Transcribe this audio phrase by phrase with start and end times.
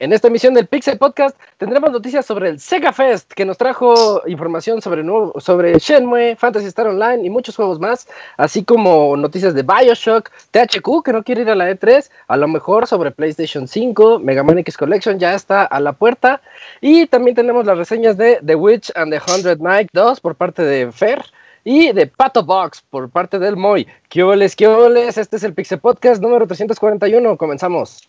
[0.00, 4.22] En esta emisión del Pixel Podcast tendremos noticias sobre el Sega Fest, que nos trajo
[4.26, 8.08] información sobre, nuevo, sobre Shenmue, Fantasy Star Online y muchos juegos más,
[8.38, 12.48] así como noticias de Bioshock, THQ, que no quiere ir a la E3, a lo
[12.48, 16.40] mejor sobre PlayStation 5, Mega Man X Collection ya está a la puerta,
[16.80, 20.62] y también tenemos las reseñas de The Witch and the Hundred Night 2 por parte
[20.62, 21.22] de Fer,
[21.64, 23.86] y de Pato Box por parte del Moy.
[24.08, 25.18] ¿Qué oles, qué oles?
[25.18, 27.36] Este es el Pixel Podcast número 341.
[27.36, 28.08] Comenzamos.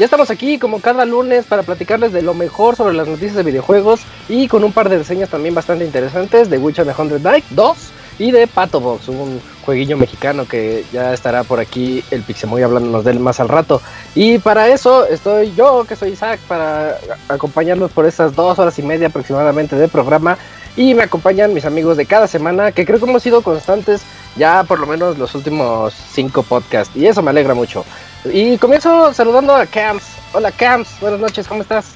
[0.00, 3.42] Ya estamos aquí como cada lunes para platicarles de lo mejor sobre las noticias de
[3.42, 7.44] videojuegos y con un par de reseñas también bastante interesantes de Witcher the Hundred Night
[7.50, 7.76] 2
[8.18, 13.04] y de Pato Box, un jueguillo mexicano que ya estará por aquí el Pixemoy hablándonos
[13.04, 13.82] de él más al rato.
[14.14, 16.96] Y para eso estoy yo, que soy Isaac, para
[17.28, 20.38] acompañarlos por esas dos horas y media aproximadamente de programa.
[20.78, 24.00] Y me acompañan mis amigos de cada semana, que creo que hemos sido constantes
[24.36, 26.96] ya por lo menos los últimos cinco podcasts.
[26.96, 27.84] Y eso me alegra mucho.
[28.24, 30.04] Y comienzo saludando a Camps.
[30.32, 31.94] Hola Camps, buenas noches, ¿cómo estás?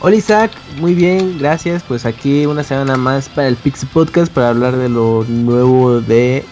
[0.00, 1.82] Hola Isaac, muy bien, gracias.
[1.82, 6.44] Pues aquí una semana más para el Pixie Podcast para hablar de lo nuevo de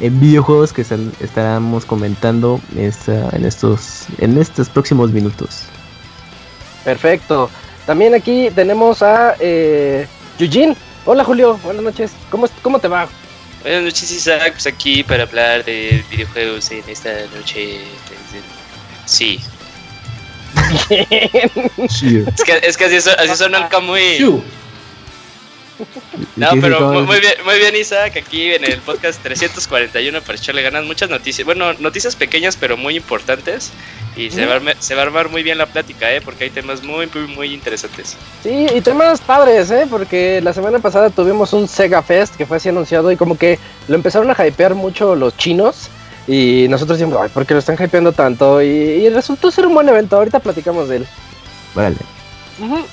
[0.00, 5.64] en videojuegos que estaremos comentando en estos en estos próximos minutos.
[6.84, 7.50] Perfecto.
[7.84, 10.06] También aquí tenemos a eh,
[10.38, 10.76] Eugene.
[11.04, 12.12] Hola Julio, buenas noches.
[12.30, 13.08] ¿Cómo, ¿Cómo te va?
[13.62, 17.80] Buenas noches Isaac, pues aquí para hablar de videojuegos en esta noche
[19.08, 19.40] Sí.
[20.90, 24.42] es, que, es que así, así suena el Kamui.
[26.36, 30.84] No, pero muy, bien, muy bien, Isaac, aquí en el podcast 341 para echarle ganas.
[30.84, 33.70] Muchas noticias, bueno, noticias pequeñas pero muy importantes.
[34.16, 36.20] Y se, va a, se va a armar muy bien la plática, ¿eh?
[36.20, 38.16] Porque hay temas muy, muy, muy interesantes.
[38.42, 39.86] Sí, y temas padres, ¿eh?
[39.88, 43.58] Porque la semana pasada tuvimos un Sega Fest que fue así anunciado y como que
[43.86, 45.88] lo empezaron a hypear mucho los chinos.
[46.28, 48.62] Y nosotros decimos, ay, ¿por qué lo están hypeando tanto?
[48.62, 51.06] Y, resultó ser un buen evento, ahorita platicamos de él.
[51.74, 51.96] Vale.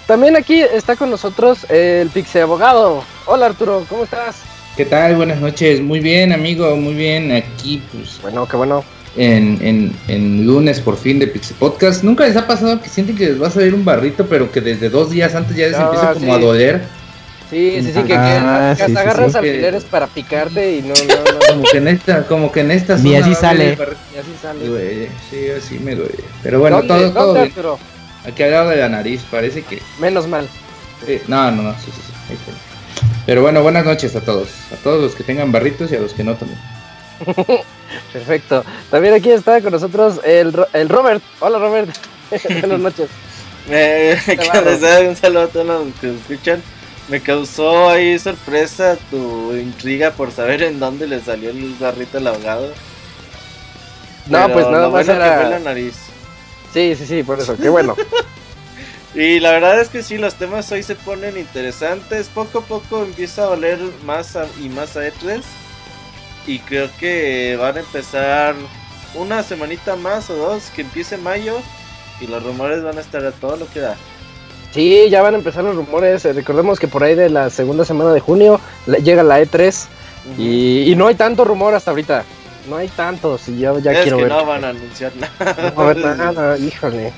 [0.07, 3.03] También aquí está con nosotros el Pixie Abogado.
[3.25, 4.37] Hola Arturo, ¿cómo estás?
[4.77, 5.15] ¿Qué tal?
[5.15, 5.81] Buenas noches.
[5.81, 7.31] Muy bien, amigo, muy bien.
[7.31, 8.19] Aquí, pues.
[8.21, 8.83] Bueno, qué bueno.
[9.17, 12.03] En, en, en lunes por fin de Pixie Podcast.
[12.03, 14.61] ¿Nunca les ha pasado que sienten que les va a salir un barrito, pero que
[14.61, 16.83] desde dos días antes ya les empieza como a doler?
[17.49, 21.39] Sí, sí, sí, que, ah, que, agarras alfileres para picarte y no, no, no.
[21.47, 23.73] Como que en esta, como que en esta Ni así sale.
[23.73, 25.09] Así sale.
[25.29, 26.23] sí, así me duele.
[26.41, 27.53] Pero bueno, todo, todo bien.
[28.25, 29.79] Aquí al lado de la nariz, parece que.
[29.99, 30.47] Menos mal.
[31.27, 32.51] no, no, no, sí, sí, sí.
[33.25, 34.49] Pero bueno, buenas noches a todos.
[34.71, 36.59] A todos los que tengan barritos y a los que no también.
[38.13, 38.63] Perfecto.
[38.89, 41.23] También aquí está con nosotros el, el Robert.
[41.39, 41.89] Hola, Robert.
[42.61, 43.09] buenas noches.
[43.69, 44.17] Eh,
[45.07, 46.61] un saludo a todos los que escuchan.
[47.07, 52.27] Me causó ahí sorpresa tu intriga por saber en dónde le salió el garrito al
[52.27, 52.73] ahogado.
[54.27, 55.49] No, pues nada más era...
[55.49, 55.95] la nariz.
[56.73, 57.95] Sí, sí, sí, por eso, qué bueno.
[59.15, 62.27] y la verdad es que sí, los temas hoy se ponen interesantes.
[62.27, 65.43] Poco a poco empieza a oler más y más a E3.
[66.47, 68.55] Y creo que van a empezar
[69.13, 71.59] una semanita más o dos, que empiece mayo.
[72.19, 73.95] Y los rumores van a estar a todo lo que da.
[74.75, 76.25] Sí, ya van a empezar los rumores.
[76.25, 79.85] Eh, recordemos que por ahí de la segunda semana de junio llega la E3
[80.37, 82.25] y, no hay tanto rumor hasta ahorita.
[82.69, 84.33] No hay tantos y yo ya es quiero que ver.
[84.33, 85.71] No van a anunciar nada.
[85.73, 87.13] No a ver nada, híjole.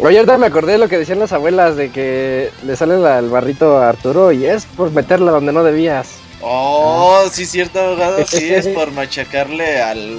[0.00, 3.28] Oye, ahorita me acordé de lo que decían las abuelas de que le sale el
[3.28, 6.16] barrito a Arturo y es por meterla donde no debías.
[6.40, 8.26] Oh, sí, cierto, abogado.
[8.26, 10.18] Sí, es por machacarle al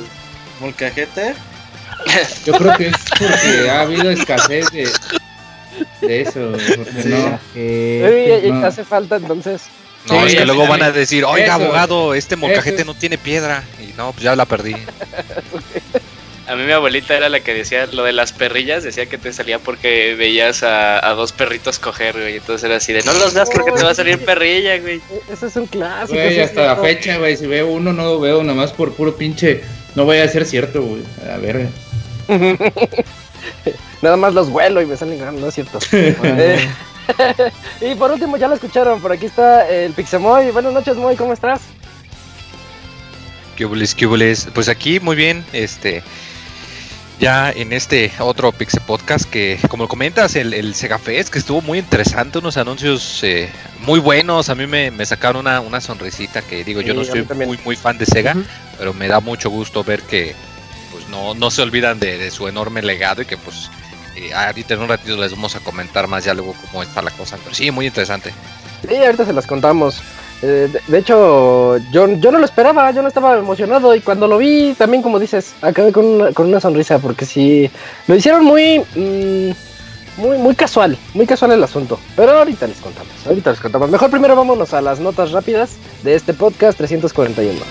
[0.61, 1.35] molcajete.
[2.45, 4.87] Yo creo que es porque ha habido escasez de,
[6.01, 6.51] de eso.
[6.75, 7.09] Porque Sí.
[7.09, 7.39] no.
[7.55, 8.65] Eh, Uy, no.
[8.65, 9.63] hace falta entonces.
[10.09, 12.85] No, Sí, es que luego eso, van a decir, oiga, eso, abogado, este molcajete eso.
[12.85, 13.63] no tiene piedra.
[13.79, 14.73] Y no, pues ya la perdí.
[16.47, 19.33] A mí mi abuelita era la que decía lo de las perrillas, decía que te
[19.33, 22.37] salía porque veías a, a dos perritos coger, güey.
[22.37, 25.01] Entonces era así de, no los veas porque te va a salir perrilla, güey.
[25.11, 26.13] E- Ese es un clásico.
[26.17, 27.35] Güey, hasta la fecha, güey.
[27.35, 29.61] Si veo uno, no lo veo, nada más por puro pinche.
[29.95, 31.01] No vaya a ser cierto, güey.
[31.29, 31.67] A ver.
[34.01, 35.79] Nada más los vuelo y me salen ganando, no es cierto.
[35.91, 36.67] Eh,
[37.81, 40.51] y por último, ya lo escucharon, por aquí está el Pixemoy.
[40.51, 41.61] Buenas noches, Moy, ¿cómo estás?
[43.55, 44.49] ¿Qué hubles, qué hubles?
[44.53, 46.03] Pues aquí muy bien, este
[47.19, 51.39] ya en este otro Pixel Podcast que como lo comentas el, el Sega Fest que
[51.39, 53.49] estuvo muy interesante, unos anuncios eh,
[53.81, 57.25] muy buenos, a mí me, me sacaron una, una sonrisita que digo yo no soy
[57.45, 58.35] muy muy fan de Sega,
[58.77, 60.35] pero me da mucho gusto ver que
[61.09, 63.69] no, no se olvidan de, su enorme legado y que pues
[64.15, 67.11] eh, ahorita en un ratito les vamos a comentar más ya luego cómo está la
[67.11, 68.33] cosa, pero sí, muy interesante.
[68.87, 70.01] Sí, ahorita se las contamos.
[70.41, 74.27] Eh, de, de hecho, yo, yo no lo esperaba, yo no estaba emocionado y cuando
[74.27, 77.69] lo vi, también como dices, acabé con una, con una sonrisa porque sí,
[78.07, 79.51] lo hicieron muy, mm,
[80.17, 81.99] muy, muy casual, muy casual el asunto.
[82.15, 83.89] Pero ahorita les contamos, ahorita les contamos.
[83.89, 87.61] Mejor primero vámonos a las notas rápidas de este podcast 341.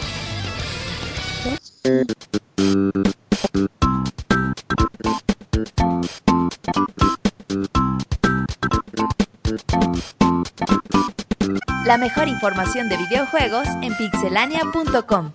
[11.85, 15.31] La mejor información de videojuegos en pixelania.com.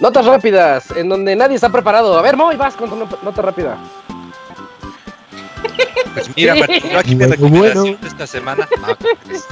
[0.00, 2.18] Notas rápidas, en donde nadie está preparado.
[2.18, 3.78] A ver, Moy, vas con tu no- nota rápida.
[6.14, 6.60] Pues mira, Sí.
[6.60, 7.98] Martín, yo aquí mi Bueno, recomendación bueno.
[8.02, 8.68] de esta semana.
[8.80, 9.46] No, pues,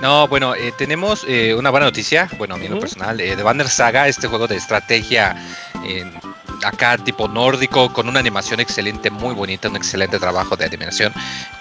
[0.00, 2.28] no, bueno, eh, tenemos eh, una buena noticia.
[2.38, 5.36] Bueno, a mí en lo personal, eh, de Banner Saga, este juego de estrategia
[6.64, 11.12] acá tipo nórdico, con una animación excelente, muy bonita, un excelente trabajo de animación.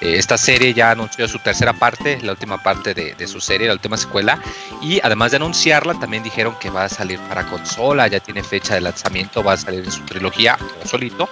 [0.02, 3.68] Eh, esta serie ya anunció su tercera parte, la última parte de, de su serie,
[3.68, 4.40] la última secuela.
[4.82, 8.76] Y además de anunciarla, también dijeron que va a salir para consola, ya tiene fecha
[8.76, 11.30] de lanzamiento, va a salir en su trilogía solito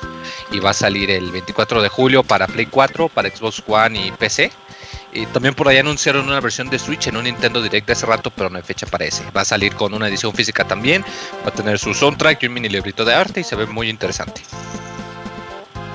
[0.52, 4.12] y va a salir el 24 de julio para Play 4, para Xbox One y
[4.12, 4.52] PC.
[5.13, 8.06] Y también por ahí anunciaron una versión de Switch en un Nintendo Direct de hace
[8.06, 9.24] rato, pero no hay fecha para ese.
[9.36, 11.04] Va a salir con una edición física también,
[11.45, 13.89] va a tener su soundtrack y un mini librito de arte y se ve muy
[13.89, 14.42] interesante.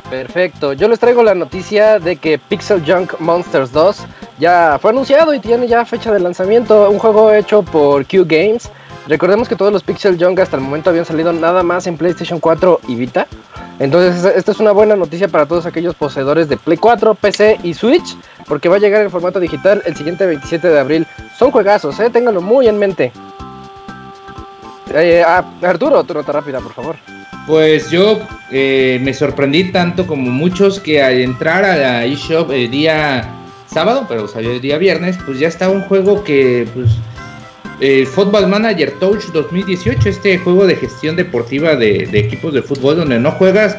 [0.09, 3.97] Perfecto, yo les traigo la noticia de que Pixel Junk Monsters 2
[4.41, 8.71] ya fue anunciado y tiene ya fecha de lanzamiento, un juego hecho por Q Games.
[9.07, 12.41] Recordemos que todos los Pixel Junk hasta el momento habían salido nada más en PlayStation
[12.41, 13.29] 4 y Vita.
[13.79, 17.73] Entonces esta- es una buena noticia para todos aquellos poseedores de Play 4, PC y
[17.75, 18.17] Switch,
[18.51, 21.07] porque va a llegar en formato digital el siguiente 27 de abril.
[21.39, 23.13] Son juegazos, eh, ténganlo muy en mente.
[24.93, 26.97] Eh, ah, Arturo, tu nota rápida, por favor.
[27.47, 28.19] Pues yo
[28.51, 33.33] eh, me sorprendí tanto como muchos que al entrar a la eShop el día
[33.67, 36.91] sábado, pero salió el día viernes, pues ya está un juego que, pues,
[37.79, 42.97] eh, Football Manager Touch 2018, este juego de gestión deportiva de, de equipos de fútbol
[42.97, 43.79] donde no juegas,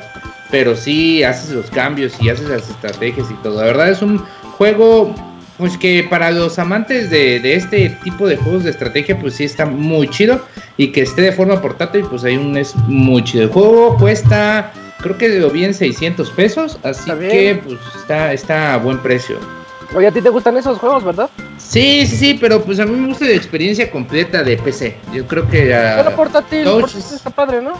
[0.49, 3.59] pero sí haces los cambios y haces las estrategias y todo.
[3.59, 4.23] La verdad es un
[4.71, 5.15] juego,
[5.57, 9.43] pues que para los amantes de, de este tipo de juegos de estrategia, pues sí
[9.45, 10.39] está muy chido
[10.77, 13.45] y que esté de forma portátil, pues hay un es muy chido.
[13.45, 18.75] El juego cuesta, creo que lo vi en 600 pesos, así que pues está, está
[18.75, 19.39] a buen precio.
[19.95, 21.27] Oye, ¿a ti te gustan esos juegos, verdad?
[21.57, 24.95] Sí, sí, sí, pero pues a mí me gusta la experiencia completa de PC.
[25.11, 27.73] Yo creo que ah, Bueno, portátil, portátil es- está padre, ¿no?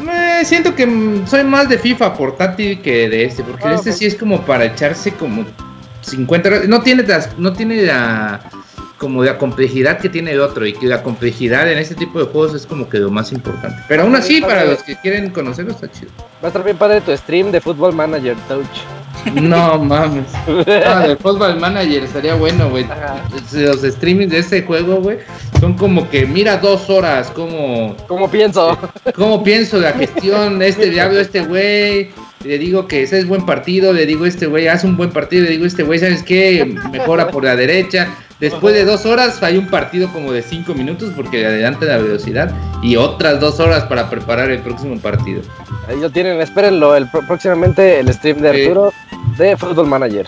[0.00, 0.84] me siento que
[1.26, 4.64] soy más de FIFA portátil que de este, porque Ah, este sí es como para
[4.64, 5.44] echarse como
[6.02, 6.68] 50 horas.
[6.68, 7.04] No tiene
[7.38, 8.40] no tiene la
[9.02, 12.26] como la complejidad que tiene el otro y que la complejidad en este tipo de
[12.26, 13.82] juegos es como que lo más importante.
[13.88, 16.12] Pero aún así, para los que quieren conocerlo está chido.
[16.40, 18.64] Va a estar bien padre tu stream de Football Manager Touch.
[19.34, 20.26] No mames.
[20.86, 22.86] Ah, de Football Manager estaría bueno, güey.
[23.52, 25.18] Los streamings de este juego, güey,
[25.58, 28.78] son como que mira dos horas, como, ¿Cómo pienso?
[29.16, 32.10] cómo pienso la gestión, este diablo, este güey,
[32.44, 35.44] le digo que ese es buen partido, le digo este güey, hace un buen partido,
[35.44, 36.74] le digo este güey, ¿sabes qué?
[36.90, 38.08] Mejora por la derecha.
[38.40, 41.98] Después de dos horas hay un partido como de cinco minutos porque le adelanta la
[41.98, 42.50] velocidad
[42.82, 45.42] y otras dos horas para preparar el próximo partido.
[45.88, 48.62] Ahí lo tienen, espérenlo el, pro- próximamente el stream de Sí.
[48.62, 48.92] Arturo
[49.38, 50.26] de Football Manager.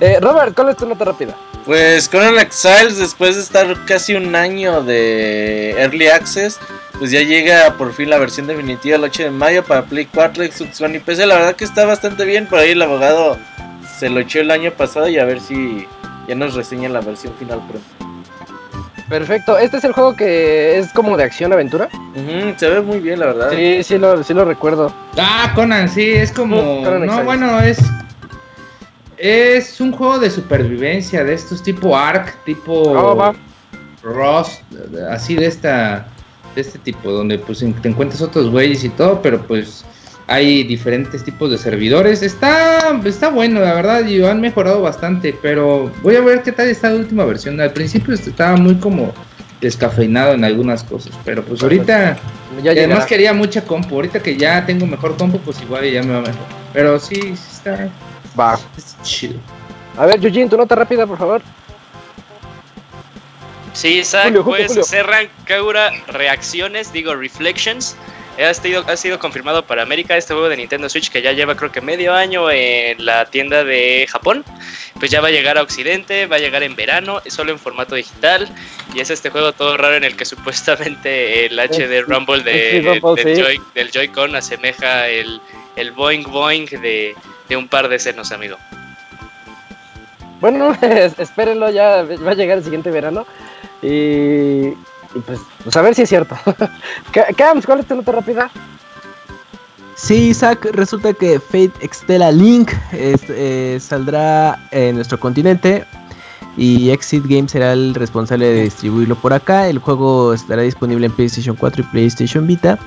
[0.00, 1.34] Eh, Robert, ¿cuál es tu nota rápida?
[1.64, 6.58] Pues Conan Exiles, después de estar casi un año de Early Access,
[6.98, 10.44] pues ya llega por fin la versión definitiva el 8 de mayo para Play 4,
[10.44, 11.26] Xbox One y PC.
[11.26, 12.46] La verdad que está bastante bien.
[12.46, 13.36] Por ahí el abogado
[13.98, 15.86] se lo echó el año pasado y a ver si
[16.28, 18.14] ya nos reseñan la versión final pronto.
[19.08, 21.90] Perfecto, este es el juego que es como de acción-aventura.
[22.56, 23.50] Se ve muy bien, la verdad.
[23.50, 24.90] Sí, sí lo, sí lo recuerdo.
[25.18, 26.56] Ah, Conan, sí, es como.
[26.82, 27.24] Conan no, Exiles.
[27.26, 27.78] bueno, es.
[29.18, 33.34] Es un juego de supervivencia de estos tipo Ark, tipo Oh, va.
[34.02, 34.62] Rust,
[35.10, 36.06] así de esta.
[36.54, 39.84] De este tipo, donde pues te encuentras otros güeyes y todo, pero pues
[40.26, 42.22] hay diferentes tipos de servidores.
[42.22, 46.68] Está, está bueno, la verdad, y han mejorado bastante, pero voy a ver qué tal
[46.68, 47.60] esta última versión.
[47.60, 49.12] Al principio estaba muy como
[49.60, 52.16] descafeinado en algunas cosas, pero pues ahorita
[52.62, 53.96] Ya y además quería mucha compu.
[53.96, 56.46] Ahorita que ya tengo mejor compu, pues igual ya me va mejor.
[56.72, 57.88] Pero sí, sí está,
[58.38, 58.58] Va.
[58.76, 59.34] está chido.
[59.96, 61.42] A ver, Yujin, tu nota rápida, por favor.
[63.74, 64.84] Sí, Isaac, Julio, Julio, pues Julio.
[64.84, 67.96] Serran Kaura Reacciones, digo Reflections.
[68.42, 71.54] Ha sido, ha sido confirmado para América este juego de Nintendo Switch que ya lleva
[71.56, 74.44] creo que medio año en la tienda de Japón.
[74.98, 77.94] Pues ya va a llegar a Occidente, va a llegar en verano, solo en formato
[77.94, 78.48] digital.
[78.94, 82.80] Y es este juego todo raro en el que supuestamente el HD Rumble de, sí,
[83.00, 83.42] Rumble, del, sí.
[83.42, 85.40] Joy, del Joy-Con asemeja el,
[85.76, 87.14] el boing boing de,
[87.48, 88.56] de un par de senos, amigo.
[90.40, 93.26] Bueno, es- espérenlo, ya va a llegar el siguiente verano.
[93.84, 94.70] Y,
[95.26, 96.34] pues, pues a ver si es cierto.
[97.12, 98.50] Ca- Cams, ¿cuál es tu nota rápida?
[99.96, 105.84] Sí, Isaac, resulta que Fate Extella Link eh, saldrá en nuestro continente
[106.56, 109.68] y Exit Games será el responsable de distribuirlo por acá.
[109.68, 112.78] El juego estará disponible en PlayStation 4 y PlayStation Vita,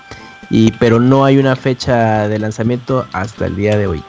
[0.50, 4.04] y, pero no hay una fecha de lanzamiento hasta el día de hoy.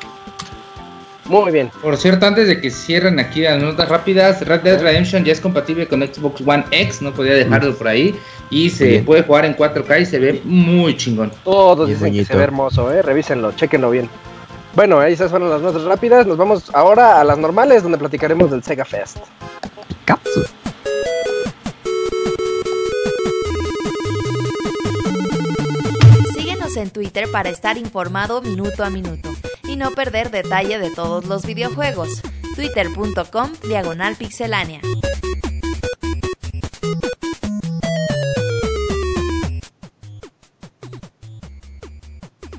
[1.28, 1.70] Muy bien.
[1.82, 5.40] Por cierto, antes de que cierren aquí las notas rápidas, Red Dead Redemption ya es
[5.40, 8.18] compatible con Xbox One X, no podía dejarlo por ahí.
[8.50, 9.04] Y se Bien.
[9.04, 11.30] puede jugar en 4K y se ve muy chingón.
[11.44, 13.02] Todos Bien dicen que se ve hermoso, ¿eh?
[13.02, 14.08] Revísenlo, chequenlo bien.
[14.75, 16.26] Bueno, esas fueron las notas rápidas.
[16.26, 19.18] Nos vamos ahora a las normales, donde platicaremos del Sega Fest.
[20.06, 20.44] Capsu.
[26.35, 29.28] Síguenos en Twitter para estar informado minuto a minuto
[29.78, 32.20] no perder detalle de todos los videojuegos.
[32.56, 34.80] Twitter.com Diagonal Pixelánea.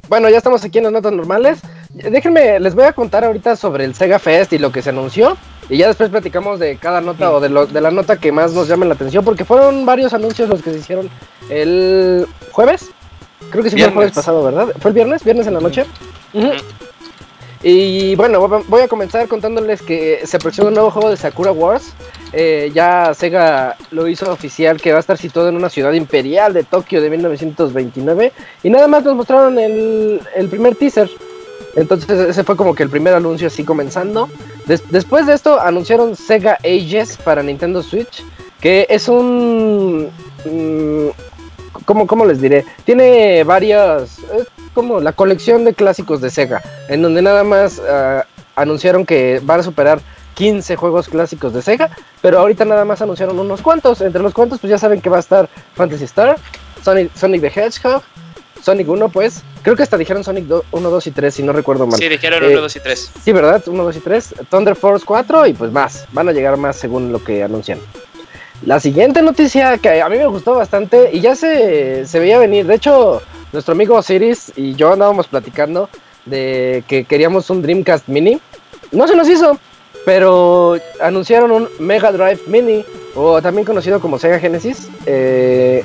[0.08, 1.60] Bueno, ya estamos aquí en las notas normales.
[1.94, 5.38] Déjenme, les voy a contar ahorita sobre el Sega Fest y lo que se anunció.
[5.70, 8.54] Y ya después platicamos de cada nota o de, lo- de la nota que más
[8.54, 9.24] nos llama la atención.
[9.24, 11.10] Porque fueron varios anuncios los que se hicieron
[11.50, 12.90] el jueves.
[13.52, 14.16] Creo que sí fue el jueves Viernes.
[14.16, 14.68] pasado, ¿verdad?
[14.80, 15.24] ¿Fue el viernes?
[15.24, 15.86] ¿Viernes en la noche?
[17.62, 21.94] Y bueno, voy a- comenzar contándoles que se aproxima un nuevo juego de Sakura Wars.
[22.32, 26.54] Eh, ya Sega lo hizo oficial que va a estar situado en una ciudad imperial
[26.54, 28.32] de Tokio de 1929.
[28.64, 31.10] Y nada más nos mostraron el, el primer teaser.
[31.76, 34.30] Entonces ese fue como que el primer anuncio así comenzando.
[34.66, 38.24] Des- después de esto anunciaron Sega Ages para Nintendo Switch.
[38.62, 40.10] Que es un...
[40.46, 41.08] mm,
[41.86, 42.66] ¿cómo, ¿Cómo les diré?
[42.86, 44.18] Tiene varias...
[44.80, 46.62] Como la colección de clásicos de Sega.
[46.88, 50.00] En donde nada más ah, anunciaron que van a superar
[50.36, 51.90] 15 juegos clásicos de Sega.
[52.22, 54.00] Pero ahorita nada más anunciaron unos cuantos.
[54.00, 56.38] Entre los cuantos pues ya saben que va a estar Fantasy Star,
[56.82, 58.02] Sonic, Sonic the Hedgehog,
[58.64, 59.44] Sonic 1 pues.
[59.64, 62.00] Creo que hasta dijeron Sonic 2, 1, 2 y 3 si no recuerdo mal.
[62.00, 63.12] Sí, dijeron Eh, 1, 2 y 3.
[63.22, 63.62] Sí, ¿verdad?
[63.68, 64.36] 1, 2 y 3.
[64.50, 66.06] Thunder Force 4 y pues más.
[66.14, 67.80] Van a llegar más según lo que anuncian.
[68.66, 72.66] La siguiente noticia que a mí me gustó bastante y ya se, se veía venir.
[72.66, 73.22] De hecho,
[73.52, 75.90] nuestro amigo Osiris y yo andábamos platicando
[76.26, 78.40] de que queríamos un Dreamcast Mini.
[78.92, 79.58] No se nos hizo,
[80.06, 82.84] pero anunciaron un Mega Drive Mini
[83.16, 84.90] o también conocido como Sega Genesis.
[85.06, 85.84] eh,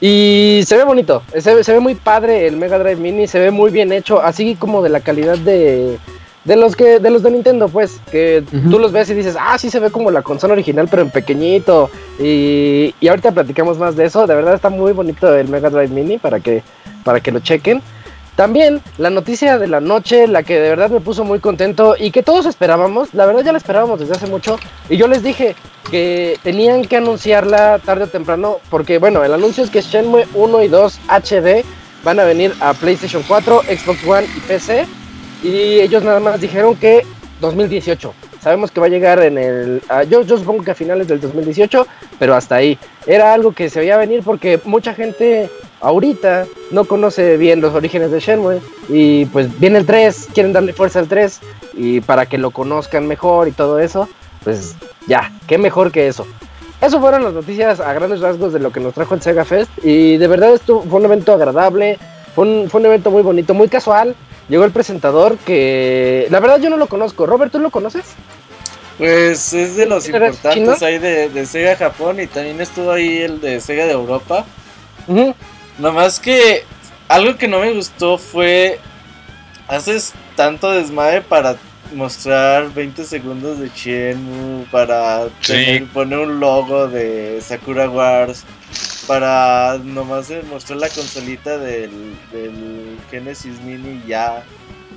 [0.00, 3.38] y se ve bonito, se ve, se ve muy padre el Mega Drive Mini, se
[3.38, 5.98] ve muy bien hecho, así como de la calidad de,
[6.44, 9.56] de los que de los de Nintendo, pues, que tú los ves y dices, ah,
[9.58, 11.90] sí se ve como la consola original, pero en pequeñito.
[12.18, 15.88] Y, y ahorita platicamos más de eso, de verdad está muy bonito el Mega Drive
[15.88, 16.62] Mini para que,
[17.02, 17.82] para que lo chequen.
[18.36, 22.10] También la noticia de la noche, la que de verdad me puso muy contento y
[22.10, 24.58] que todos esperábamos, la verdad ya la esperábamos desde hace mucho,
[24.88, 25.54] y yo les dije
[25.88, 30.62] que tenían que anunciarla tarde o temprano, porque bueno, el anuncio es que Shenmue 1
[30.64, 31.64] y 2 HD
[32.02, 34.86] van a venir a PlayStation 4, Xbox One y PC,
[35.44, 37.06] y ellos nada más dijeron que
[37.40, 38.14] 2018.
[38.40, 39.82] Sabemos que va a llegar en el...
[39.88, 41.86] ah, yo, yo supongo que a finales del 2018,
[42.18, 42.78] pero hasta ahí.
[43.06, 48.10] Era algo que se veía venir porque mucha gente ahorita no conoce bien los orígenes
[48.10, 51.40] de Shenmue y pues viene el 3, quieren darle fuerza al 3
[51.74, 54.08] y para que lo conozcan mejor y todo eso,
[54.42, 54.74] pues
[55.06, 56.26] ya, qué mejor que eso.
[56.80, 59.70] Eso fueron las noticias a grandes rasgos de lo que nos trajo el Sega Fest
[59.82, 61.98] y de verdad esto fue un evento agradable,
[62.34, 64.14] fue un, fue un evento muy bonito, muy casual,
[64.48, 67.26] llegó el presentador que la verdad yo no lo conozco.
[67.26, 68.04] Robert, ¿tú lo conoces?
[68.98, 70.86] Pues es de los ¿Eres importantes chino?
[70.86, 74.44] ahí de, de Sega Japón y también estuvo ahí el de Sega de Europa.
[75.08, 75.34] Ujú.
[75.78, 76.62] Nomás que
[77.08, 78.78] algo que no me gustó fue.
[79.66, 81.56] Haces tanto desmadre para
[81.94, 85.52] mostrar 20 segundos de Shenmue, para Sí.
[85.52, 88.44] tener- poner un logo de Sakura Wars,
[89.06, 91.90] para nomás eh, mostrar la consolita del,
[92.32, 94.42] del Genesis Mini y ya.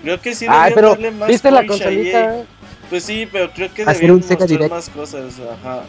[0.01, 2.35] Creo que sí Ah, debían pero darle más ¿viste la consolita?
[2.39, 2.45] eh.
[2.89, 4.71] Pues sí, pero creo que Hacer debían un Sega mostrar Direct.
[4.73, 5.83] más cosas, ajá.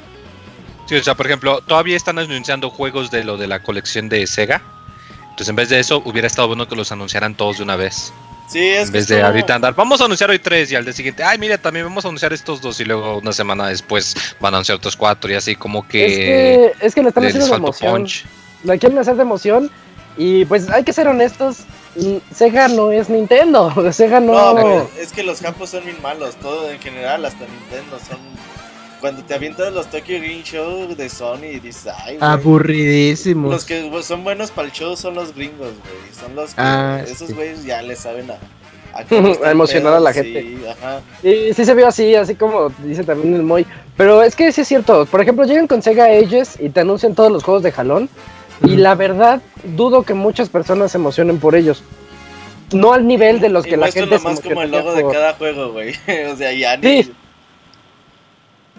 [0.86, 4.26] Sí, o sea, por ejemplo, todavía están anunciando juegos de lo de la colección de
[4.26, 4.62] Sega.
[5.22, 8.12] Entonces, en vez de eso, hubiera estado bueno que los anunciaran todos de una vez.
[8.50, 10.84] Sí, es En que vez de ahorita andar, vamos a anunciar hoy tres y al
[10.84, 14.14] día siguiente, ay, mira, también vamos a anunciar estos dos y luego una semana después
[14.40, 17.24] van a anunciar otros cuatro y así como Es que que, es que le están
[17.26, 17.92] haciendo de emoción.
[17.92, 18.24] punch.
[18.64, 19.70] La quieren hacer de emoción.
[20.16, 21.58] Y pues hay que ser honestos.
[21.94, 23.72] mm, Sega no es Nintendo.
[23.92, 24.54] Sega no.
[24.54, 28.18] No, es que los campos son bien malos, todo en general, hasta Nintendo son...
[29.00, 33.50] Cuando te avientas los Tokyo Game Show de Sony y dices, ay, güey, Aburridísimos.
[33.50, 36.14] Los que son buenos para el show son los gringos, güey.
[36.18, 37.34] Son los que Ah, esos sí.
[37.34, 38.38] güeyes ya le saben a...
[38.92, 39.04] A,
[39.50, 40.42] emocionar a la gente.
[40.42, 41.00] Sí, ajá.
[41.22, 43.66] Y sí se vio así, así como dice también el Moy.
[43.96, 45.06] Pero es que sí es cierto.
[45.06, 48.08] Por ejemplo, llegan con Sega Ages y te anuncian todos los juegos de jalón.
[48.64, 49.40] Y la verdad,
[49.76, 51.84] dudo que muchas personas se emocionen por ellos.
[52.72, 55.06] No al nivel de los Y que la gente se nomás como el logo de
[55.06, 55.94] cada juego, güey.
[56.32, 57.04] o sea, ya ni...
[57.04, 57.12] Sí.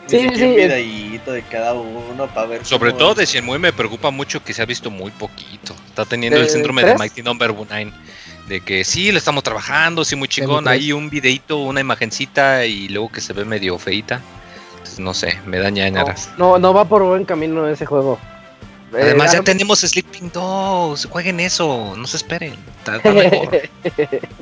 [0.10, 4.10] Sí, sí, videíto de cada uno para ver Sobre cómo- todo de Shenmue me preocupa
[4.12, 5.76] mucho que se ha visto muy poquito.
[5.88, 6.96] Está teniendo el ¿Del síndrome de?
[6.98, 7.92] Mighty Number 9.
[8.48, 10.68] De que sí, lo estamos trabajando, sí, muy chingón.
[10.68, 14.22] Hay un videito, una imagencita y luego que se ve medio feita.
[14.72, 16.32] Entonces, no sé, me da ñañaras.
[16.38, 18.18] No, no va por buen camino ese juego.
[18.94, 21.06] Además, Eh, ya tenemos Sleeping Dogs.
[21.06, 22.56] Jueguen eso, no se esperen.
[22.80, 23.62] Está, está mejor.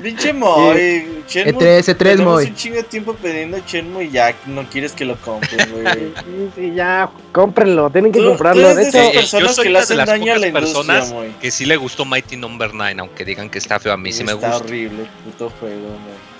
[0.02, 1.52] Pinche Moy, Shenmue.
[1.52, 2.44] E3, E3, tenemos Moy.
[2.46, 5.84] un chingo de tiempo pidiendo Shenmue y ya no quieres que lo compren, güey.
[6.28, 8.74] Sí, sí, ya, cómprenlo, tienen que comprarlo.
[8.74, 10.84] De hecho, esas yo personas soy que le hacen las daño a la pocas industria,
[10.94, 11.34] personas Moy.
[11.40, 13.92] que sí le gustó Mighty Number 9, aunque digan que está feo.
[13.92, 14.64] A mí sí me Está gusta.
[14.64, 15.88] horrible el puto juego,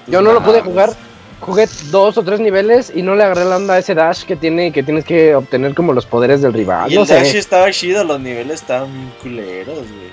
[0.07, 0.91] yo no lo pude jugar.
[1.41, 4.35] Jugué dos o tres niveles y no le agarré la onda a ese dash que
[4.37, 6.91] tiene que tienes que obtener como los poderes del rival.
[6.91, 7.15] Y no el sé.
[7.15, 10.11] Dash estaba chido, los niveles estaban bien culeros, güey.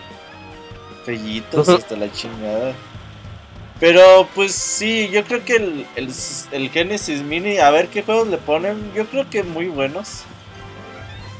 [1.05, 1.77] Fellitos Ujú.
[1.77, 2.73] hasta la chingada.
[3.79, 6.09] Pero pues sí, yo creo que el, el,
[6.51, 10.21] el Genesis Mini, a ver qué juegos le ponen, yo creo que muy buenos.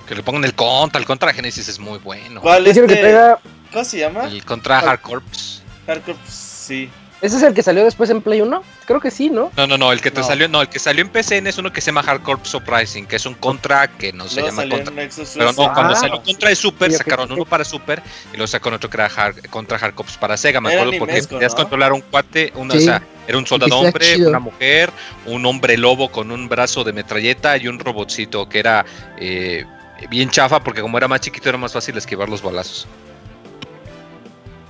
[0.08, 1.00] Que le pongan el contra.
[1.00, 2.42] El contra Genesis es muy bueno.
[2.42, 3.04] ¿Cuál quiero que este?
[3.04, 3.40] traiga.
[3.72, 4.26] ¿Cómo se llama?
[4.26, 5.64] El contra Hard Corps.
[5.88, 6.90] Hardcore, sí.
[7.26, 8.64] ¿Ese es el que salió después en Play 1?
[8.86, 9.52] Creo que sí, ¿no?
[9.58, 10.28] No, no, no, el que te No.
[10.28, 13.16] salió, no, el que salió en PCN es uno que se llama Hardcore Surprising, que
[13.16, 14.90] es un contra que no se llama salió contra.
[14.92, 15.96] en Nexus Pero no, cuando Ah.
[15.96, 19.08] salió contra de Super, Sí, sacaron uno para Super y luego sacaron otro que era
[19.08, 20.62] hard, contra Hard Corps para Sega.
[20.62, 21.58] Me acuerdo porque podías ¿no?
[21.58, 22.80] controlar un cuate, una, Sí.
[22.80, 24.30] o sea, era un soldado hombre, chido.
[24.30, 24.92] una mujer,
[25.26, 28.86] un hombre lobo con un brazo de metralleta y un robotcito que era
[29.18, 29.66] eh,
[30.10, 32.86] bien chafa porque como era más chiquito era más fácil esquivar los balazos.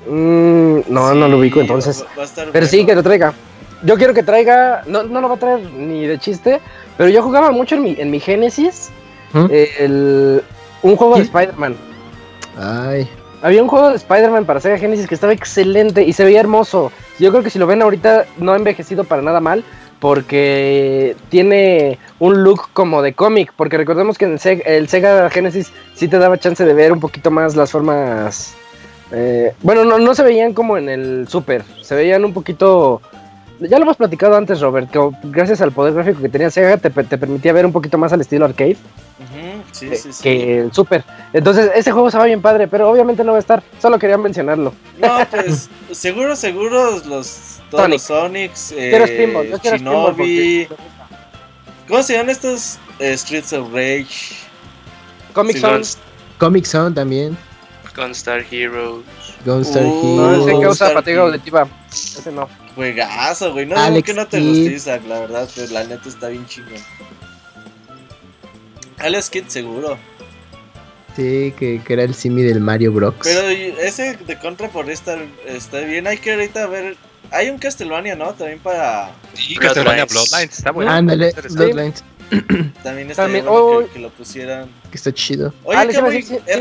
[0.08, 2.04] Mm, no, Sí, no lo ubico entonces.
[2.04, 3.34] va- va a estar Pero sí, que lo traiga.
[3.84, 4.84] Yo quiero que traiga.
[4.88, 6.60] No, no lo va a traer ni de chiste.
[6.98, 8.90] Pero yo jugaba mucho en mi, en mi Genesis.
[9.34, 9.46] ¿Mm?
[9.50, 10.44] eh, el-
[10.84, 11.24] un juego de.
[11.24, 11.76] Spider-Man.
[12.58, 13.10] Ay,
[13.42, 16.92] Había un juego de Spider-Man para Sega Genesis que estaba excelente y se veía hermoso.
[17.20, 19.64] Yo creo que si lo ven ahorita no ha envejecido para nada mal
[20.00, 23.52] porque tiene un look como de cómic.
[23.56, 27.00] Porque recordemos que en Sega- el Sega Genesis sí te daba chance de ver un
[27.00, 28.56] poquito más las formas.
[29.12, 33.02] Eh, bueno, no, no se veían como en el Super, se veían un poquito.
[33.60, 36.90] Ya lo hemos platicado antes, Robert, que gracias al poder gráfico que tenía Sega te,
[36.90, 38.76] te permitía ver un poquito más al estilo arcade
[39.76, 40.24] sí, que, sí, sí.
[40.24, 41.04] que el Super.
[41.34, 43.64] Entonces, ese juego estaba bien padre, pero obviamente no va a estar.
[43.82, 44.74] Solo quería mencionarlo.
[44.98, 47.94] No, pues seguro, seguro los todos Sonic.
[47.94, 50.84] los Sonics, eh, yo Shinobi, porque-
[51.88, 54.36] ¿cómo se llaman estos eh, Streets of Rage?
[55.34, 55.84] Comic Zone.
[56.38, 57.38] Comic Zone también.
[57.96, 59.04] Gunstar Heroes.
[59.46, 61.28] Gunstar Uh, No, ese que Star usa fatiga Kid.
[61.30, 61.68] auditiva.
[61.92, 62.50] Ese no.
[62.76, 63.66] Juegazo, güey.
[63.66, 66.82] No Alex que no te guste, Isaac, la verdad, pero la neta está bien chingón.
[69.00, 69.98] Alex Kidd seguro.
[71.16, 73.14] Sí, que, que era el simi del Mario Bros.
[73.24, 76.08] Pero ese de Contra por estar está bien.
[76.08, 76.98] Hay que ahorita ver.
[77.32, 78.34] Hay un Castlevania, ¿no?
[78.34, 79.12] También para.
[79.34, 80.58] Sí, Castlevania Bloodlines.
[80.58, 80.92] Está bueno.
[80.92, 81.34] Ándale.
[81.52, 82.04] Bloodlines,
[82.84, 83.80] También está También- bueno oh.
[83.82, 84.70] que, que lo pusieran.
[84.90, 85.54] que está chido.
[85.64, 86.52] Oye, ah, muy decir sí,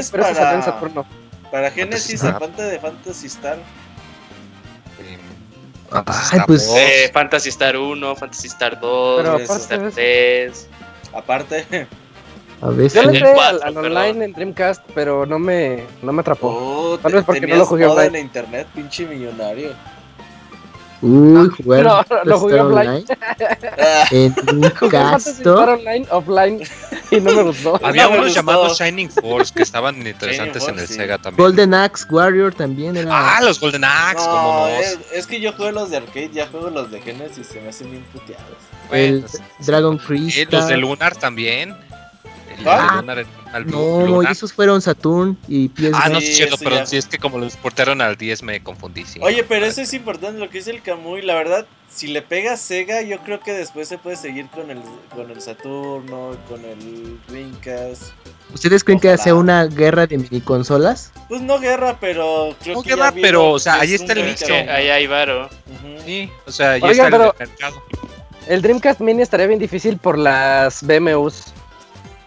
[0.00, 1.06] RPGs salió en para, Saturno.
[1.50, 3.58] para Genesis, aparte de Fantasy Star.
[5.00, 5.18] Eh,
[5.92, 7.10] Ay, pues- Star Eh.
[7.12, 10.68] Fantasy Star 1, Fantasy Star 2, Pero aparte Fantasy Star de 3.
[11.12, 11.86] Aparte.
[12.62, 16.20] A ver Yo le entré al, al online en Dreamcast, pero no me, no me
[16.20, 16.48] atrapó.
[16.48, 18.18] Oh, Tal vez porque no lo jugué online.
[18.18, 19.72] en internet, pinche millonario.
[21.02, 22.88] Uy, jugar No, lo jugué Star offline.
[22.88, 23.04] Online
[23.78, 25.54] Ah, en un casto.
[25.58, 26.60] online, offline,
[27.10, 27.80] y no me gustó.
[27.82, 28.34] Había No unos gustó.
[28.40, 30.94] llamados Shining Force que estaban interesantes en el sí.
[30.94, 31.46] Sega también.
[31.48, 33.36] Golden Axe Warrior también era.
[33.36, 36.46] Ah, los Golden Axe, no, como es, es que yo juego los de arcade, ya
[36.48, 38.44] juego los de Genesis y se me hacen bien puteados.
[38.92, 39.26] el Bueno,
[39.60, 40.80] Dragon eh, los de Crystal.
[40.80, 41.74] Lunar también.
[42.64, 44.32] De Lunar, al No, Lunar.
[44.32, 45.92] esos fueron Saturn y PS.
[45.94, 46.86] Ah, no, Sí, cierto, pero ya.
[46.86, 49.04] sí es que como los portaron al 10 me confundí.
[49.04, 49.18] Sí.
[49.22, 51.22] Oye, pero eso es importante lo que dice el Kamui.
[51.22, 54.80] La verdad, si le pega Sega, yo creo que después se puede seguir con el,
[55.14, 58.02] con el Saturno, con el Dreamcast.
[58.54, 59.22] ¿Ustedes creen que Ojalá.
[59.22, 61.12] sea una guerra de mini consolas?
[61.28, 63.94] Pues no guerra, pero creo No que ya guerra, vino pero, o sea, que ahí
[63.94, 64.54] es está el inicio.
[64.54, 65.48] Ahí hay varo.
[66.04, 67.82] Sí, o sea, ya Oigan, está el mercado.
[68.48, 71.52] El Dreamcast Mini estaría bien difícil por las BMUs.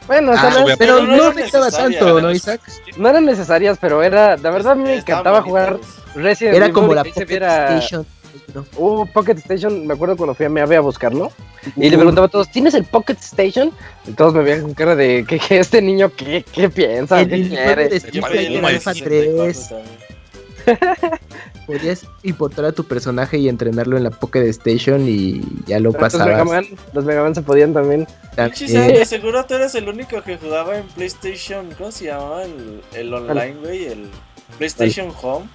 [0.07, 0.63] Bueno, o sea, Ah.
[0.65, 2.31] Pero Pero no no era necesitaba necesaria, tanto, ¿no.
[2.31, 2.61] Isaac?
[2.97, 5.79] no eran necesarias, pero era, la verdad a mí me encantaba jugar.
[6.15, 8.05] Resident Era Evil como y la que se Pocket viera- Station.
[8.53, 8.65] ¿no?
[8.77, 11.31] Uh, Pocket Station, me acuerdo cuando fui a mi ave a buscarlo.
[11.77, 13.71] Y le preguntaba a todos, ¿tienes el Pocket Station?
[14.05, 17.21] Y todos me veían con cara de, ¿qué, qué este niño qué, qué piensa?
[17.21, 17.89] El ¿Qué quiere?
[21.67, 26.27] Podías importar a tu personaje y entrenarlo en la Pocket Station y ya lo pasabas.
[26.27, 28.05] Mega Man, los Mega Man se podían también.
[28.35, 28.87] También.
[28.93, 31.69] De seguro tú eres el único que jugaba en PlayStation.
[31.77, 32.43] ¿Cómo se llamaba?
[32.43, 33.85] El, el online, güey.
[33.85, 34.09] El
[34.57, 35.47] PlayStation Home.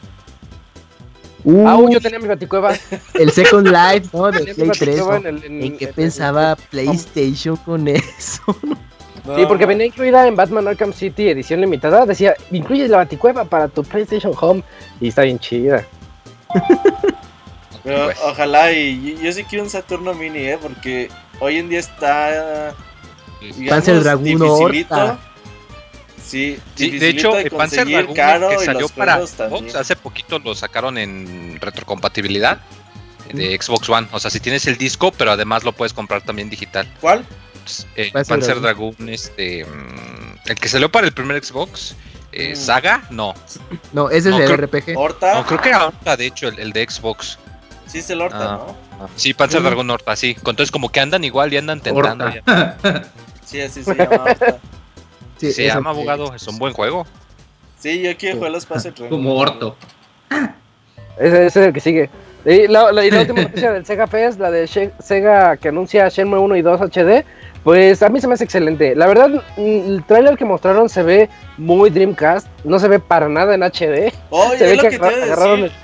[1.45, 2.73] Uh, Ah, yo tenía mi baticueva.
[3.15, 4.31] el Second Life, ¿no?
[4.33, 4.69] De Play 3.
[4.69, 5.29] baticueva ¿no?
[5.29, 8.43] en el- en- ¿En qué en el- pensaba PlayStation con eso?
[9.37, 12.07] Sí, porque venía incluida en Batman Arkham City edición limitada.
[12.07, 14.63] Decía, incluye la baticueva para tu PlayStation Home.
[15.01, 15.85] Y está bien chida.
[17.85, 18.19] Pero Pues.
[18.25, 20.59] ojalá y yo, yo sí quiero un Saturno Mini, ¿eh?
[20.61, 21.09] Porque
[21.41, 22.75] hoy en día está.
[23.41, 24.07] Digamos, Panzer.
[24.43, 25.19] Horta.
[26.23, 30.99] Sí, Sí, de hecho, el Panzer caro que salió para Xbox, hace poquito lo sacaron
[30.99, 32.59] en retrocompatibilidad
[33.33, 34.09] de Xbox One.
[34.13, 36.87] O sea, si tienes el disco, pero además lo puedes comprar también digital.
[37.01, 37.25] ¿Cuál?
[37.97, 38.91] Eh, Panzer Panzer Dragoon.
[38.97, 41.95] Dragoon, este, mm, el que salió para el primer Xbox,
[42.33, 42.57] eh, Mm.
[42.57, 43.35] Saga, no,
[43.93, 44.97] No, ese es No, el creo- RPG.
[44.97, 45.35] ¿Horta?
[45.35, 47.39] no creo que era Horta, de hecho, el, el de Xbox.
[47.87, 48.67] Sí, es el Horta, Ah.
[48.99, 49.09] ¿no?
[49.17, 49.65] Sí, Panzer Mm.
[49.65, 50.37] Dragoon Horta, sí.
[50.37, 52.27] Entonces como que andan igual y andan tentando.
[53.45, 54.59] Sí, así se llama Horta.
[55.39, 57.07] Sí, Se llama abogado, es un buen juego.
[57.79, 59.11] Sí, yo quiero jugar los Panzer Dragoon.
[59.23, 59.77] Como orto.
[61.19, 62.11] Ese, ese es el que sigue.
[62.45, 65.69] Y la, la- y la última noticia del Sega Fest, la de She- Sega que
[65.69, 67.25] anuncia Shenmue 1 y 2 HD,
[67.65, 68.95] pues a mí se me hace excelente.
[68.95, 73.29] La verdad, mm, el trailer que mostraron se ve muy Dreamcast, no se ve para
[73.29, 74.13] nada en HD.
[74.31, 75.77] Oye, se ve es lo que que te iba a agarraron decir.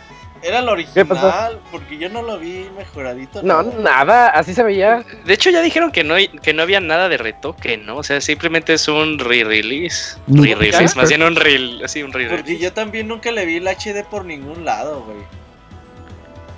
[0.47, 3.43] Era el original, porque yo no lo vi mejoradito.
[3.43, 5.03] No, nada, así se veía.
[5.25, 7.97] De hecho, ya dijeron que no, que no había nada de retoque, ¿no?
[7.97, 10.19] O sea, simplemente es un re-release.
[10.29, 12.59] Re-release, más bien un re así, un Porque re-release.
[12.63, 15.17] yo también nunca le vi el HD por ningún lado, güey.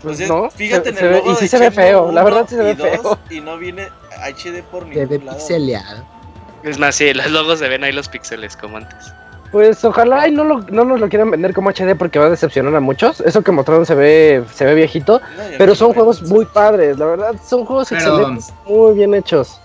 [0.02, 1.58] Pues O sea, no, fíjate se- en se el ve- logo y sí de se
[1.58, 3.18] ve feo, la 1 verdad sí se ve y 2, feo.
[3.30, 3.88] Y no viene
[4.22, 5.38] HD por Se ve ningún lado.
[5.38, 6.04] pixeleado.
[6.62, 9.12] Es más, sí, los logos se ven ahí los píxeles como antes.
[9.52, 12.30] Pues ojalá y no, lo- no nos lo quieran vender como HD porque va a
[12.30, 13.20] decepcionar a muchos.
[13.20, 16.98] Eso que mostraron se ve, se ve viejito, No, pero no son juegos muy padres,
[16.98, 19.60] la verdad, son juegos Pero- excelentes, muy bien hechos.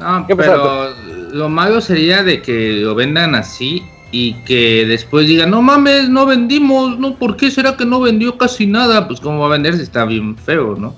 [0.00, 0.90] No, ¿Qué pero
[1.32, 6.26] lo malo sería de que lo vendan así y que después digan, no mames, no
[6.26, 9.06] vendimos, no, ¿por qué será que no vendió casi nada?
[9.06, 10.94] Pues cómo va a vender si está bien feo, ¿no?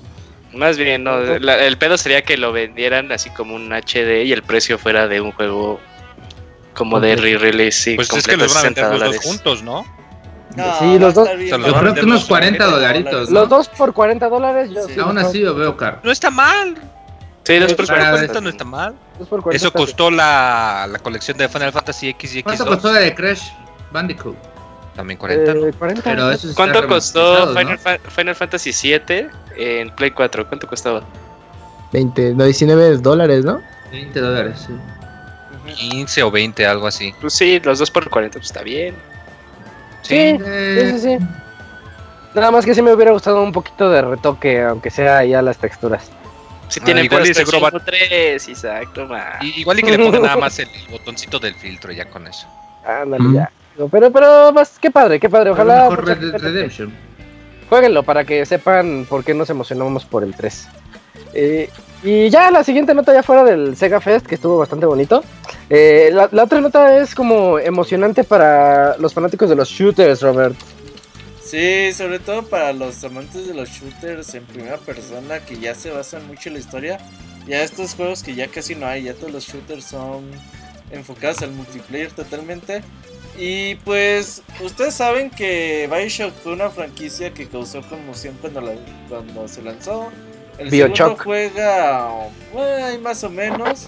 [0.53, 4.31] Más bien, no, la- el pedo sería que lo vendieran así como un HD y
[4.33, 5.79] el precio fuera de un juego
[6.73, 9.63] como de re-release, sí, Pues es que los van a 60 vender los dos juntos,
[9.63, 9.85] ¿no?
[10.55, 13.03] No, Sí, los dos- bien, Yo creo que unos los 40 dólares.
[13.03, 13.39] dolaritos, ¿no?
[13.41, 14.93] Los dos por 40 dólares, yo Sí.
[14.95, 14.99] sí.
[14.99, 15.99] Aún los así lo veo caro.
[16.03, 16.75] No está mal.
[17.43, 18.33] Sí, dos por Para 40.
[18.33, 18.95] ver- no está mal.
[19.19, 22.67] dos por 40 Eso costó la, la colección de Final Fantasy X y ¿Cuánto X2.
[22.69, 23.41] costó la de Crash
[23.91, 24.35] Bandicoot?
[24.95, 25.65] También 40, ¿no?
[25.67, 26.01] Eh, 40.
[26.03, 27.59] Pero eso ¿Cuánto costó remasterizado, ¿no?
[27.59, 30.47] Final, Fa- Final Fantasy VII en Play 4?
[30.47, 31.03] ¿Cuánto costaba?
[31.93, 33.61] 20, no, 19 dólares, ¿no?
[33.91, 34.73] 20 dólares, sí.
[34.73, 35.75] Ujú.
[35.75, 37.13] 15 o 20, algo así.
[37.21, 38.93] Pues sí, los dos por 40, pues está bien.
[40.01, 41.25] Sí, Eh, sí, sí, sí.
[42.35, 45.57] Nada más que sí me hubiera gustado un poquito de retoque, aunque sea ya las
[45.57, 46.11] texturas.
[46.67, 49.37] Si Ah, tienen igual y seguro va- Shenmue 3, Exacto, ma.
[49.41, 52.27] Y- igual y que le pongan nada más el, el botoncito del filtro ya con
[52.27, 52.47] eso.
[52.85, 53.35] Ándale, Mm.
[53.35, 53.51] ya.
[53.87, 55.51] Pero, pero, pues, qué padre, qué padre.
[55.51, 56.93] Ojalá mejor mucha Red Dead gente- Redemption.
[57.69, 60.67] Jueguenlo para que sepan por qué nos emocionamos por el 3.
[61.33, 61.69] Eh,
[62.03, 65.23] y ya la siguiente nota ya fuera del Sega Fest, que estuvo bastante bonito.
[65.69, 70.55] Eh, la, la otra nota es como emocionante para los fanáticos de los shooters, Robert.
[71.43, 75.91] Sí, sobre todo para los amantes de los shooters en primera persona que ya se
[75.91, 76.97] basan mucho en la historia.
[77.47, 80.25] Ya estos juegos que ya casi no hay, ya todos los shooters son
[80.91, 82.81] enfocados al multiplayer totalmente.
[83.41, 88.75] Y pues, ustedes saben que Bioshock fue una franquicia que causó conmoción cuando, la-
[89.07, 90.11] cuando se lanzó.
[90.57, 90.69] El
[91.05, 92.09] segundo juega
[92.57, 93.87] eh, más o menos.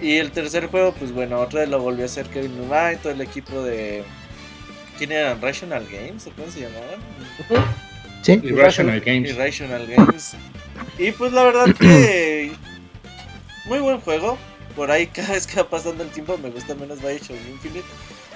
[0.00, 3.12] Y el tercer juego, pues bueno, otra vez lo volvió a hacer Kevin Levine, todo
[3.12, 4.02] el equipo de.
[4.98, 5.40] ¿Quién eran?
[5.40, 7.68] Rational Games, ¿o cómo se llamaban?
[8.22, 8.40] Sí.
[8.42, 9.30] Irrational Games.
[9.30, 10.32] Irrational Games.
[10.98, 12.50] Y pues la verdad que.
[13.66, 14.36] Muy buen juego.
[14.74, 17.84] Por ahí cada vez que va pasando el tiempo me gusta menos Bioshock Infinite.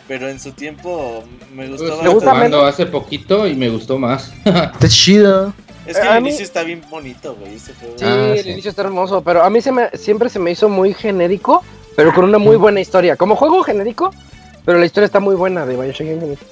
[0.09, 4.33] Pero en su tiempo me gustó estuve jugando hace poquito y me gustó más.
[4.45, 5.53] Está chido.
[5.85, 7.59] Es que A el mí- inicio está bien bonito, güey.
[7.61, 8.51] Sí, Ah, el sí.
[8.51, 11.63] inicio está hermoso, pero a mí se me, siempre se me hizo muy genérico,
[11.95, 13.15] pero con una muy buena historia.
[13.17, 14.13] Como juego genérico,
[14.65, 16.43] pero la historia está muy buena de Bioshock Infinite.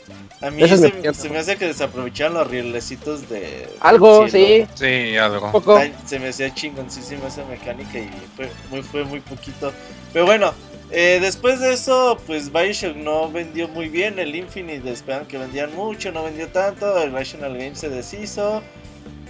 [0.41, 3.69] A mí se, se me hace que desaprovecharon los rielecitos de.
[3.81, 5.51] Algo, sí, Sí, algo.
[5.51, 5.77] poco.
[5.79, 9.73] Ay, se me hacía chingoncísima esa mecánica y fue muy, fue muy poquito.
[10.13, 10.53] Pero bueno,
[10.91, 14.19] eh, después de eso, pues Bioshock no vendió muy bien.
[14.19, 17.03] El Infinite esperaban que vendían mucho, no vendió tanto.
[17.03, 18.63] El Rational Games se deshizo.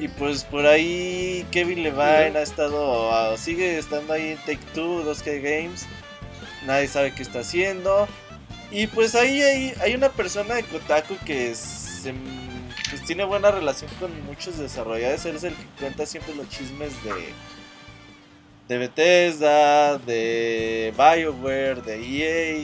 [0.01, 5.05] Y pues por ahí Kevin Levine ha estado, ah, sigue estando ahí en Take Two,
[5.05, 5.87] 2K Games.
[6.67, 8.09] Nadie sabe qué está haciendo.
[8.73, 12.13] Y pues ahí hay, hay una persona de Kotaku que se-
[12.91, 15.25] pues tiene buena relación con muchos desarrolladores.
[15.27, 17.13] Él es el que cuenta siempre los chismes de,
[18.69, 22.59] de Bethesda, de BioWare, de EA.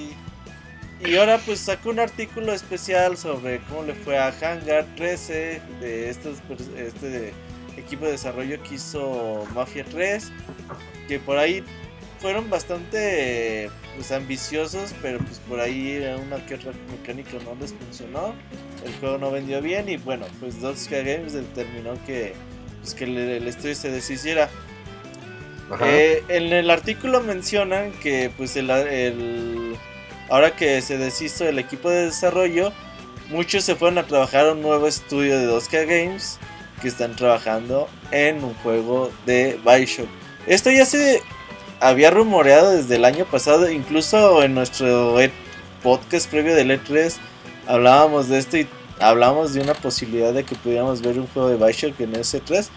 [1.03, 6.11] Y ahora pues sacó un artículo especial sobre cómo le fue a Hangar 13 de
[6.11, 7.33] este
[7.77, 10.31] equipo de desarrollo que hizo Mafia 3.
[11.09, 11.65] Que por ahí
[12.19, 18.35] fueron bastante pues ambiciosos, pero pues por ahí una que otra mecánica no les funcionó.
[18.85, 22.35] El juego no vendió bien y bueno, pues 2K Games determinó que
[22.81, 24.51] pues que el estudio se deshiciera.
[25.89, 29.77] Eh, en el artículo mencionan que pues el, el-
[30.29, 32.73] ahora que se deshizo el equipo de desarrollo,
[33.31, 36.39] muchos se fueron a trabajar a un nuevo estudio de 2K Games
[36.83, 40.09] que están trabajando en un juego de Bioshock.
[40.47, 41.23] Esto ya se
[41.81, 45.31] había rumoreado desde el año pasado, incluso en nuestro E-
[45.83, 47.15] podcast previo del E3
[47.67, 48.67] hablábamos de esto y
[48.99, 52.71] hablábamos de una posibilidad de que pudiéramos ver un juego de Bioshock en ese 3.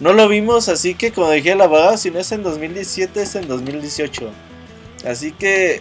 [0.00, 3.34] No lo vimos, así que como dije la abogado, si no es en 2017 es
[3.36, 4.28] en 2018.
[5.06, 5.80] Así que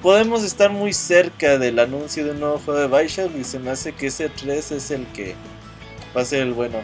[0.00, 3.70] podemos estar muy cerca del anuncio de un nuevo juego de Bioshock y se me
[3.70, 5.34] hace que ese 3 es el que
[6.16, 6.78] va a ser el bueno.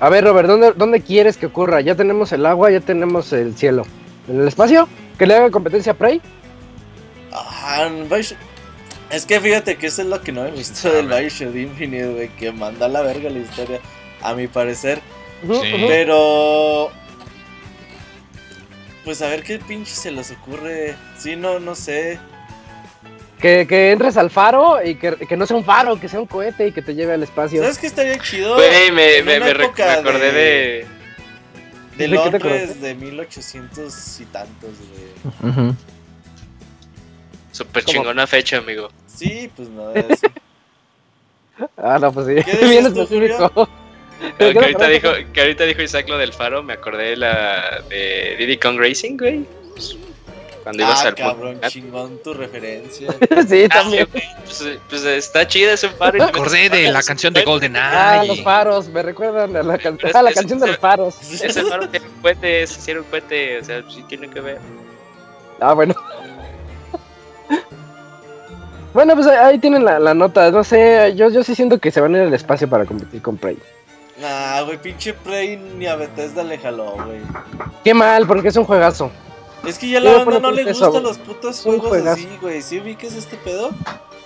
[0.00, 1.80] A ver, Robert, ¿dónde, ¿dónde quieres que ocurra?
[1.80, 3.86] Ya tenemos el agua, ya tenemos el cielo.
[4.28, 4.88] ¿En el espacio?
[5.18, 6.20] ¿Que le haga competencia a Prey?
[7.32, 8.36] Ah, Bioshock-
[9.10, 12.28] Es que fíjate que eso es lo que no he visto del Bioshock Infinite, güey,
[12.36, 13.80] que manda a la verga la historia,
[14.22, 15.00] a mi parecer.
[15.46, 15.84] Sí.
[15.88, 16.90] Pero.
[19.04, 20.94] Pues a ver qué pinche se les ocurre.
[21.18, 22.18] Sí, no, no sé.
[23.38, 26.26] Que, que entres al faro y que, que no sea un faro, que sea un
[26.26, 27.60] cohete y que te lleve al espacio.
[27.60, 28.54] ¿Sabes qué estaría chido?
[28.54, 30.86] Güey, me, me, me me acordé de...
[31.98, 34.70] De ¿De Londres de 1800 y tantos,
[35.42, 35.52] güey.
[35.52, 35.76] Ujú.
[37.52, 37.92] Súper ¿Cómo?
[37.92, 38.88] chingona fecha, amigo.
[39.06, 39.92] Sí, pues no.
[41.76, 42.34] Ah, no, pues sí.
[42.50, 43.06] ¿Qué Bien tú,
[44.38, 47.16] Que ¿Qué te ahorita, dijo, que ahorita dijo Isaac lo del faro, me acordé de
[47.16, 49.44] la de Diddy Kong Racing, güey.
[50.62, 53.12] Cuando ibas Ah, al cabrón, Ah, chingón tu referencia.
[53.48, 54.08] sí, también.
[54.10, 56.16] güey, pues, pues está chida ese faro.
[56.16, 57.66] y Me acordé de la canción de cohete.
[57.68, 58.44] Golden Ah, los Eye.
[58.44, 61.16] faros, me recuerdan a la, can- es- ah, la es- canción de es- los faros.
[61.20, 64.58] Ese faro tiene cohetes, hicieron cohete, o sea, sí tiene que ver.
[65.60, 65.94] Ah, bueno.
[68.94, 70.50] Bueno, pues ahí tienen la, la nota.
[70.50, 73.20] No sé, yo, yo sí siento que se van a ir al espacio para competir
[73.20, 73.58] con Prey.
[74.24, 77.20] Nah, güey, pinche Prey ni a Bethesda le jaló, güey.
[77.84, 79.10] Qué mal, porque es un juegazo.
[79.66, 82.12] Es que ya la banda no le eso, gustan los putos un juegos juegazo.
[82.26, 82.62] así, güey.
[82.62, 83.68] ¿Sí ubiques este pedo?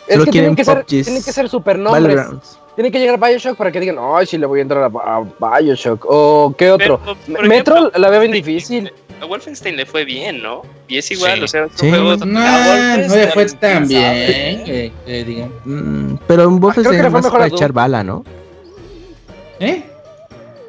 [0.06, 1.04] Es Solo que quieren tienen que, ser, PUBGs.
[1.04, 2.02] tienen que ser supernombres.
[2.16, 2.58] Battlegrounds.
[2.76, 5.24] Tiene que llegar Bioshock para que digan, ay, sí le voy a entrar a, a
[5.60, 6.04] Bioshock.
[6.08, 7.00] O qué otro.
[7.04, 8.92] Pero, por Me- Metro la veo bien difícil.
[9.20, 10.62] A Wolfenstein le fue bien, ¿no?
[10.86, 11.44] Y es igual, Sí.
[11.44, 11.88] o sea, es un Sí.
[11.90, 12.16] juego.
[12.24, 14.62] No, no le fue tan bien, ¿eh?
[14.64, 15.50] que, que digan.
[15.64, 17.56] Mm, pero un creo que Wolfenstein le es fue más mejor a para Doom.
[17.58, 18.24] echar bala, ¿no?
[19.60, 19.84] ¿Eh?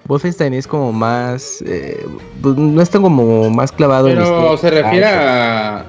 [0.06, 1.62] Wolfenstein es como más.
[1.65, 2.06] eh,
[2.41, 4.58] pues, no está como más clavado en la Pero historia.
[4.58, 5.86] se refiere Ah,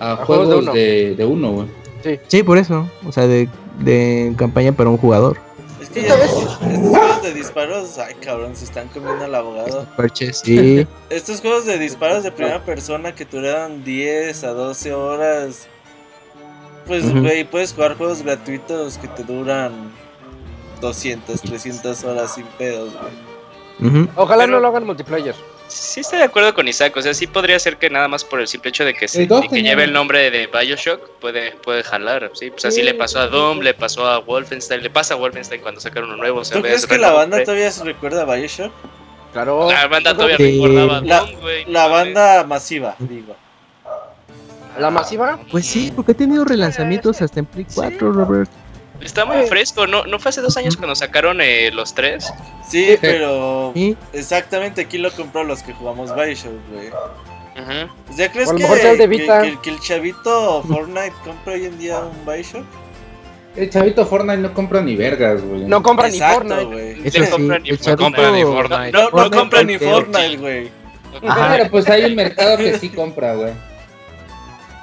[0.00, 0.72] a, a, juegos de uno.
[0.72, 1.68] de, de uno, güey.
[2.28, 2.88] Sí, por eso.
[3.06, 3.48] O sea, de,
[3.80, 5.38] de campaña para un jugador.
[5.80, 9.86] Es que ya ves, estos juegos de disparos, ay cabrón, se están comiendo al abogado.
[9.96, 10.86] Parches, sí.
[11.10, 15.66] Estos juegos de disparos de primera persona que duran 10 a 12 horas.
[16.86, 19.72] Pues, güey, puedes jugar juegos gratuitos que te duran
[20.80, 22.90] 200, 300 horas sin pedos,
[23.80, 24.08] güey.
[24.16, 25.34] Ojalá Pero- no lo hagan multiplayer.
[25.66, 28.38] Sí estoy de acuerdo con Isaac, o sea, sí podría ser que nada más por
[28.38, 31.82] el simple hecho de que, se, de que lleve el nombre de Bioshock puede, puede
[31.82, 35.16] jalar, sí, pues así le pasó a Doom, le pasó a Wolfenstein, le pasa a
[35.16, 37.82] Wolfenstein cuando sacaron uno nuevo, o sea, ¿Tú ves crees que la banda todavía se
[37.82, 38.72] recuerda a Bioshock?
[39.32, 39.68] Claro.
[39.70, 41.64] La banda todavía que- recordaba a La- Doom, güey.
[41.64, 43.34] La banda masiva, digo.
[44.78, 45.38] La masiva.
[45.50, 48.50] Pues sí, porque ha tenido relanzamientos hasta en Play 4, Robert.
[49.00, 50.04] Está muy fresco, ¿no?
[50.06, 52.32] ¿No fue hace dos años cuando sacaron eh, los tres?
[52.68, 56.88] Sí, pero Sí, exactamente aquí lo compró los que jugamos Bioshock, güey.
[56.88, 58.12] Ujú.
[58.12, 59.42] O sea, ¿crees que, el de Vita.
[59.42, 62.64] que- que el chavito Fortnite compra hoy en día un Bioshock?
[63.56, 65.62] El chavito Fortnite no compra ni vergas, güey.
[65.64, 67.00] No compra ni Fortnite.
[67.04, 68.92] eso sí, ni- no chavito- compran ni Fortnite.
[68.92, 70.70] No, no Fortnite compra ni Fortnite, güey.
[71.20, 73.52] Pero pues hay un mercado que sí compra, güey.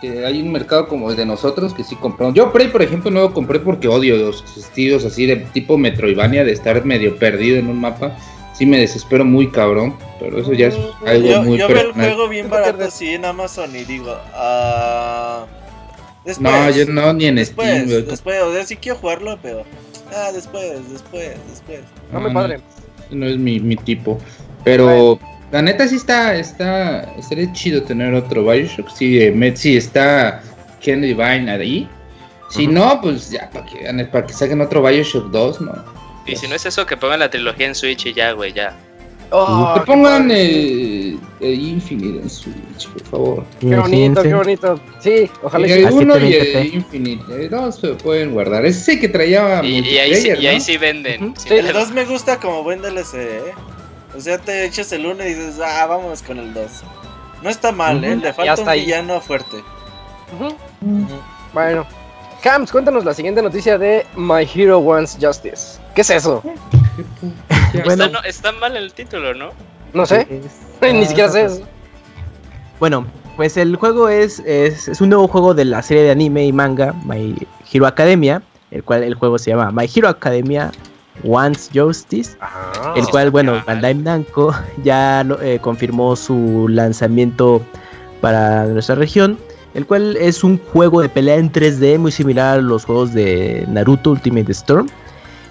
[0.02, 2.36] Que hay un mercado como el de nosotros que sí compramos.
[2.36, 6.44] Yo Prey, por ejemplo, no lo compré porque odio los estilos así de tipo Metroidvania,
[6.44, 8.18] de estar medio perdido en un mapa.
[8.54, 11.94] Sí me desespero muy cabrón, pero eso ya es algo Yo, muy yo veo el
[11.94, 15.46] juego bien ¿Tú qué barato así en Amazon y digo, ah.
[16.26, 18.02] Después, No, yo no, ni en después, Steam, güey.
[18.04, 19.64] después, o sea, sí quiero jugarlo, pero.
[20.16, 21.80] Ah, después, después, después.
[22.12, 22.60] No me padre.
[23.10, 24.20] No es mi, mi tipo.
[24.64, 25.20] Pero
[25.52, 28.90] la neta sí está, está, estaría chido tener otro Bioshock.
[28.90, 30.42] Sí, eh, Met, sí está
[30.80, 31.90] Ken Divine ahí.
[32.50, 35.74] Si no, pues ya, para que, para que saquen otro Bioshock 2, ¿no?
[36.26, 38.78] Y si no es eso, que pongan la trilogía en Switch y ya, güey, ya.
[39.34, 43.46] Oh, que pongan eh, eh, Infinite en Switch, por favor.
[43.62, 44.80] Qué bonito, qué bonito.
[45.00, 46.56] Sí, ojalá y el a 1 y 720p.
[46.56, 47.24] el Infinite.
[47.46, 48.66] El 2 se pueden guardar.
[48.66, 51.34] Ese que traía Y, y ahí, sí, y ahí sí venden.
[51.38, 51.82] Sí Sí, El venden.
[51.82, 53.42] 2 me gusta como buen DLC, ¿eh?
[54.16, 56.66] O sea, te echas el 1 y dices, ah, vámonos con el 2.
[57.42, 58.16] No está mal, ¿eh?
[58.18, 58.82] Le falta un ahí.
[58.82, 59.58] villano fuerte.
[61.54, 61.86] Bueno.
[62.42, 65.80] Cams, cuéntanos la siguiente noticia de My Hero Wants Justice.
[65.96, 66.44] ¿Qué es eso?
[67.86, 68.04] Bueno.
[68.04, 69.52] Está, no- está mal el título, ¿no?
[69.94, 70.28] No sé.
[70.82, 71.62] Es- Ni siquiera sé eso.
[72.82, 73.06] Bueno,
[73.38, 76.52] pues el juego es, es, es un nuevo juego de la serie de anime y
[76.52, 77.36] manga My
[77.72, 80.72] Hero Academia, el cual el juego se llama My Hero Academia
[81.24, 82.94] Wants Justice, Ah.
[82.96, 83.62] el cual, bueno.
[83.66, 87.62] Bandai Namco ya eh, confirmó su lanzamiento
[88.22, 89.38] para nuestra región,
[89.74, 93.66] el cual es un juego de pelea en 3D muy similar a los juegos de
[93.70, 94.88] Naruto Ultimate Storm.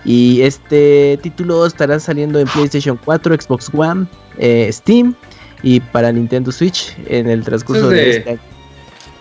[0.04, 4.06] Y este título estará saliendo en PlayStation 4, Xbox One,
[4.38, 5.14] eh, Steam
[5.62, 8.40] y para Nintendo Switch en el transcurso es de de- este año.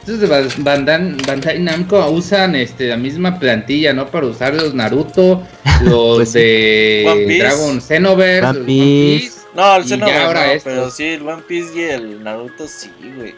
[0.10, 0.28] Estos de
[0.64, 4.08] Ban- Bandai, Namco usan este, la misma plantilla, ¿no?
[4.08, 5.44] Para usar los Naruto,
[5.84, 6.40] los Pues sí.
[6.40, 7.40] de One Piece.
[7.44, 9.40] Dragon Xenoverse, One Piece.
[9.54, 13.36] No, el Xenoverse ahora no, pero sí, el One Piece y el Naruto sí, güey.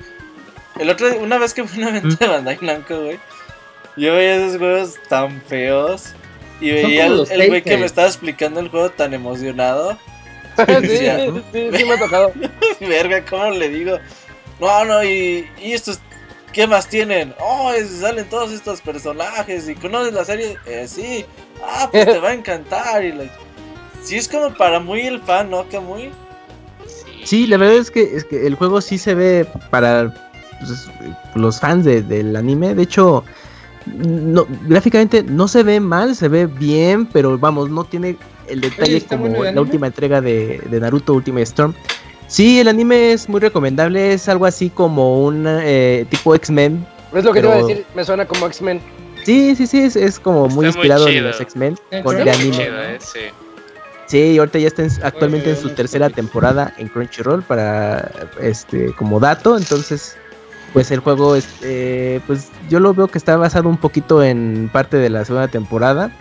[0.79, 3.19] El otro, una vez que fui a una venta de Bandai Namco, güey,
[3.97, 6.13] yo veía esos juegos tan feos
[6.61, 9.97] y veía el, el güey que me estaba explicando el juego tan emocionado.
[10.57, 12.31] sí, sí, sí, sí me ha tocado.
[12.79, 13.97] Verga, ¿cómo le digo?
[14.61, 15.99] No, no, y, y estos,
[16.53, 17.33] ¿qué más tienen?
[17.39, 20.57] Oh, es- salen todos estos personajes y conoces la serie.
[20.65, 21.25] Eh, sí,
[21.63, 23.03] ah, pues te va a encantar.
[23.03, 23.23] Y la...
[24.03, 25.67] Sí, es como para muy el fan, ¿no?
[25.69, 26.11] Que muy.
[27.23, 30.13] Sí, la verdad es que, es que el juego sí se ve para
[30.59, 30.87] pues,
[31.35, 32.73] los fans de- del anime.
[32.73, 33.23] De hecho,
[33.85, 38.15] no, gráficamente no se ve mal, se ve bien, pero vamos, no tiene
[38.47, 39.61] el detalle ¿está como bueno el la anime?
[39.61, 41.73] última entrega de, de Naruto Ultimate Storm.
[42.31, 46.85] Sí, el anime es muy recomendable, es algo así como un eh, tipo X-Men.
[47.13, 48.81] Es lo que te iba a decir, me suena como X-Men.
[49.25, 52.29] Sí, sí, sí, es, es como muy Está muy inspirado en los X-Men con Muy
[52.29, 52.51] anime.
[52.57, 53.19] chido, eh, sí.
[54.07, 59.19] Sí, ahorita ya está en- actualmente en su tercera temporada en Crunchyroll para este como
[59.19, 60.15] dato, entonces
[60.71, 64.69] pues el juego es eh, pues yo lo veo que está basado un poquito en
[64.71, 66.11] parte de la segunda temporada,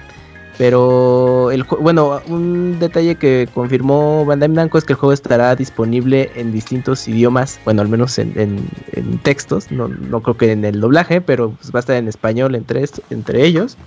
[0.60, 5.56] pero el ju- bueno, un detalle que confirmó Bandai Namco es que el juego estará
[5.56, 10.52] disponible en distintos idiomas, bueno, al menos en, en- en textos, no, no creo que
[10.52, 13.78] en el doblaje, pero pues, va a estar en español entre, entre ellos.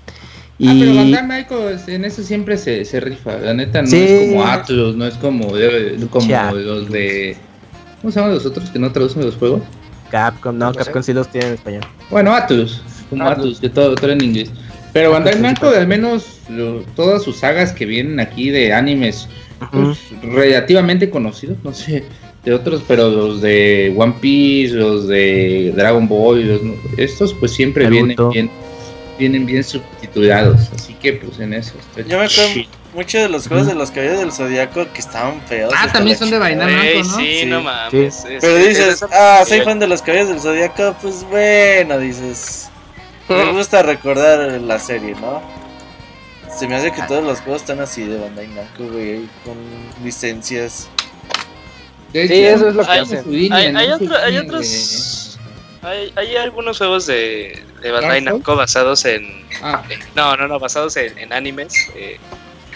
[0.57, 3.37] Y Ah, pero Bandai Namco en eso siempre se, se rifa.
[3.37, 3.97] La neta no Sí.
[4.01, 6.51] es como Atlus, no es como, de- como Ya.
[6.53, 7.37] los de.
[8.01, 9.61] ¿Cómo se llaman los otros que no traducen los juegos?
[10.09, 10.79] Capcom, no, No sé.
[10.79, 11.83] Capcom sí los tiene en español.
[12.09, 12.81] Bueno, Atlus,
[13.11, 13.37] como Atlus.
[13.45, 14.51] Atlus, que todo, todo en inglés.
[14.93, 15.75] Pero Bandai Namco, principal.
[15.81, 19.27] al menos lo- todas sus sagas que vienen aquí de animes
[19.71, 22.03] pues, relativamente conocidos, no sé,
[22.43, 26.61] de otros, pero los de One Piece, los de Dragon Ball, los-
[26.97, 28.49] estos pues siempre vienen bien,
[29.17, 31.73] vienen bien subtitulados, así que pues en eso.
[31.79, 32.69] está Yo me acuerdo chido.
[32.93, 35.73] mucho de los juegos de los caballeros del zodiaco que estaban feos.
[35.75, 36.37] Ah, también son de.
[36.39, 36.67] Bandai
[36.97, 37.17] Namco, ¿no?
[37.17, 37.45] sí, Sí.
[37.45, 37.93] no mames.
[38.25, 41.97] es- Pero es- dices, es- ah, soy fan de los caballeros del zodiaco, pues bueno,
[41.99, 42.69] dices.
[43.29, 45.41] Me gusta recordar la serie, ¿no?
[46.57, 49.57] Se me hace que todos los juegos están así de Bandai Namco, güey, con
[50.03, 50.87] licencias.
[52.11, 53.25] De Sí, eso es lo que Hay- hacen.
[53.53, 55.39] Hay, hay, otro- hay otros.
[55.81, 58.21] Hay, hay algunos juegos de, de Bandai.
[58.21, 59.43] Namco basados en.
[59.63, 61.73] Ah, en- no, no, no, basados en, en animes.
[61.95, 62.19] eh,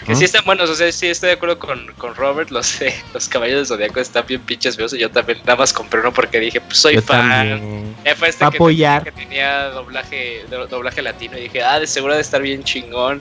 [0.06, 2.50] que sí están buenos, o sea, sí estoy de acuerdo con, con Robert.
[2.50, 4.92] Los, eh, los caballos de Zodiaco están bien pinches feos.
[4.94, 7.94] Y yo también nada más compré uno porque dije, pues soy Yo fan.
[8.04, 9.04] Eh, fue este que, apoyar.
[9.04, 13.20] que tenía doblaje, do- doblaje latino y dije, ah, de seguro de estar bien chingón.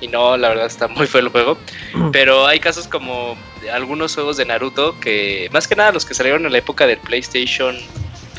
[0.00, 1.56] Y no, la verdad está muy feo el juego.
[2.12, 3.36] Pero hay casos como
[3.72, 6.98] algunos juegos de Naruto que, más que nada los que salieron en la época del
[6.98, 7.76] PlayStation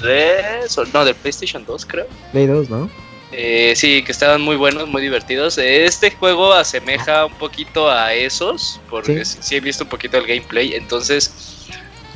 [0.02, 2.08] 3, o no, del PlayStation 2 creo.
[2.32, 2.90] Play 2, ¿no?
[3.36, 5.58] Eh, sí, que estaban muy buenos, muy divertidos.
[5.58, 10.28] Este juego asemeja un poquito a esos, porque sí, sí he visto un poquito el
[10.28, 11.68] gameplay, entonces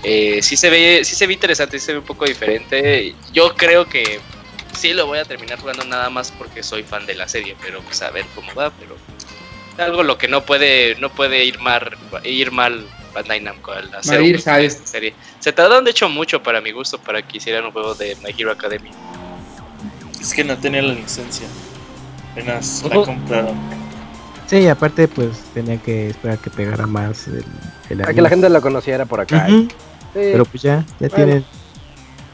[0.04, 3.16] eh, sí se ve, sí se ve interesante, sí se ve un poco diferente.
[3.34, 4.20] Yo creo que
[4.78, 7.82] sí lo voy a terminar jugando nada más porque soy fan de la serie, pero
[7.82, 8.96] pues a ver cómo va, pero
[9.84, 14.22] algo lo que no puede, no puede ir mal, ir mal Bandai Namco al hacer
[14.22, 14.64] ir un- sal.
[14.64, 15.16] esta serie.
[15.40, 18.36] Se tardaron de hecho mucho para mi gusto para que hicieran un juego de My
[18.38, 18.92] Hero Academia.
[20.20, 21.48] Es que no tenía la licencia.
[22.32, 23.56] Apenas la compraron.
[24.48, 27.44] Sí, aparte, pues tenía que esperar que pegara más el,
[27.90, 29.46] el Para que la gente lo conociera por acá.
[29.48, 29.68] Sí.
[30.14, 31.16] Pero pues ya, ya Bueno.
[31.16, 31.46] tienen,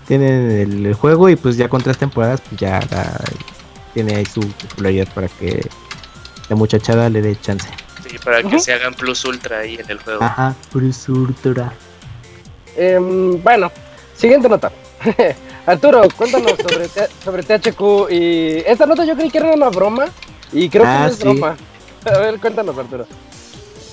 [0.08, 2.80] tienen el, el juego y pues ya con tres temporadas, pues ya
[3.94, 5.68] tiene ahí su popularidad para que
[6.50, 7.68] la muchachada le dé chance.
[8.08, 10.24] Sí, para que se hagan plus ultra ahí en el juego.
[10.24, 11.74] Ajá, Prusurtura.
[12.78, 13.72] Em, bueno,
[14.16, 14.72] siguiente nota.
[15.66, 16.88] Arturo, cuéntanos sobre,
[17.24, 18.12] sobre THQ.
[18.12, 20.06] Y esta nota yo creí que era una broma.
[20.52, 21.24] Y creo que Ah, no es sí.
[21.24, 21.56] broma.
[22.06, 23.06] A ver, cuéntanos, Arturo.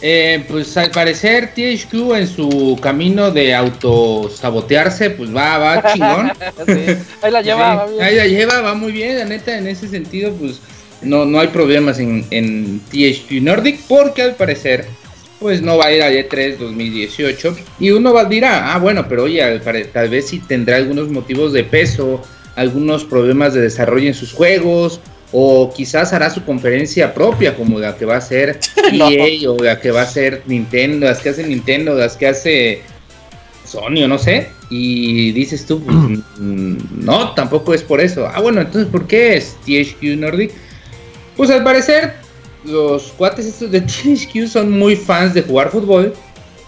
[0.03, 6.33] Eh, pues al parecer THQ en su camino de autosabotearse, pues va, va chingón.
[6.67, 8.03] Sí, ahí la lleva, va bien.
[8.03, 10.59] ahí la lleva, va muy bien, la neta, en ese sentido, pues
[11.03, 14.87] no, no hay problemas en, en THQ Nordic, porque al parecer,
[15.41, 17.57] pues no va a ir a E3 2018.
[17.81, 21.53] Y uno va, dirá, ah, bueno, pero oye, al tal vez sí tendrá algunos motivos
[21.55, 22.23] de peso,
[22.55, 25.01] algunos problemas de desarrollo en sus juegos,
[25.33, 28.61] o quizás hará su conferencia propia, como la que va a hacer
[28.93, 29.09] No.
[29.09, 32.83] EA, o la que va a hacer Nintendo, las que hace Nintendo, las que hace
[33.65, 38.27] Sony o no sé, y dices tú, pues mm, no, tampoco es por eso.
[38.27, 40.53] Ah, bueno, entonces, ¿por qué es THQ Nordic?
[41.37, 42.15] Pues al parecer,
[42.65, 46.15] los cuates estos de THQ son muy fans de jugar fútbol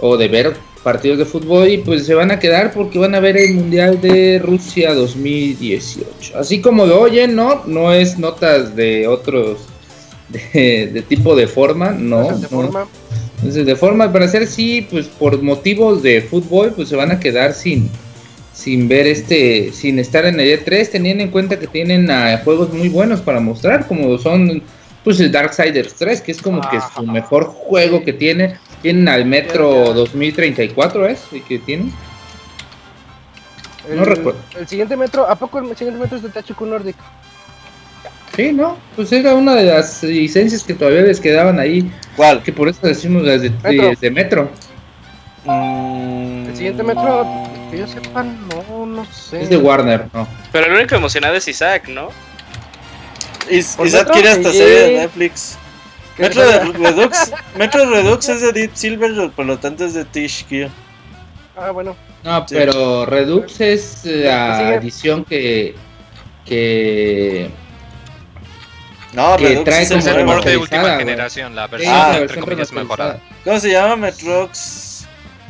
[0.01, 3.21] o de ver partidos de fútbol y pues se van a quedar porque van a
[3.21, 6.37] ver el Mundial de Rusia 2018.
[6.37, 9.61] Así como lo oyen, no, no es notas de otros
[10.29, 12.25] de, de tipo de forma, no.
[12.25, 12.49] De no.
[12.49, 12.89] forma.
[13.37, 17.19] Entonces, de forma, al parecer sí, pues por motivos de fútbol, pues se van a
[17.19, 17.91] quedar sin,
[18.55, 22.09] sin ver este, sin estar en el E3, teniendo en cuenta que tienen
[22.45, 24.63] juegos muy buenos para mostrar, como son,
[25.05, 28.57] pues el Darksiders 3, que es como que su mejor juego que tiene.
[28.83, 31.23] Tienen al Metro 2034, ¿es?
[31.33, 31.93] El que tienen.
[33.89, 34.41] El, No recuerdo.
[34.59, 36.97] El siguiente metro, ¿a poco el siguiente metro es de THQ Nordic?
[38.35, 38.79] Sí, ¿no?
[38.97, 42.43] Pues era una de las licencias que todavía les quedaban ahí, ¿Cuál?
[42.43, 43.93] que por eso decimos las de de- Metro.
[44.01, 44.51] de Metro.
[45.45, 47.27] Mm, El siguiente metro,
[47.71, 49.43] que yo sepa, no, no sé.
[49.43, 50.27] Es de Warner, ¿no?
[50.53, 52.09] Pero el único emocionado es Isaac, ¿no?
[53.51, 54.15] Is- ¿Por Isaac Metro?
[54.15, 54.59] quiere esta Sí.
[54.59, 55.59] serie de Netflix.
[56.17, 60.71] ¿Qué Metro Redux, Metro Redux es de Deep Silver, por lo tanto es de THQ.
[61.57, 61.97] Ah, bueno.
[62.23, 62.55] No, Sí.
[62.55, 65.75] pero Redux es la edición que
[66.45, 67.51] que
[69.13, 72.73] No, Que Redux trae es el rumor de última generación, la versión Ah, entre comillas
[72.73, 73.21] mejorada.
[73.45, 74.92] ¿Cómo se llama Metrox?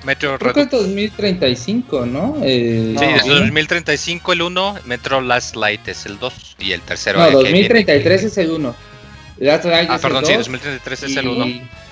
[0.05, 0.83] Metro Creo que es Redux.
[0.87, 2.37] 2035, ¿no?
[2.43, 3.17] El- Sí, No.
[3.17, 7.19] es 2035 el 1, Metro Last Light es el 2 y el tercero.
[7.19, 8.75] No, eh, que viene- 2033 es el 1.
[9.39, 11.47] Last Light Ah, es perdón, el sí, dos, 2033 es y- el 1,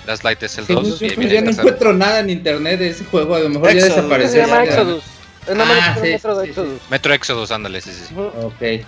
[0.07, 1.67] Last Light es el Según 2 yo, y pues viene ya no tercero.
[1.67, 3.93] encuentro nada en internet de ese juego, a lo mejor ya Exodus.
[3.95, 4.41] Se desapareció.
[4.41, 4.71] llama ya.
[4.71, 5.03] Exodus.
[5.47, 6.81] Es nomás Ah, el sí, metro de sí, Exodus.
[6.89, 8.05] Metro Exodus, ándale, sí, sí.
[8.09, 8.15] sí.
[8.15, 8.85] Ok.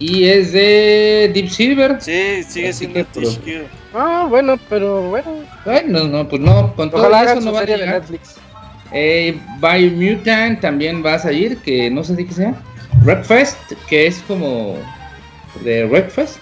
[0.00, 1.98] Y es de Deep Silver.
[2.00, 3.66] Sí, sigue Así siendo THQ.
[4.00, 5.26] Ah, bueno, pero bueno.
[5.64, 7.94] Bueno, no, pues no, con todo Ojalá eso no va a de llegar.
[8.00, 8.36] Netflix.
[8.92, 12.54] Eh, Biomutant también va a salir, que no sé de qué sea.
[13.02, 13.56] Wreckfest,
[13.88, 14.76] que es como
[15.64, 15.80] de.
[15.80, 16.36] Y, Breakfast.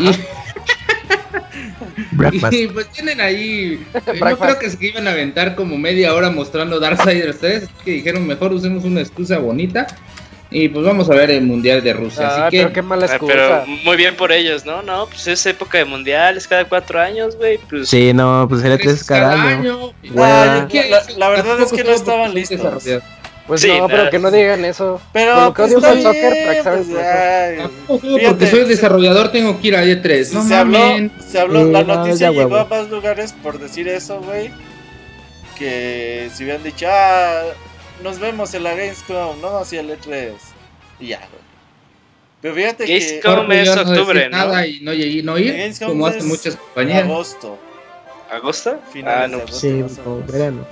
[2.52, 3.84] y, pues tienen ahí.
[3.94, 4.42] eh, Yo Breakfast.
[4.42, 7.62] creo que se iban a aventar como media hora mostrando Darksiders 3.
[7.64, 9.86] así que dijeron mejor usemos una excusa bonita.
[10.52, 12.26] Y pues vamos a ver el Mundial de Rusia.
[12.28, 13.32] Ah, así pero que qué mala Ah, excusa.
[13.32, 14.82] pero muy bien por ellos, ¿no?
[14.82, 17.58] No, pues es época de mundiales cada cuatro años, güey.
[17.68, 19.92] Pues Sí, no, pues sería tres tres cada año.
[20.02, 20.54] Y- Hueva.
[20.62, 20.68] Ah.
[20.88, 22.60] La- la verdad es que no estaban listos.
[23.46, 25.00] Pues Sí, no, pero que no digan eso.
[25.12, 28.60] Pero que pues, odio el soccer, bien, para que sabes pues, ay, Fíjate, porque soy
[28.60, 30.32] se- desarrollador tengo que ir a E3.
[30.32, 33.88] No se habló, se habló, la no, noticia ya llegó a más lugares por decir
[33.88, 34.50] eso, güey.
[35.58, 37.42] Que si hubieran dicho, ah,
[38.02, 40.32] nos vemos en la Gamescom, no hacia el E3.
[41.00, 41.50] Y ya, güey.
[42.42, 43.60] Pero fíjate Gamescom que.
[43.62, 44.36] es no octubre, ¿no?
[44.38, 47.02] Nada y no, y no ir, Gamescom como hacen muchas compañías.
[47.04, 47.58] Agosto.
[48.30, 48.78] ¿Agosto?
[48.92, 49.66] Finales Ah, no, de pues, agosto.
[49.68, 50.32] Sí, más o como menos.
[50.32, 50.66] verano.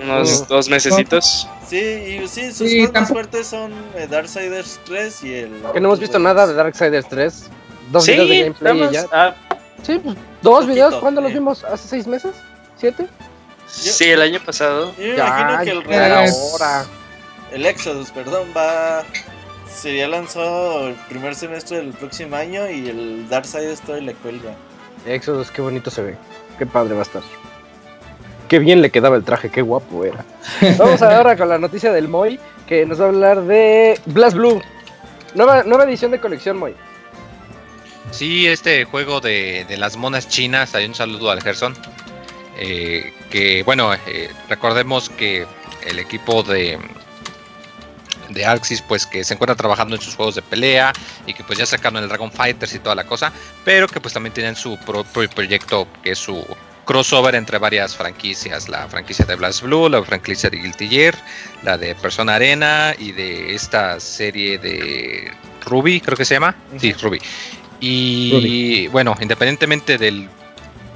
[0.00, 1.48] unos dos mesecitos.
[1.68, 5.52] Sí, y sí, sus Sí, más fuertes son eh, Darksiders 3 y el.
[5.72, 7.44] Que no hemos visto nada de Darksiders 3.
[7.90, 9.04] Dos Sí, videos de gameplay y ya.
[9.12, 9.34] Ah,
[9.82, 10.94] Sí, pues dos Poquito, videos.
[10.96, 11.34] ¿Cuándo los eh.
[11.34, 11.64] vimos?
[11.64, 12.32] ¿Hace seis meses?
[12.76, 13.06] ¿Siete?
[13.72, 14.94] Sí, el año pasado.
[14.96, 16.84] Yo me imagino que el, ya era Red- hora.
[17.52, 19.02] el Exodus, perdón, va.
[19.74, 24.54] Sería lanzado el primer semestre del próximo año y el Darksiders todavía le cuelga.
[25.06, 26.16] Exodus, qué bonito se ve.
[26.58, 27.22] Qué padre va a estar.
[28.48, 30.24] Qué bien le quedaba el traje, qué guapo era.
[30.78, 34.60] Vamos ahora con la noticia del Moy, que nos va a hablar de Blast Blue.
[35.34, 36.74] Nueva, nueva edición de colección, Moy.
[38.10, 41.74] Sí, este juego de, de las monas chinas, hay un saludo al Gerson.
[42.58, 45.46] Eh, que bueno, eh, recordemos que
[45.86, 46.78] el equipo de,
[48.30, 50.92] de Arxis, pues que se encuentra trabajando en sus juegos de pelea
[51.26, 53.32] y que pues ya sacaron el Dragon Fighters y toda la cosa,
[53.64, 56.44] pero que pues también tienen su propio proyecto que es su
[56.84, 61.14] crossover entre varias franquicias, la franquicia de Blast Blue, la franquicia de Guilty Gear,
[61.62, 65.32] la de Persona Arena y de esta serie de
[65.64, 66.56] Ruby, creo que se llama.
[66.78, 67.20] Sí, Ruby.
[67.80, 70.28] Y bueno, independientemente de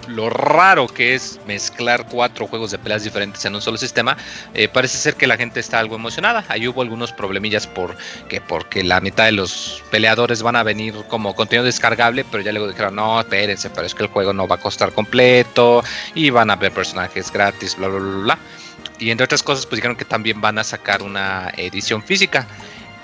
[0.08, 4.16] lo raro que es mezclar cuatro juegos de peleas diferentes en un solo sistema,
[4.54, 6.44] eh, parece ser que la gente está algo emocionada.
[6.48, 7.96] Ahí hubo algunos problemillas por
[8.28, 12.52] que porque la mitad de los peleadores van a venir como contenido descargable, pero ya
[12.52, 15.82] luego dijeron, no, espérense, pero es que el juego no va a costar completo
[16.14, 18.38] y van a haber personajes gratis, bla, bla, bla, bla.
[18.98, 22.46] Y entre otras cosas, pues dijeron que también van a sacar una edición física.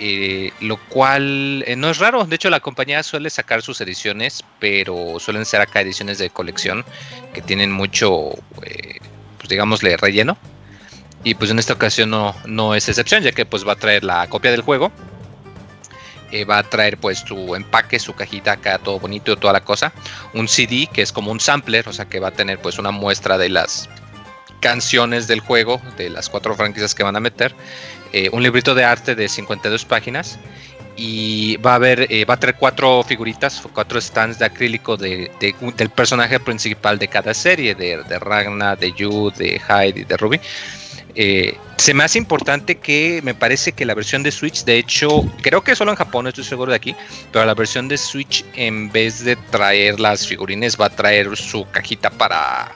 [0.05, 2.24] Eh, lo cual eh, no es raro.
[2.24, 6.84] De hecho, la compañía suele sacar sus ediciones, pero suelen ser acá ediciones de colección
[7.32, 8.30] que tienen mucho,
[8.64, 8.98] eh,
[9.38, 10.36] pues digámosle, relleno.
[11.22, 14.03] Y pues en esta ocasión no, no es excepción, ya que pues va a traer
[14.03, 14.90] la copia del juego.
[16.32, 19.92] eh, va a traer pues su empaque, su cajita acá, todo bonito, toda la cosa.
[20.34, 22.90] Un CD que es como un sampler, o sea que va a tener pues una
[22.90, 23.88] muestra de las
[24.61, 27.55] canciones del juego, de las cuatro franquicias que van a meter.
[28.12, 30.38] Eh, un librito de arte de 52 páginas
[30.96, 35.30] y va a haber eh, va a traer cuatro figuritas cuatro stands de acrílico de,
[35.40, 40.04] de- del personaje principal de cada serie de, de Ragna de Yu de Hyde y
[40.04, 40.38] de Ruby
[41.14, 45.08] Eh, se me hace importante que me parece que la versión de Switch de hecho
[45.42, 46.94] creo que solo en Japón estoy seguro de aquí
[47.30, 51.66] pero la versión de Switch en vez de traer las figurines va a traer su
[51.70, 52.70] cajita para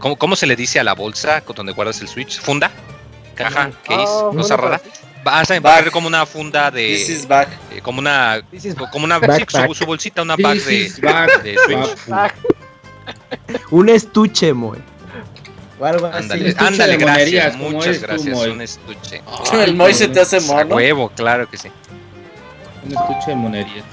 [0.00, 2.40] ¿Cómo, cómo se le dice a la bolsa donde guardas el Switch?
[2.40, 2.70] ¿Funda?
[3.44, 3.70] ¿Caja?
[3.86, 4.80] Cosa bueno, rara.
[5.22, 7.28] Vas a traer como una funda This is de.
[7.28, 7.48] back.
[7.72, 8.40] eh, como una.
[8.50, 9.18] This is Como una.
[9.20, 9.66] sí, Backpack.
[9.68, 12.12] su, su bolsita, una bag de, back, de Switch.
[13.70, 16.24] Un estuche, así.
[16.24, 17.56] Ándale, ándale, de gracias.
[17.56, 18.46] Muchas tú, gracias.
[18.48, 19.22] Un estuche.
[19.62, 20.74] el Moy se te hace mono.
[20.76, 21.68] huevo, claro que sí.
[22.84, 23.84] Un estuche de monerías.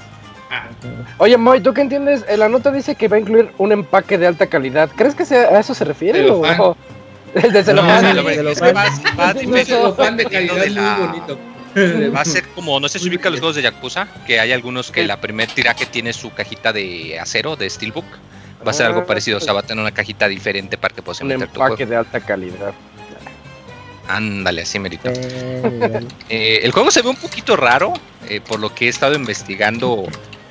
[0.50, 0.64] Ah,
[1.18, 2.24] Oye, Moy, ¿tú qué entiendes?
[2.28, 4.88] En la nota dice que va a incluir un empaque de alta calidad.
[4.96, 6.30] ¿Crees que sea- a eso se refiere?
[6.30, 6.76] O,
[7.34, 8.02] De celofán.
[8.16, 11.38] No, de va- a un diferir celofán de dependiendo calidad de la- muy bonito.
[12.14, 14.90] Va a ser como, no sé si ubica los juegos de Yakuza, que hay algunos
[14.90, 18.06] que la primer tiraje tiene su cajita de acero, de Steelbook.
[18.66, 20.92] Va a ser algo Ah, parecido, o sea, va a tener una cajita diferente para
[20.94, 21.74] que puedas Un meter tu juego.
[21.74, 22.72] empaque de alta calidad.
[24.08, 25.10] Ándale, así merito.
[25.10, 26.00] Eh,
[26.30, 27.92] Eh, el juego se ve un poquito raro,
[28.28, 30.06] eh, por lo que he estado investigando.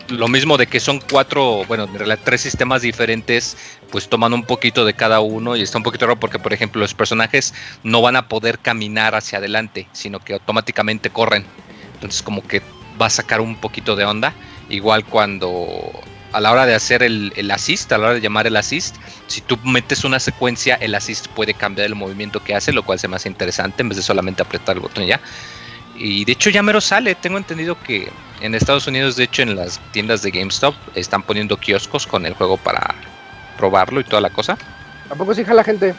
[0.09, 3.57] Lo mismo de que son cuatro, bueno, en realidad tres sistemas diferentes,
[3.91, 6.79] pues toman un poquito de cada uno y está un poquito raro porque, por ejemplo,
[6.79, 7.53] los personajes
[7.83, 11.45] no van a poder caminar hacia adelante, sino que automáticamente corren.
[11.95, 12.61] Entonces como que
[13.01, 14.33] va a sacar un poquito de onda.
[14.69, 15.91] Igual cuando
[16.33, 18.97] a la hora de hacer el, el assist, a la hora de llamar el assist,
[19.27, 22.99] si tú metes una secuencia, el assist puede cambiar el movimiento que hace, lo cual
[22.99, 25.21] se me hace interesante en vez de solamente apretar el botón y ya.
[25.97, 29.55] Y de hecho ya mero sale, tengo entendido que en Estados Unidos, de hecho en
[29.55, 32.95] las tiendas de GameStop están poniendo kioscos con el juego para
[33.57, 34.57] probarlo y toda la cosa.
[35.09, 35.95] ¿A poco sí jala gente?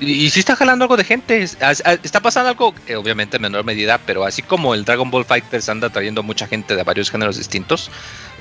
[0.00, 3.64] Y, y sí está jalando algo de gente, está pasando algo, eh, obviamente en menor
[3.64, 7.36] medida, pero así como el Dragon Ball Fighters anda trayendo mucha gente de varios géneros
[7.36, 7.90] distintos,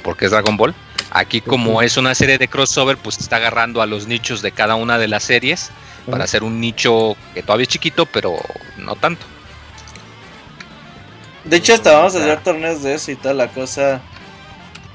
[0.04, 0.76] porque es Dragon Ball,
[1.10, 4.76] aquí como es una serie de crossover, pues está agarrando a los nichos de cada
[4.76, 5.72] una de las series
[6.10, 8.38] para hacer un nicho que todavía es chiquito, pero
[8.78, 9.26] no tanto.
[11.50, 14.02] De hecho, hasta vamos a hacer torneos de eso y tal, la cosa.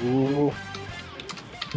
[0.04, 0.50] Uh,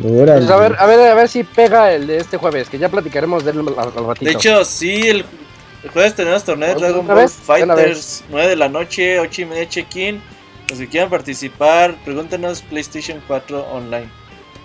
[0.02, 2.90] pues a ver, a ver, a ver si pega el de este jueves, que ya
[2.90, 4.26] platicaremos de él al, al ratito.
[4.26, 5.26] De hecho, sí, el,
[5.84, 9.46] el jueves tenemos torneo de ¿Otra Dragon Ball Fighters 9 de la noche, 8 y
[9.46, 10.22] media check-in.
[10.70, 14.10] Los que quieran participar, pregúntenos PlayStation 4 online.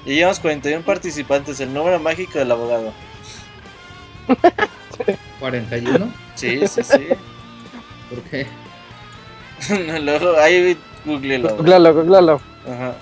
[0.07, 2.93] Ya llevamos 41 participantes, el número mágico del abogado.
[5.41, 6.13] 41.
[6.35, 7.09] Sí, sí, sí.
[8.09, 8.47] ¿Por qué?
[10.03, 11.57] Luego, ahí googlealo.
[11.57, 12.41] Googlalo, googlalo.
[12.67, 12.95] Ajá.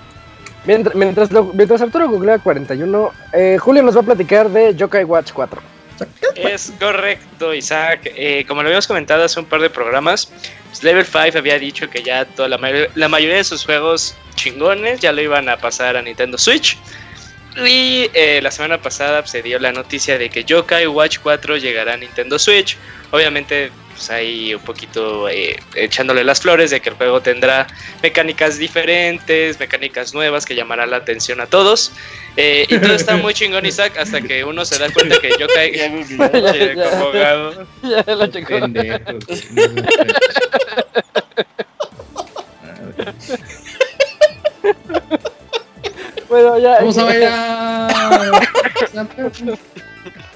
[0.65, 5.03] Mientras, mientras, lo- mientras Arturo googlea 41, eh, Julio nos va a platicar de Yokai
[5.05, 5.61] Watch 4.
[6.35, 8.01] Es correcto, Isaac.
[8.15, 10.31] Eh, como lo habíamos comentado hace un par de programas,
[10.69, 12.59] pues, Level 5 había dicho que ya toda la,
[12.95, 16.77] la mayoría de sus juegos chingones ya lo iban a pasar a Nintendo Switch.
[17.57, 21.57] Y eh, la semana pasada pues, se dio la noticia de que Yokai Watch 4
[21.57, 22.77] llegará a Nintendo Switch.
[23.11, 27.67] Obviamente, pues ahí un poquito eh, echándole las flores de que el juego tendrá
[28.01, 31.91] mecánicas diferentes, mecánicas nuevas que llamarán la atención a todos.
[32.37, 35.73] Eh, y todo está muy chingón, Isaac, hasta que uno se da cuenta que Yokai.
[35.79, 36.53] Ya googleé.
[36.53, 37.67] Che, como gado.
[37.83, 38.59] Ya lo checó.
[46.29, 46.75] Bueno, ya.
[46.79, 48.31] Vamos a bailar.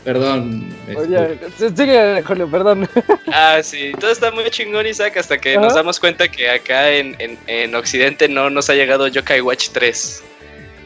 [0.04, 0.76] Perdón.
[0.88, 2.90] este, Oye, sí, sigue, Julio, perdón.
[3.36, 5.62] Ah, sí, todo está muy chingón, Isaac, hasta que Ajá.
[5.62, 9.70] nos damos cuenta que acá en, en, en Occidente no nos ha llegado Yokai Watch
[9.70, 10.24] 3.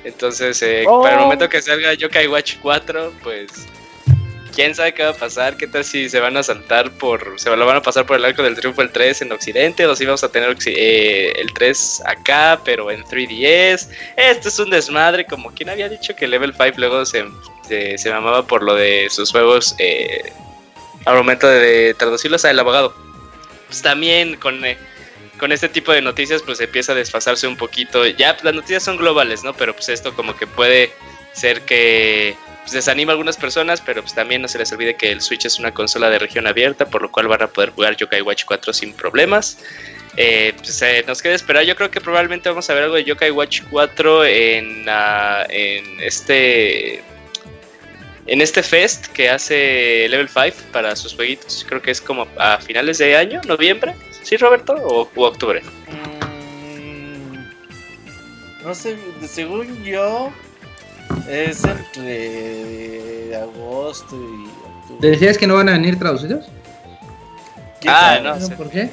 [0.06, 1.02] Entonces, eh, Oh.
[1.02, 3.50] para el momento que salga Yokai Watch 4, pues
[4.58, 7.56] quién sabe qué va a pasar, qué tal si se van a saltar por, se
[7.56, 10.04] lo van a pasar por el arco del triunfo el 3 en Occidente, o si
[10.04, 13.88] vamos a tener eh, el 3 acá, pero en 3DS.
[14.16, 17.26] Esto es un desmadre, como quien había dicho que Level 5 luego se,
[17.68, 20.34] se, se mamaba por lo de sus juegos eh,
[21.06, 22.96] al momento de traducirlos al abogado.
[23.68, 24.76] Pues también con, eh,
[25.40, 28.08] con este tipo de noticias pues empieza a desfasarse un poquito.
[28.08, 29.54] Ya las noticias son globales, ¿no?
[29.54, 30.92] Pero pues esto como que puede
[31.34, 32.36] ser que
[32.68, 35.46] pues, desanima a algunas personas, pero pues también no se les olvide que el Switch
[35.46, 38.44] es una consola de región abierta, por lo cual van a poder jugar Yokai Watch
[38.44, 39.58] 4 sin problemas.
[40.18, 41.64] Eh, pues, eh, nos queda esperar.
[41.64, 46.02] Yo creo que probablemente vamos a ver algo de Yokai Watch 4 en, ah, en
[46.02, 47.02] este
[48.26, 51.66] en este fest que hace Level 5 para sus jueguitos.
[51.70, 53.96] Creo que es como a finales de año, noviembre.
[54.24, 54.74] ¿Sí, Roberto?
[54.74, 55.62] ¿O, octubre?
[55.88, 57.46] Mm,
[58.66, 60.34] No sé, según yo,
[61.30, 65.10] es entre agosto y ¿Te octubre.
[65.12, 66.46] decías que no van a venir traducidos?
[67.82, 68.34] ¿Quién Ah, no.
[68.34, 68.56] ¿Pero sé.
[68.56, 68.90] ¿Por qué?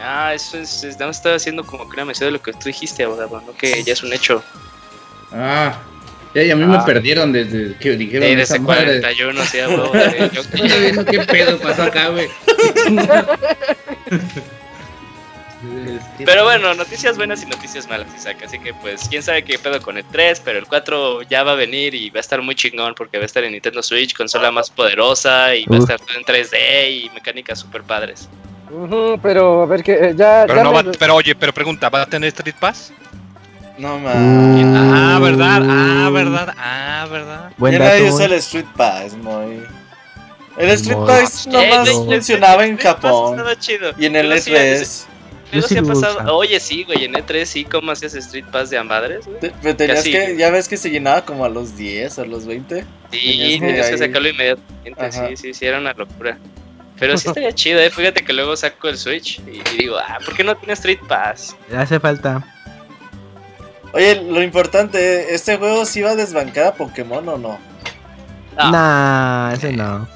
[0.00, 0.84] Ah, eso es.
[0.84, 3.52] es- más estaba haciendo como que una mención de lo que tú dijiste, abogado, ¿no?
[3.56, 4.42] Que ya es un hecho.
[5.32, 5.76] Ah,
[6.34, 6.84] ya, y a mí me Ah.
[6.84, 9.00] perdieron desde que dijeron Eh, esa desde madre.
[9.00, 12.28] 41, sí, a huevo, de yo- Estoy viendo qué pedo pasó acá, güey.
[16.24, 18.36] Pero bueno, noticias buenas y noticias malas, Isaac.
[18.44, 21.52] Así que pues, quién sabe qué pedo con el 3, pero el 4 ya va
[21.52, 24.14] a venir y va a estar muy chingón porque va a estar en Nintendo Switch,
[24.16, 28.28] consola más poderosa y va a estar todo en 3D y mecánicas super padres.
[29.22, 30.44] Pero a ver que eh, ya.
[30.46, 32.92] Pero, ya no me- va- pero oye, pero pregunta, ¿va a tener Street Pass?
[33.78, 34.02] No Mm.
[34.04, 34.76] mames.
[34.76, 35.62] Ah, ¿verdad?
[35.68, 36.54] Ah, ¿verdad?
[36.58, 37.50] Ah, ¿verdad?
[37.56, 39.62] Buen Ya nadie usa el Street Pass, muy.
[40.58, 40.98] El Street.
[41.06, 43.42] Pass Eh, nomás de- de- funcionaba en Japón
[43.96, 45.06] y en el Luego sí- E3.
[45.52, 46.36] Yo sí ha pasado.
[46.36, 49.40] Oye, sí, güey, en E3 sí, ¿cómo hacías Street Pass de a madres, güey?
[49.40, 50.12] Te- Pero tenías Casi.
[50.12, 52.82] que, ya ves que se llenaba como a los 10 o a los 20.
[52.82, 55.28] Sí, Tenías que tenías que ahí- sacarlo inmediatamente, Ajá.
[55.28, 56.38] sí, sí, sí, era una locura.
[56.98, 57.90] Pero sí estaría chido, eh.
[57.90, 60.98] Fíjate que luego saco el Switch y, y digo, ah, ¿por qué no tiene Street
[61.08, 61.56] Pass?
[61.74, 62.44] Hace falta.
[63.92, 67.58] Oye, lo importante, ¿este juego sí va a desbancar a Pokémon o no?
[68.56, 68.70] Ah.
[68.70, 70.06] Nah, ese no.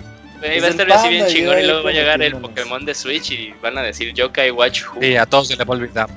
[0.42, 2.94] Va a el estar así bien chingón y luego va a llegar el Pokémon de
[2.94, 5.00] Switch y van a decir Yokai Watch Who.
[5.00, 6.08] Sí, a todos se les va a olvidar.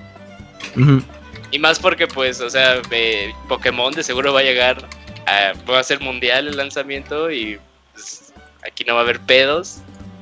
[1.51, 4.87] Y más porque, pues, o sea, eh, Pokémon de seguro va a llegar,
[5.27, 7.59] a, va a ser mundial el lanzamiento y
[7.93, 8.33] pues,
[8.67, 9.77] aquí no va a haber pedos.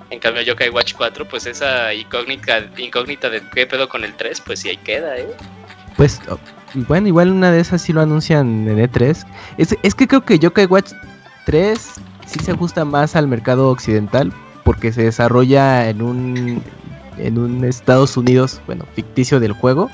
[0.10, 4.42] En cambio, Yokai Watch 4, pues esa incógnita, incógnita de qué pedo con el 3,
[4.42, 5.34] pues sí ahí queda, ¿eh?
[5.96, 6.38] Pues, oh,
[6.76, 9.26] bueno, igual una de esas sí lo anuncian en E3.
[9.58, 10.92] Es, es que creo que Yokai Watch
[11.46, 16.62] 3 sí se ajusta más al mercado occidental porque se desarrolla en un
[17.18, 19.90] en un Estados Unidos, bueno, ficticio del juego.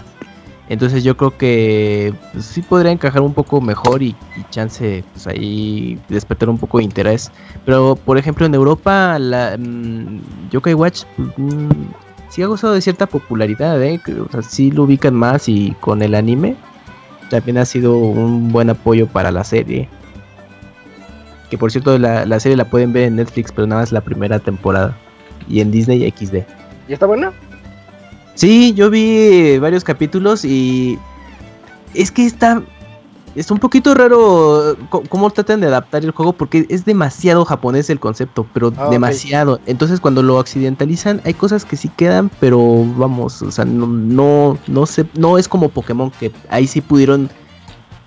[0.70, 4.16] Entonces yo creo que pues, sí podría encajar un poco mejor y,
[4.52, 7.32] chance pues ahí despertar un poco de interés.
[7.66, 11.70] Pero por ejemplo en Europa la mm, Yokai Watch pues, mm,
[12.30, 14.00] sí ha gozado de cierta popularidad, ¿eh?
[14.28, 16.56] O sea, sí lo ubican más y con el anime
[17.30, 19.88] también ha sido un buen apoyo para la serie.
[21.50, 24.02] Que por cierto la, la serie la pueden ver en Netflix, pero nada más la
[24.02, 24.96] primera temporada.
[25.48, 26.36] Y en Disney XD.
[26.88, 27.32] ¿Y está buena?
[28.36, 30.98] Sí, yo vi varios capítulos y
[31.94, 32.62] es que está
[33.36, 37.90] es un poquito raro co- cómo tratan de adaptar el juego porque es demasiado japonés
[37.90, 39.60] el concepto, pero Ah, demasiado.
[39.66, 44.58] Entonces cuando lo occidentalizan hay cosas que sí quedan, pero vamos, o sea, no no
[44.68, 47.30] no sé, no es como Pokémon que ahí sí pudieron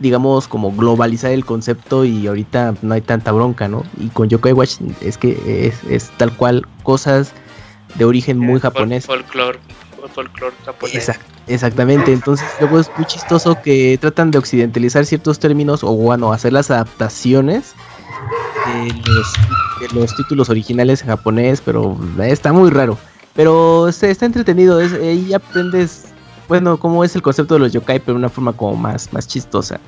[0.03, 3.85] digamos como globalizar el concepto y ahorita no hay tanta bronca, ¿no?
[3.99, 7.33] Y con Yokai Watch es que es, es tal cual cosas
[7.95, 9.07] de origen muy japonés.
[9.07, 9.59] Folclore,
[10.15, 10.95] folclore japonés.
[10.97, 16.33] Exact- exactamente, entonces luego es muy chistoso que tratan de occidentalizar ciertos términos o bueno,
[16.33, 17.75] hacer las adaptaciones
[18.67, 19.33] de los,
[19.81, 22.99] de los títulos originales en japonés, pero está muy raro.
[23.35, 26.12] Pero este, está entretenido, es, ahí aprendes,
[26.53, 29.27] bueno, cómo es el concepto de los yokai, pero de una forma como más, más
[29.27, 29.81] chistosa.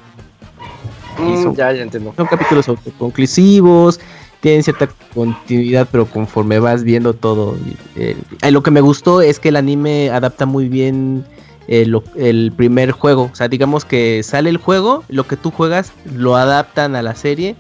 [1.19, 2.15] Mm, son- ya, ya entiendo.
[2.17, 4.01] Son capítulos autoconclusivos,
[4.41, 7.55] tienen cierta continuidad, pero conforme vas viendo todo.
[7.97, 11.27] eh, eh, lo que me gustó es que el anime adapta muy bien
[11.69, 13.29] eh, lo- el primer juego.
[13.31, 17.15] O sea, digamos que sale el juego, lo que tú juegas lo adaptan a la
[17.15, 17.57] serie.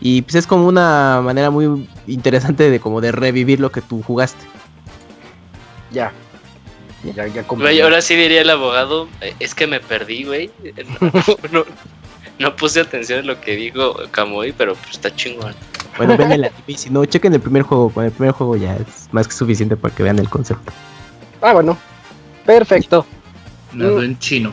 [0.00, 4.02] Y pues es como una manera muy interesante de como de revivir lo que tú
[4.02, 4.44] jugaste.
[5.92, 6.12] Ya.
[7.04, 7.62] Ya, ya comprendí.
[7.62, 10.50] Güey, ahora sí diría el abogado, eh, es que me perdí, güey.
[11.00, 11.10] No,
[11.52, 11.64] no-
[12.38, 15.54] no puse atención en lo que dijo Kamui, pero pues está chingón.
[15.98, 17.90] Bueno, ven el anime y si no, chequen el primer juego.
[17.90, 20.72] Con el primer juego ya es más que suficiente para que vean el concepto.
[21.42, 21.76] Ah, bueno.
[22.46, 23.04] Perfecto.
[23.72, 24.52] Nado en chino.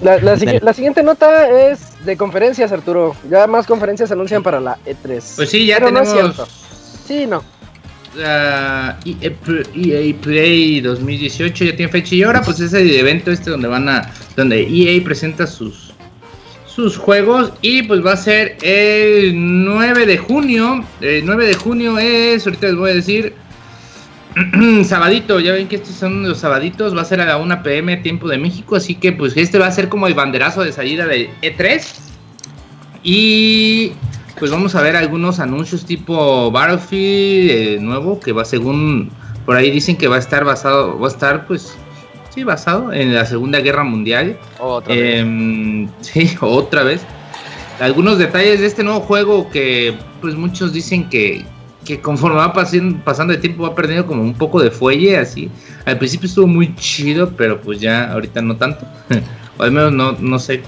[0.00, 3.14] La, la sigui- la siguiente nota es de conferencias, Arturo.
[3.30, 5.36] Ya más conferencias se anuncian para la E3.
[5.36, 6.52] Pues sí, ya Pero no es tenemos cierto.
[7.06, 7.42] Sí, no.
[8.16, 9.32] La EA,
[9.74, 13.88] EA Play 2018 ya tiene fecha y ahora pues es el evento este donde van
[13.88, 15.88] a donde EA presenta sus
[16.78, 19.32] sus juegos y pues va a ser el
[19.64, 20.84] 9 de junio.
[21.00, 23.34] El 9 de junio es, ahorita les voy a decir
[24.84, 27.96] sabadito, ya ven que estos son los sabaditos, va a ser a la 1 pm
[27.96, 31.04] tiempo de México, así que pues este va a ser como el banderazo de salida
[31.06, 31.84] de E3.
[33.02, 33.92] Y
[34.38, 39.10] pues vamos a ver algunos anuncios tipo Battlefield eh, nuevo, que va según
[39.48, 41.74] por ahí dicen que va a estar basado, va a estar pues
[42.34, 44.38] sí basado en la Segunda Guerra Mundial.
[44.58, 45.20] Otra vez.
[45.20, 47.00] Em, sí, otra vez.
[47.80, 51.44] Algunos detalles de este nuevo juego que pues muchos dicen que,
[51.84, 55.50] que conforme va pasando el tiempo va perdiendo como un poco de fuelle, así.
[55.86, 58.84] Al principio estuvo muy chido, pero pues ya ahorita no tanto.
[59.56, 60.62] o al menos no, no sé.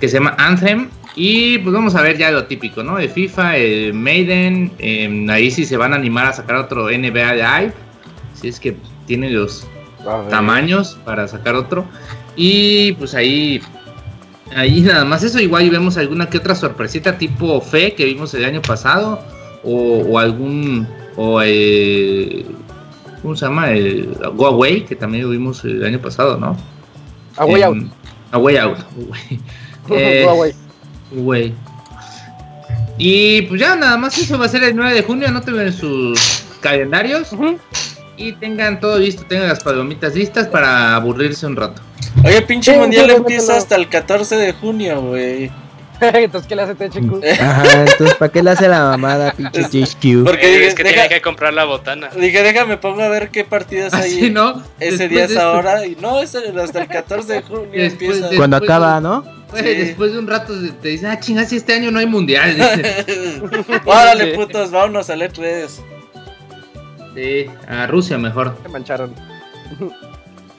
[0.00, 0.88] Que se llama Anthem.
[1.22, 2.96] Y pues vamos a ver ya lo típico, ¿no?
[2.96, 4.72] De FIFA, el Maiden.
[4.78, 7.74] em, ahí sí se van a animar a sacar otro NBA Live.
[8.32, 9.66] Si es que tiene los,
[10.30, 11.84] tamaños para sacar otro.
[12.36, 13.60] Y pues ahí,
[14.56, 15.38] ahí nada más eso.
[15.38, 19.22] Igual y vemos alguna que otra sorpresita tipo Fe que vimos el año pasado.
[19.62, 20.88] O, o algún.
[21.16, 22.46] O eh,
[23.20, 23.72] ¿Cómo se llama?
[23.72, 26.56] El Go Away que también lo vimos el año pasado, ¿no?
[27.36, 27.76] A Way Out.
[27.76, 27.90] Em,
[28.56, 28.78] Out.
[29.90, 30.54] Eh, Go Away.
[31.12, 31.54] Güey.
[32.98, 35.72] Y pues ya nada más eso va a ser el 9 de junio, anoten en
[35.72, 36.20] sus
[36.60, 37.30] calendarios
[38.16, 41.80] y tengan todo listo, tengan las palomitas listas para aburrirse un rato.
[42.24, 45.50] Oye, pinche Sí, mundial empieza hasta el 14 de junio, güey.
[46.14, 47.24] Entonces, ¿qué le hace THQ?
[47.40, 50.24] Ajá, entonces, ¿para qué le hace la mamada, pinche THQ?
[50.24, 52.08] Porque Eh, dije, es que deja- tiene que comprar la botana.
[52.16, 54.62] dije, déjame pongo a ver qué partidas hay Así, ¿no?
[54.78, 55.86] ese Después día, de esa esto- hora.
[55.86, 58.28] Y no, es el- hasta el 14 de junio Después empieza.
[58.28, 59.22] de- Cuando después acaba, ¿no?
[59.50, 59.80] Güey, Sí.
[59.80, 62.56] después de un rato te dicen, ah, chinga, si este año no hay mundial.
[63.84, 65.68] Órale, putos, vámonos al E3.
[67.14, 68.56] sí, a Rusia mejor.
[68.62, 69.12] Se mancharon.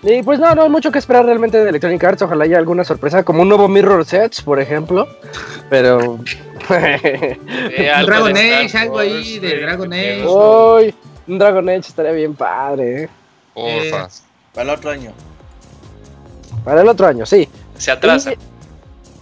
[0.03, 2.21] Y pues no, no hay mucho que esperar realmente de Electronic Arts.
[2.23, 5.07] Ojalá haya alguna sorpresa, como un nuevo Mirror Sets, por ejemplo.
[5.69, 6.19] Pero.
[6.69, 10.25] Eh, Dragon Age, algo ahí de Dragon Age.
[10.25, 10.95] Uy,
[11.27, 13.03] un Dragon Age estaría bien padre.
[13.03, 13.09] ¿eh?
[13.53, 14.07] Porfa.
[14.53, 15.11] Para el otro año.
[16.63, 17.49] Para el otro año, sí.
[17.77, 18.31] Se atrasa.
[18.33, 18.37] Y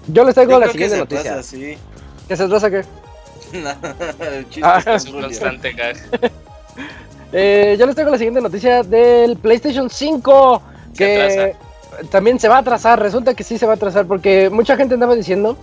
[0.09, 1.31] yo les traigo Yo la que siguiente se noticia.
[1.31, 1.77] atrasa, sí.
[2.27, 2.83] ¿Qué se atrasa qué?
[4.37, 5.97] el chiste Ah, Es constante gag.
[7.31, 10.61] Eh, yo les traigo la siguiente noticia del PlayStation 5.
[10.93, 11.55] Se Que
[12.09, 12.99] también se va a atrasar.
[12.99, 15.57] Resulta que sí se va a atrasar porque mucha gente andaba diciendo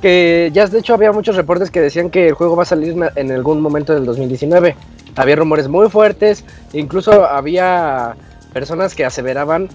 [0.00, 2.96] que ya de hecho había muchos reportes que decían que el juego va a salir
[3.14, 4.76] en algún momento del 2019.
[5.16, 6.44] Había rumores muy fuertes.
[6.72, 8.16] Incluso había
[8.52, 9.68] personas que aseveraban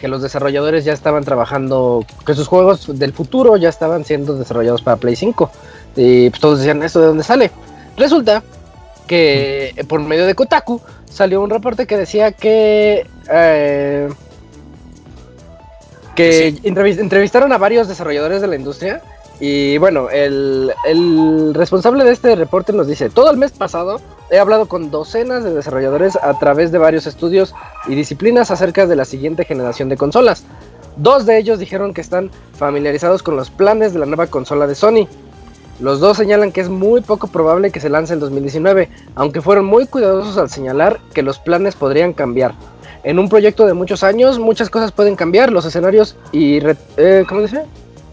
[0.00, 4.82] que los desarrolladores ya estaban trabajando, que sus juegos del futuro ya estaban siendo desarrollados
[4.82, 5.50] para Play 5.
[5.94, 7.52] Y pues todos decían, ¿esto de dónde sale?
[7.96, 8.42] Resulta
[9.06, 14.08] que eh, por medio de Kotaku salió un reporte que decía que eh,
[16.14, 19.02] que entrevis- entrevistaron a varios desarrolladores de la industria
[19.40, 24.00] y bueno, el, el responsable de este reporte nos dice, todo el mes pasado
[24.30, 27.54] he hablado con docenas de desarrolladores a través de varios estudios
[27.88, 30.44] y disciplinas acerca de la siguiente generación de consolas.
[30.96, 34.74] Dos de ellos dijeron que están familiarizados con los planes de la nueva consola de
[34.74, 35.08] Sony.
[35.82, 39.64] Los dos señalan que es muy poco probable que se lance en 2019, aunque fueron
[39.64, 42.54] muy cuidadosos al señalar que los planes podrían cambiar.
[43.02, 46.60] En un proyecto de muchos años, muchas cosas pueden cambiar, los escenarios y...
[46.96, 47.64] eh, ¿Cómo dice?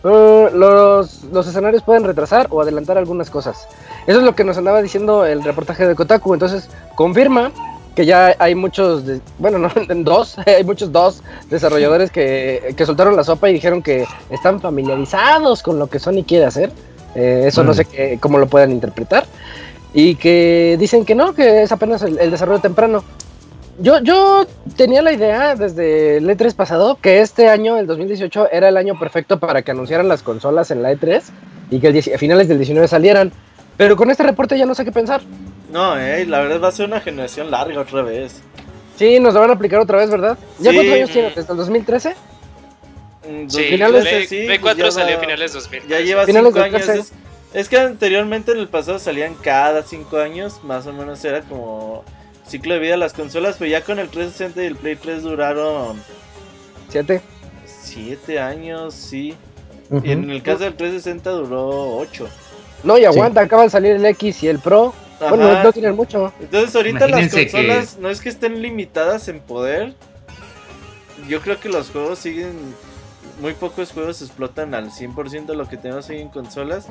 [0.03, 3.67] Eh, los, los escenarios pueden retrasar o adelantar algunas cosas.
[4.07, 7.51] Eso es lo que nos andaba diciendo el reportaje de Kotaku, entonces confirma
[7.95, 9.03] que ya hay muchos,
[9.38, 14.07] bueno, no, dos, hay muchos dos desarrolladores que, que soltaron la sopa y dijeron que
[14.32, 16.72] están familiarizados con lo que Sony quiere hacer.
[17.16, 17.76] Eh, eso no Mm.
[17.76, 19.26] sé qué, cómo lo puedan interpretar.
[19.93, 23.03] Y que dicen que no, que es apenas el, el desarrollo temprano.
[23.82, 24.45] Yo, yo
[24.76, 28.99] tenía la idea desde el E3 pasado que este año, el 2018, era el año
[28.99, 31.22] perfecto para que anunciaran las consolas en la E3
[31.72, 33.32] y que el 10 a finales del 19 salieran.
[33.78, 35.22] Pero con este reporte ya no sé qué pensar.
[35.72, 38.41] No, eh, la verdad va a ser una generación larga otra vez.
[38.97, 40.38] Sí, nos lo van a aplicar otra vez, ¿verdad?
[40.60, 40.76] ¿Ya Sí.
[40.76, 41.30] cuántos años tiene?
[41.34, 42.16] ¿Desde el 2013?
[43.28, 45.88] Mm, Sí, finales Play, sí, Play pues 4 ya salió a finales 2000.
[45.88, 46.86] Ya lleva Finales 5 del años.
[46.86, 46.99] 13.
[47.01, 47.11] Es,
[47.53, 52.03] es que anteriormente en el pasado salían cada 5 años, más o menos era como
[52.47, 55.24] ciclo de vida de las consolas, pero ya con el 360 y el Play 3
[55.24, 56.01] duraron
[56.89, 57.22] ¿Siete?
[57.65, 59.36] 7 años, sí.
[60.03, 62.28] Y en el caso del 360 duró 8.
[62.84, 64.93] No, y aguanta, acaban de salir el X y el Pro.
[65.20, 66.32] Bueno, no, no tienen mucho.
[66.39, 69.93] Entonces ahorita las que- consolas no es que estén limitadas en poder.
[71.28, 72.53] Yo creo que los juegos siguen...
[73.39, 76.87] Muy pocos juegos explotan al 100% lo que tenemos hoy en consolas.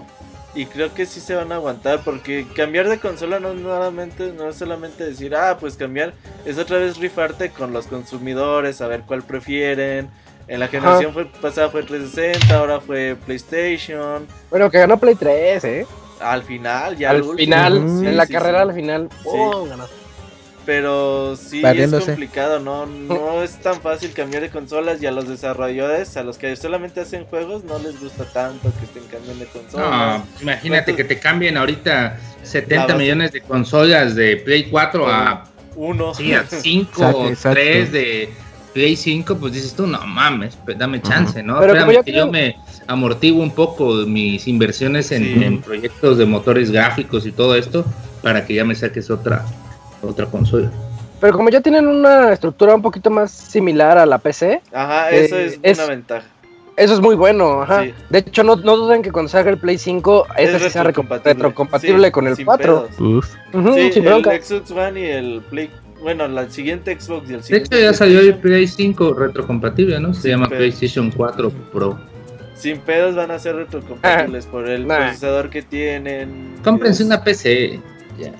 [0.54, 4.32] Y creo que sí se van a aguantar porque cambiar de consola no es, nuevamente,
[4.32, 6.14] no es solamente decir, ah, pues cambiar.
[6.46, 10.08] Es otra vez rifarte con los consumidores, a ver cuál prefieren.
[10.48, 14.26] En la generación fue, pasada fue 360, ahora fue PlayStation.
[14.48, 15.86] Bueno, que ganó Play 3, ¿eh?
[16.20, 17.36] Al final, ya al último.
[17.36, 18.04] final, Ujú.
[18.04, 18.68] en la Sí, carrera sí.
[18.70, 19.08] al final.
[19.24, 19.84] ¡oh, ganó!
[20.68, 22.02] Pero sí Barriéndose.
[22.02, 22.84] es complicado, ¿no?
[23.08, 27.00] No es tan fácil cambiar de consolas y a los desarrolladores, a los que solamente
[27.00, 30.20] hacen juegos, no les gusta tanto que estén cambiando de consolas.
[30.20, 32.98] No, imagínate que te cambien ahorita 70 base.
[32.98, 35.44] millones de consolas de Play 4 a,
[35.74, 36.12] Uno.
[36.12, 37.58] sí, a 5 Exacto, o exacto.
[37.58, 38.30] 3 de
[38.74, 41.54] Play 5, pues dices tú, no mames, dame chance, ¿no?
[41.60, 42.56] Pero Espérame como yo que creo- yo me
[42.86, 45.44] amortiguo un poco mis inversiones en, Sí.
[45.44, 47.86] en proyectos de motores gráficos y todo esto
[48.22, 49.46] para que ya me saques otra
[50.02, 50.70] otra consola.
[51.20, 55.36] Pero como ya tienen una estructura un poquito más similar a la PC, Ajá, eso
[55.36, 56.26] Eh, es, es- una ventaja.
[56.76, 57.62] eso es muy bueno.
[57.62, 57.82] Ajá.
[57.84, 57.94] Sí.
[58.08, 61.34] De hecho, no, no duden que cuando salga el Play 5, ese sí sea retrocompatible.
[61.34, 62.86] retrocompatible Sí, con el sin 4.
[62.96, 63.00] pedos.
[63.00, 63.34] Uf.
[63.52, 64.32] Ujú, Sí, sin bronca.
[64.32, 65.70] el Xbox One y el Play.
[66.00, 67.76] Bueno, la siguiente Xbox y el De siguiente.
[67.76, 70.14] hecho ya salió el Play 5 retrocompatible, ¿no?
[70.14, 71.98] Se llama PlayStation 4 Pro.
[72.54, 74.96] Sin pedos van a ser retrocompatibles por el Nah.
[74.98, 76.54] procesador que tienen.
[76.62, 77.08] Cómprense Dios.
[77.12, 77.80] una PC.
[78.18, 78.32] Ya, de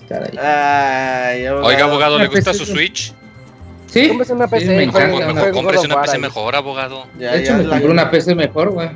[0.00, 0.38] estar ahí.
[0.38, 1.66] Ay, abogado.
[1.68, 3.12] Oiga, abogado, ¿le gusta su Switch?
[3.86, 5.32] Sí, Cómprese una sí, PC, me encanta.
[5.32, 6.20] Mejor, cómprese of una PC ahí.
[6.20, 7.06] mejor, abogado.
[7.18, 8.90] Ya, De hecho, ya, me compré una PC mejor, güey.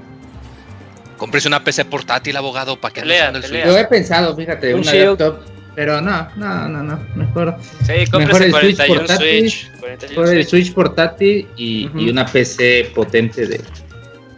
[1.16, 3.44] Cómprese una PC portátil, abogado, para que ande usando el.
[3.44, 3.64] Switch.
[3.64, 5.20] Yo he pensado, fíjate, Un una Shield.
[5.20, 5.38] laptop.
[5.74, 7.00] Pero no, no, no, no.
[7.16, 9.50] Mejor, Sí, Mejor cómprese el Switch 41 portátil.
[9.50, 9.70] Switch.
[9.80, 10.48] 41 mejor el Switch.
[10.64, 13.60] Switch portátil y, una PC potente de,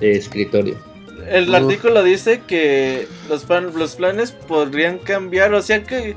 [0.00, 0.78] de escritorio.
[1.28, 1.54] El Uf.
[1.54, 6.16] artículo dice que los, plan- los planes podrían cambiar, o sea que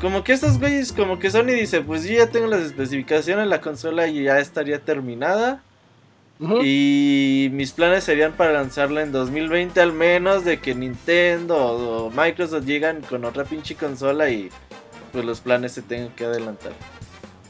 [0.00, 3.60] como que estos güeyes, como que Sony dice, pues yo ya tengo las especificaciones, la
[3.60, 5.62] consola y ya estaría terminada
[6.62, 12.10] y mis planes serían para lanzarla en 2020 al menos de que Nintendo o, o
[12.10, 14.48] Microsoft llegan con otra pinche consola y
[15.12, 16.72] pues los planes se tengan que adelantar.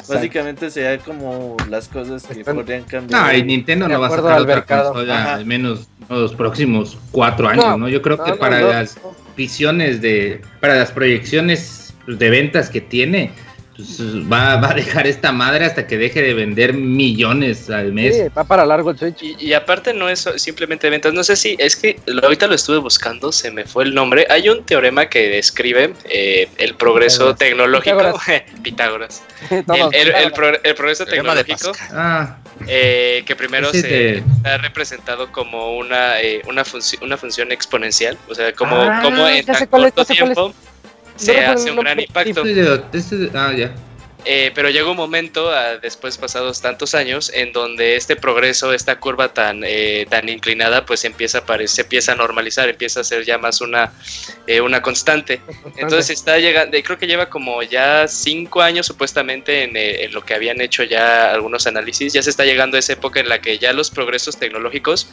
[0.09, 3.23] Básicamente sería como las cosas que Están- podrían cambiar.
[3.33, 4.93] No, y Nintendo no va a sacar al otra mercado.
[4.93, 7.89] consola al menos los próximos cuatro años, No, ¿no?
[7.89, 8.69] Yo creo No, que no, para no.
[8.69, 8.99] las
[9.37, 13.31] visiones de, para las proyecciones de ventas que tiene,
[13.79, 14.01] pues,
[14.31, 18.17] va, va a dejar esta madre hasta que deje de vender millones al mes.
[18.17, 19.23] Sí, va para largo el Switch.
[19.23, 22.79] Y, y aparte no es simplemente ventas, no sé si es que ahorita lo estuve
[22.79, 24.27] buscando, se me fue el nombre.
[24.31, 27.83] Hay un teorema que describe eh, el progreso Pitágoras.
[27.85, 28.21] tecnológico.
[28.63, 29.23] Pitágoras.
[29.51, 29.65] El,
[29.95, 30.35] el- el claro.
[30.35, 31.73] pro- el progreso tecnológico.
[31.93, 37.53] Ah, eh, que primero se de- ha representado como una, eh, una, funci- una función
[37.53, 40.53] exponencial, o sea, como, Ah, como en tan corto tiempo
[41.19, 42.43] se hace un gran impacto.
[43.35, 43.75] ah, ya.
[44.25, 48.99] Eh, pero llega un momento, ah, después pasados tantos años, en donde este progreso, esta
[48.99, 53.25] curva tan, eh, tan inclinada, pues empieza a se empieza a normalizar, empieza a ser
[53.25, 53.93] ya más una,
[54.47, 55.41] eh, una constante.
[55.77, 60.25] Entonces está llegando, creo que lleva como ya cinco años supuestamente en, eh, en lo
[60.25, 63.41] que habían hecho ya algunos análisis, ya se está llegando a esa época en la
[63.41, 65.09] que ya los progresos tecnológicos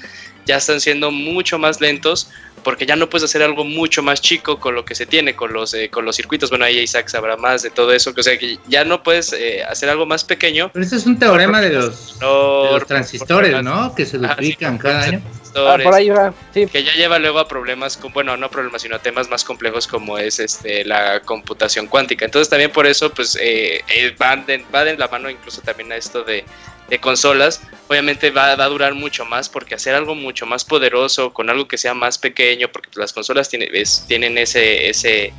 [0.45, 2.29] ya están siendo mucho más lentos
[2.65, 5.53] porque ya no puedes hacer algo mucho más chico con lo que se tiene, con
[5.53, 6.49] los, eh, con los circuitos.
[6.49, 9.63] Bueno, ahí Isaac sabrá más de todo eso, o sea que ya no puedes eh,
[9.63, 10.71] hacer algo más pequeño.
[10.73, 13.93] Pero este es un teorema de los, de No, los transistores, ¿no?
[13.93, 15.21] Que se Ah, sí, duplican cada año.
[15.55, 16.33] Ah, por ahí va.
[16.53, 16.67] Sí.
[16.67, 19.87] que ya lleva luego a problemas, con, bueno, no problemas, sino a temas más complejos
[19.87, 22.25] como es este la computación cuántica.
[22.25, 25.91] Entonces también por eso, pues, eh, eh, van, de, va de la mano incluso también
[25.91, 26.43] a esto de,
[26.89, 27.61] de consolas.
[27.87, 31.67] Obviamente va, va a durar mucho más porque hacer algo mucho más poderoso con algo
[31.67, 35.33] que sea más pequeño, porque las consolas tiene- es- tienen ese, ese,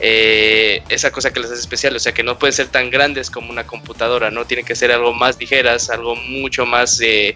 [0.00, 3.30] eh, esa cosa que les hace especial, o sea que no pueden ser tan grandes
[3.30, 4.44] como una computadora, ¿no?
[4.46, 7.34] Tienen que ser algo más ligeras, algo mucho más, eh,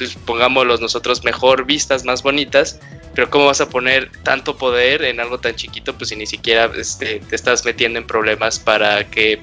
[0.00, 2.80] pues pongámoslos nosotros mejor vistas, más bonitas,
[3.14, 5.94] pero ¿cómo vas a poner tanto poder en algo tan chiquito?
[5.94, 9.40] Pues si ni siquiera este, te estás metiendo en problemas para que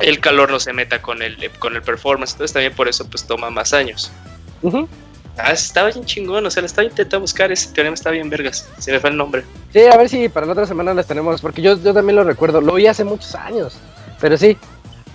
[0.00, 3.26] el calor no se meta con el, con el performance, entonces también por eso pues
[3.26, 4.12] toma más años.
[4.62, 4.88] Ujú.
[5.36, 8.68] Ah, estaba bien chingón, o sea, le estaba intentando buscar, ese teorema está bien vergas,
[8.78, 9.42] se me fue el nombre.
[9.72, 12.22] Sí, a ver si para la otra semana las tenemos, porque yo, yo también lo
[12.22, 13.76] recuerdo, lo oí hace muchos años,
[14.20, 14.56] pero sí.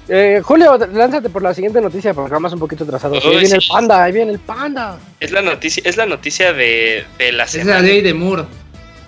[0.10, 3.24] Eh, Julio, lánzate por la siguiente noticia, porque vamos un poquito atrasados.
[3.24, 3.56] Ahí viene sí.
[3.56, 4.98] el panda, ahí viene el panda.
[5.20, 7.80] Es la noticia, es la noticia de, de la Es la semana.
[7.82, 8.44] ley de Moore.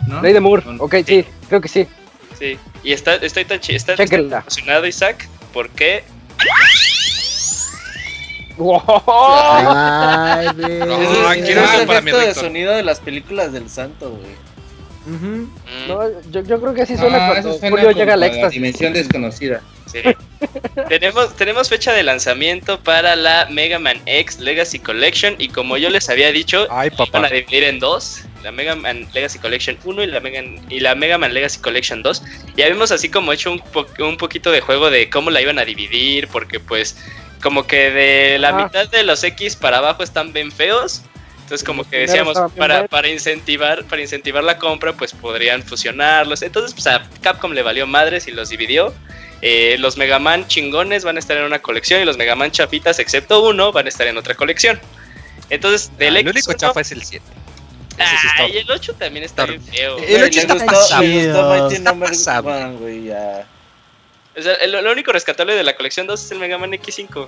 [0.07, 0.21] ¿no?
[0.21, 1.87] Ley de Moore, ok, sí, creo que sí.
[2.39, 4.39] Sí, y está, estoy tan está, Chéquenla.
[4.39, 6.03] emocionado, Isaac, porque
[9.07, 10.79] Ay, ve.
[10.79, 14.44] No, es- es el efecto de sonido de las películas del santo, güey.
[15.05, 18.51] No, yo, yo creo que así suena Ah, cuando suena Julio llega al la éxtasis.
[18.53, 19.61] dimensión desconocida.
[19.85, 19.99] sí.
[20.89, 25.89] tenemos, tenemos fecha de lanzamiento para la Mega Man X Legacy Collection y como yo
[25.89, 30.03] les había dicho, Ay, van a dividir en dos, la Mega Man Legacy Collection 1
[30.03, 32.23] y la Mega, y la Mega Man Legacy Collection 2.
[32.57, 35.59] Ya habíamos así como hecho un, po- un poquito de juego de cómo la iban
[35.59, 36.97] a dividir, porque pues
[37.41, 38.63] como que de la Ah.
[38.65, 41.01] mitad de los X para abajo están bien feos.
[41.45, 46.41] Entonces como que decíamos, para, para incentivar, para incentivar la compra, pues podrían fusionarlos.
[46.41, 48.91] Entonces, pues a Capcom le valió madres y los dividió.
[49.43, 52.49] Eh, los Mega Man chingones van a estar en una colección y los Mega Man
[52.49, 54.79] chafitas, excepto uno, van a estar en otra colección.
[55.51, 57.23] Entonces, del Ah, el único X1 chafa es el 7.
[57.97, 59.97] Ese sí está Ay, el 8 también está bien feo.
[59.99, 61.03] El Güey, ocho le está gustó- pasado.
[61.69, 62.49] Está pasado.
[64.37, 67.27] O sea, lo único rescatable de la colección 2 es el Mega Man X5.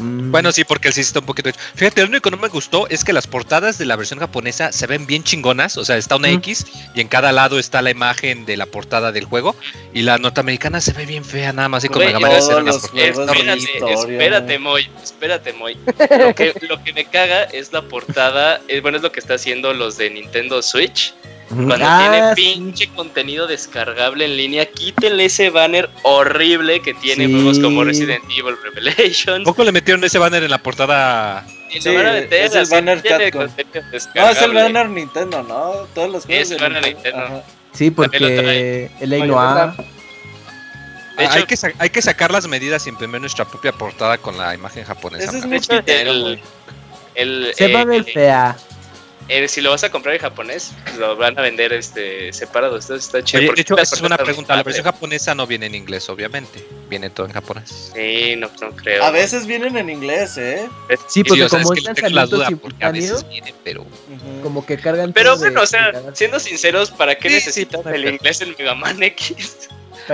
[0.00, 0.30] Mm.
[0.30, 1.60] Bueno, sí, porque el sí está un poquito hecho.
[1.74, 4.72] Fíjate, lo único que no me gustó es que las portadas de la versión japonesa
[4.72, 5.76] se ven bien chingonas.
[5.76, 6.34] O sea, está una Mm.
[6.34, 9.54] X y en cada lado está la imagen de la portada del juego.
[9.92, 12.12] Y la norteamericana se ve bien fea, nada más así Man.
[12.20, 14.58] todos hacer Espérate, espérate.
[14.58, 15.76] Moy, espérate, Moy.
[16.20, 19.34] Lo que, lo que me caga es la portada, eh, bueno, es lo que está
[19.34, 21.14] haciendo los de Nintendo Switch.
[21.50, 22.54] Cuando Ah, tiene sí.
[22.54, 27.32] pinche contenido descargable en línea, quítenle ese banner horrible que tiene Sí.
[27.32, 29.44] juegos como Resident Evil Revelations.
[29.44, 31.44] Poco le metieron ese banner en la portada.
[31.70, 33.02] Sí, lo van a meter, es el banner
[34.14, 35.72] No, es el banner Nintendo, ¿no?
[35.94, 37.42] Todos los juegos Es el banner Nintendo.
[37.72, 38.88] Sí, porque el Oye,
[39.36, 39.74] A.
[41.24, 44.54] hecho- hay, que hay que sacar las medidas y imprimir nuestra propia portada con la
[44.54, 45.24] imagen japonesa.
[45.24, 46.40] Ese es pitero, el-.
[47.14, 48.56] El, Se va a eh, ver fea.
[49.30, 52.76] Eh, si lo vas a comprar en japonés, pues lo van a vender este separado.
[52.76, 53.18] Esto está.
[53.18, 54.56] Oye, de hecho, esa es una pregunta.
[54.56, 56.66] La versión japonesa no viene en inglés, obviamente.
[56.88, 57.92] Viene todo en japonés.
[57.94, 59.04] Sí, no, no creo.
[59.04, 60.68] A veces vienen en inglés, ¿eh?
[61.08, 63.82] Sí, porque sea, como es que tengo la duda porque a veces simultáneo, viene, pero
[63.82, 64.42] Ujú.
[64.42, 65.12] como que cargan.
[65.12, 68.74] Pero todo de- bueno, o sea, siendo sinceros, ¿para qué Sí, el inglés en Mega
[68.74, 69.68] Man X?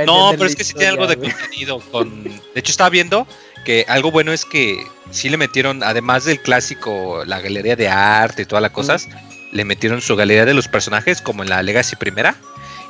[0.05, 1.81] No, pero es que sí tiene algo de contenido.
[1.91, 2.25] Con...
[2.25, 3.27] De hecho, estaba viendo
[3.67, 8.43] que algo bueno es que sí le metieron, además del clásico, la galería de arte
[8.43, 9.09] y todas las cosas,
[9.53, 12.37] le metieron su galería de los personajes, como en la Legacy primera.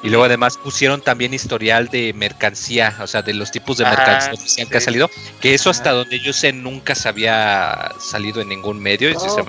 [0.03, 3.91] Y luego además pusieron también historial de mercancía, o sea, de los tipos de Ah,
[3.97, 5.11] mercancía que ha salido,
[5.41, 5.95] que eso hasta Ah.
[5.95, 9.11] donde yo sé nunca se había salido en ningún medio.
[9.11, 9.43] y se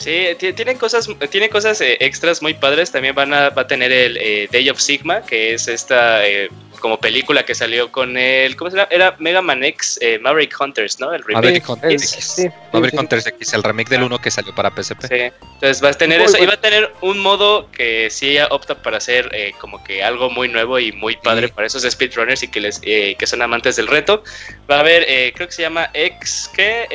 [0.00, 2.90] Sí, ti- tienen cosas, tiene cosas eh, extras muy padres.
[2.90, 6.48] También van a, va a tener el eh, Day of Sigma, que es esta eh,
[6.80, 8.88] como película que salió con el, ¿cómo se llama?
[8.90, 11.12] Era Mega Man X eh, Maverick Hunters, ¿no?
[11.12, 11.42] El remake.
[11.44, 12.98] Maverick Hunters sí, sí, Maverick.
[12.98, 15.02] Hunters X, el remake del 1 que salió para PSP.
[15.06, 15.14] Sí.
[15.54, 18.80] Entonces va a tener Muy eso y va a tener un modo que sí opta
[18.82, 22.48] para hacer eh, como que algo muy nuevo y muy padre para esos speedrunners y
[22.48, 24.24] que les eh, que son amantes del reto.
[24.70, 26.86] Va a haber, eh, creo que se llama X, ¿qué?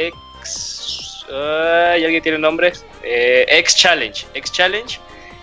[0.42, 0.75] X,
[1.32, 2.74] ay, ¿alguien tiene un nombre?
[3.04, 5.00] Eh, X Challenge, X Challenge,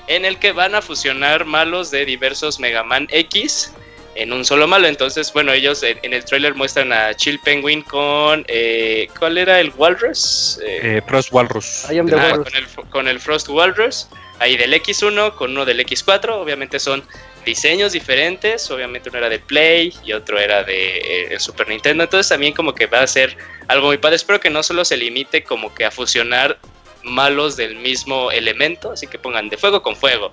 [0.08, 3.72] en el que van a fusionar malos de diversos Mega Man X
[4.14, 4.88] en un solo malo.
[4.88, 9.58] Entonces, bueno, ellos en, en el trailer muestran a Chill Penguin con, eh, ¿cuál era
[9.60, 10.58] el Walrus?
[10.62, 11.86] Eh, Eh, Frost Walrus.
[11.90, 12.44] I am the del Ah, Walrus.
[12.44, 14.08] con, el, con el Frost Walrus,
[14.38, 17.02] ahí del X1 con uno del X4, obviamente son
[17.44, 22.28] diseños diferentes, obviamente uno era de Play y otro era de eh, Super Nintendo, entonces
[22.28, 23.36] también como que va a ser
[23.68, 26.58] algo muy padre, espero que no solo se limite como que a fusionar
[27.02, 30.32] malos del mismo elemento, así que pongan de fuego con fuego,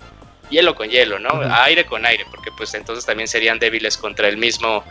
[0.49, 1.29] hielo con hielo, ¿no?
[1.63, 4.83] Aire con aire, porque pues entonces también serían débiles contra el mismo,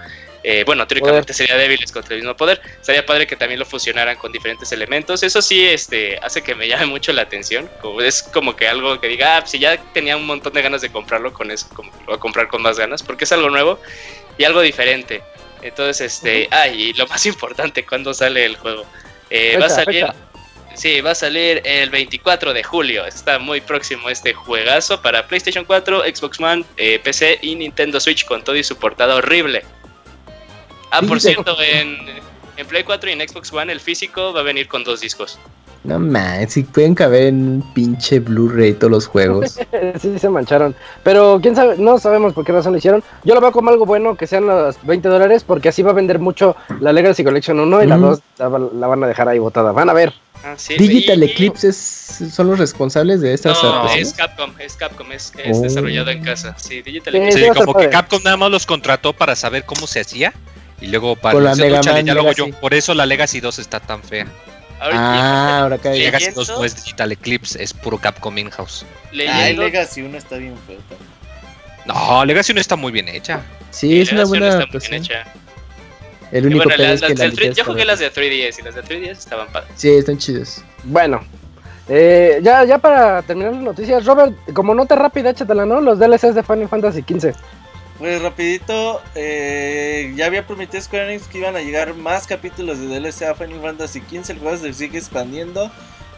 [0.45, 2.61] eh, bueno, teóricamente sería débiles contra el mismo poder.
[2.81, 5.23] Sería padre que también lo fusionaran con diferentes elementos.
[5.23, 7.69] Eso sí, este, hace que me llame mucho la atención.
[7.81, 10.81] Como, es como que algo que diga, ah, si ya tenía un montón de ganas
[10.81, 13.51] de comprarlo con eso, como, lo voy a comprar con más ganas, porque es algo
[13.51, 13.81] nuevo
[14.37, 15.23] y algo diferente.
[15.63, 18.87] Entonces, este, ah, y lo más importante, ¿cuándo sale el juego?
[19.31, 20.15] Eh, va a salir, fecha.
[20.79, 23.05] Sí, va a salir el 24 de julio.
[23.05, 28.25] Está muy próximo este juegazo para PlayStation 4, Xbox One, eh, PC y Nintendo Switch
[28.25, 29.65] con todo y su portada horrible.
[30.91, 31.99] Ah, por cierto, en,
[32.57, 35.39] en Play 4 y en Xbox One el físico va a venir con dos discos.
[35.85, 39.59] No man, si pueden caber en un pinche Blu-ray todos los juegos.
[40.01, 40.75] sí, se mancharon.
[41.05, 43.03] Pero quién sabe, no sabemos por qué razón lo hicieron.
[43.25, 45.95] Yo lo veo como algo bueno que sean los 20 dólares porque así va a
[45.95, 48.07] vender mucho la Legacy Collection 1 y la Ujú.
[48.07, 49.71] 2 la, la van a dejar ahí botada.
[49.73, 50.13] Van a ver.
[50.45, 54.09] Ah, sí, Digital y- Eclipse es- son los responsables de estas No, adaptaciones?
[54.09, 55.63] es Capcom, es Capcom, es, es Oh.
[55.63, 56.55] desarrollado en casa.
[56.59, 57.39] Sí, Digital Sí, Eclipse.
[57.39, 57.89] Sí, estar como que.
[57.89, 60.33] Capcom nada más los contrató para saber cómo se hacía.
[60.81, 62.47] Y luego para Con la Mega "Chale, Man ya lo hago yo".
[62.61, 64.27] Por eso la Legacy 2 está tan fea.
[64.81, 65.99] Ah, ahora cae.
[65.99, 66.59] Llega- Legacy 2 ¿Leyendo?
[66.61, 68.87] no es Digital Eclipse, es puro Capcom in-house.
[69.13, 70.79] Legacy 1 está bien feo.
[70.89, 71.09] también.
[71.85, 73.41] No, Legacy 1 está muy bien hecha.
[73.71, 75.25] Sí, es una Legacy buena está muy bien hecha.
[76.31, 78.11] El único bueno, las- es que las la del 3 licencia yo jugué las de
[78.11, 79.71] 3DS y las de 3DS estaban padres.
[79.77, 80.63] Sí, están chidos.
[80.85, 81.25] Bueno.
[81.91, 85.81] eh, ya, ya para terminar las noticias, Robert, como nota rápida, échatela, ¿no?
[85.81, 87.33] Los DLCs de Final Fantasy XV.
[87.99, 92.87] Pues rapidito, eh, ya había prometido Square Enix que iban a llegar más capítulos de
[92.87, 95.69] DLC a Final Fantasy XV, el juego se sigue expandiendo.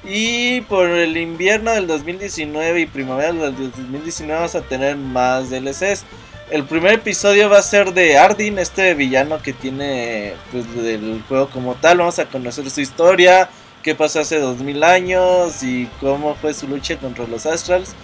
[0.05, 6.05] Y por el invierno del 2019 y primavera del 2019 vamos a tener más DLCs.
[6.51, 11.49] El primer episodio va a ser de Ardyn, este villano que tiene pues, del juego
[11.49, 11.99] como tal.
[11.99, 13.49] Vamos a conocer su historia,
[13.83, 17.95] qué pasó hace 2000 años y cómo fue su lucha contra los Astrals.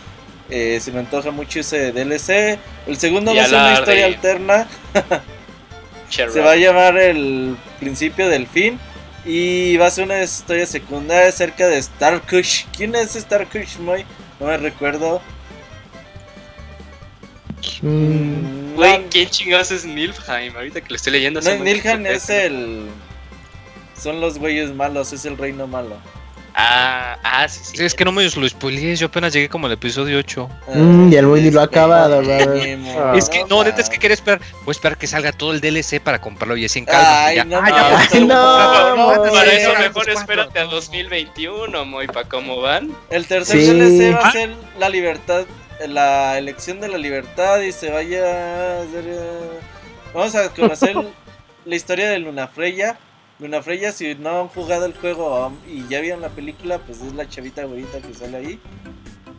[0.51, 2.59] Eh, se me antoja mucho ese DLC.
[2.86, 4.68] El segundo Y va a ser una historia alterna.
[6.09, 8.78] Se va a llamar el principio del fin.
[9.24, 12.64] Y va a ser una historia secundaria acerca de Starkush.
[12.76, 14.05] ¿Quién es Starkush, Moy?
[14.38, 15.20] No me recuerdo.
[17.82, 20.55] Mm, Mm, Güey, no, ¿quién chingados es Nilfheim?
[20.55, 21.40] Ahorita que lo estoy leyendo.
[21.40, 21.64] no, tiempo.
[22.11, 22.86] es el.
[24.01, 25.97] Son los güeyes malos, es el reino malo.
[26.59, 27.76] Ah, ah, sí, sí.
[27.76, 30.48] Sí, es que no me lo spoilees, yo apenas llegué como al episodio 8.
[30.74, 32.48] Mm, y el ni lo ha acabado, Robert.
[32.54, 33.12] Nemo, Ah.
[33.14, 33.98] es que, no, neta, es que mames.
[34.00, 34.40] quería esperar.
[34.64, 37.26] Voy a esperar que salga todo el DLC para comprarlo y así en calma.
[37.26, 37.44] Ay, ya.
[37.44, 39.57] no, Ah, ya, pues, Ay, no, no, no, Para sí.
[39.59, 40.70] eso mejor espérate a sí.
[40.70, 42.90] 2021, Moy, para cómo van.
[43.11, 43.66] El tercer Sí.
[43.74, 44.32] DLC va a Ah.
[44.32, 45.44] ser la libertad,
[45.86, 49.61] la elección de la libertad y se vaya a hacer, eh,
[50.14, 50.94] Vamos a conocer
[51.66, 52.96] la historia de Luna Freya.
[53.39, 57.03] Luna Freya, si no han jugado el juego um, y ya vieron la película, pues
[57.03, 58.61] es la chavita güerita que sale ahí.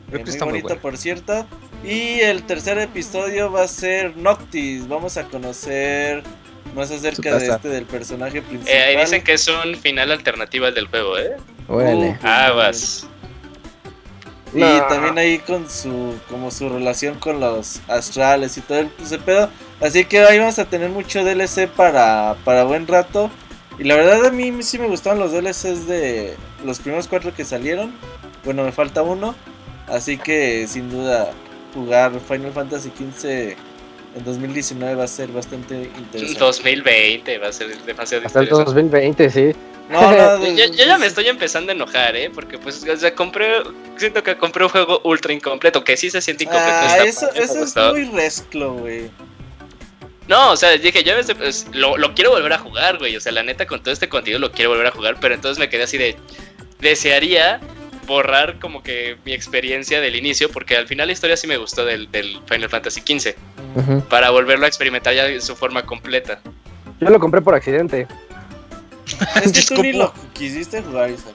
[0.10, 0.82] Creo Eh, que muy está muy bonita, buena.
[0.82, 1.48] por cierto.
[1.84, 4.88] Y el tercer episodio va a ser Noctis.
[4.88, 6.24] Vamos a conocer
[6.76, 8.74] más acerca de este del personaje principal.
[8.76, 11.36] Eh, ahí dicen que es un final alternativo al del juego, ¿eh?
[11.68, 12.18] Órale.
[12.22, 12.28] Uh.
[12.28, 13.08] Aguas.
[14.54, 14.88] Y No.
[14.88, 19.50] también ahí con su como su relación con los astrales y todo el ese pedo.
[19.82, 23.30] Así que ahí vamos a tener mucho DLC para, para buen rato.
[23.80, 27.46] Y la verdad a mí sí me gustaron los DLCs de los primeros cuatro que
[27.46, 27.94] salieron.
[28.44, 29.36] Bueno, me falta uno.
[29.88, 31.32] Así que sin duda
[31.74, 33.56] jugar Final Fantasy XV
[34.18, 36.40] en 2019 va a ser bastante interesante.
[36.40, 38.82] 2020 va a ser demasiado Hasta el interesante.
[38.82, 39.52] 2020, sí.
[39.90, 40.02] No,
[40.40, 42.30] no, Yo, yo ya me estoy empezando a enojar, ¿eh?
[42.34, 43.62] Porque, pues, o sea, compré.
[43.98, 46.74] Siento que compré un juego ultra incompleto, que sí se siente incompleto.
[46.74, 49.10] Ah, eso, eso es muy resclo, güey.
[50.28, 53.16] No, o sea, dije, ya ves, pues, lo, lo quiero volver a jugar, güey.
[53.16, 55.58] O sea, la neta, con todo este contenido lo quiero volver a jugar, pero entonces
[55.60, 56.16] me quedé así de.
[56.80, 57.60] Desearía
[58.06, 61.86] borrar como que mi experiencia del inicio, porque al final la historia sí me gustó
[61.86, 63.36] del, del Final Fantasy XV,
[63.76, 64.02] Ujú.
[64.10, 66.40] para volverlo a experimentar ya de su forma completa.
[67.02, 68.08] Yo lo compré por accidente.
[69.44, 71.34] Es que Es tú ni como- lo quisiste jugar, Isaac.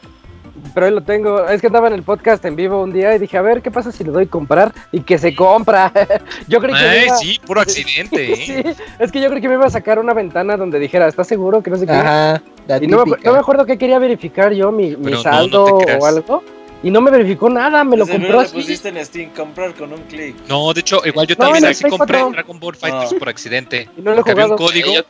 [0.74, 1.47] Pero ahí lo tengo.
[1.48, 3.70] Es que andaba en el podcast en vivo un día y dije, a ver, ¿qué
[3.70, 4.72] pasa si le doy comprar?
[4.93, 5.93] Y que se compra.
[6.48, 8.36] yo creí que Ay, iba- sí, puro accidente, ¿eh?
[8.36, 11.26] Sí, es que yo creí que me iba a sacar una ventana donde dijera, ¿estás
[11.26, 11.93] seguro que no sé qué?
[11.93, 15.22] Ajá, la Y no me, no acuerdo que quería verificar yo, mi, mi Pero no,
[15.22, 16.43] saldo no o algo.
[16.85, 18.55] Y no me verificó nada, me lo Seguro compró así.
[18.55, 20.35] pusiste en Steam comprar con un clic.
[20.49, 22.31] No, de hecho, igual yo No, también así compré 4.
[22.33, 23.19] Dragon Ball Fighters No.
[23.21, 23.89] por accidente.
[23.97, 25.03] Y no lo había un código, yo-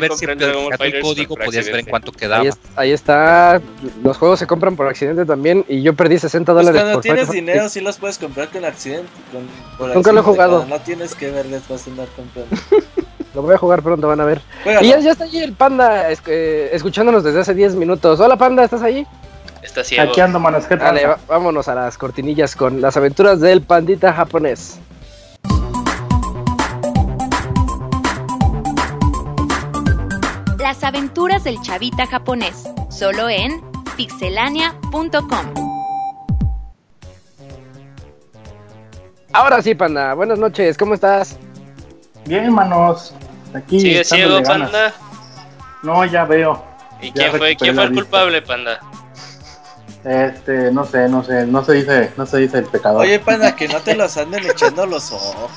[0.00, 2.44] ver si el código podías ver en cuánto Ahí, quedaba.
[2.48, 3.60] es- ahí está.
[4.02, 5.66] Los juegos se compran por accidente también.
[5.68, 8.64] Y yo perdí 60 Pues dólares cuando por tienes dinero sí los puedes comprar con
[8.64, 9.08] accidente.
[9.30, 9.42] Con,
[9.76, 10.64] por Nunca lo he jugado.
[10.66, 12.56] No tienes que verles vas a andar comprando.
[13.34, 14.40] Lo voy a jugar pronto, van a ver.
[14.80, 18.18] Y ya, ya está ahí el panda es- eh, escuchándonos desde hace 10 minutos.
[18.18, 19.06] Hola panda, ¿estás ahí?
[19.68, 20.10] Está ciego.
[20.10, 20.66] Aquí ando, manos.
[20.68, 24.78] Dale, va- vámonos a las cortinillas con las aventuras del pandita japonés.
[30.58, 33.62] Las aventuras del chavita japonés, solo en
[33.96, 35.54] pixelania.com.
[39.32, 41.36] Ahora sí, panda, buenas noches, ¿cómo estás?
[42.26, 43.14] Bien, manos.
[43.54, 43.80] Aquí.
[43.80, 44.92] Sigue ciego, panda.
[45.82, 46.62] No, ya veo.
[47.00, 48.02] ¿Y Ya quién fue, quién fue el vista.
[48.04, 48.80] culpable, panda?
[50.04, 53.02] Este, no sé, no sé, no se dice, no se dice el pecador.
[53.02, 55.50] Oye, panda, que no te los anden echando los ojos.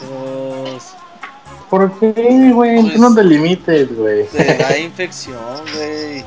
[1.69, 2.81] ¿por qué, güey?
[2.81, 4.26] Pues- Tú no te limites, güey.
[4.27, 5.38] Te da infección,
[5.76, 6.26] güey.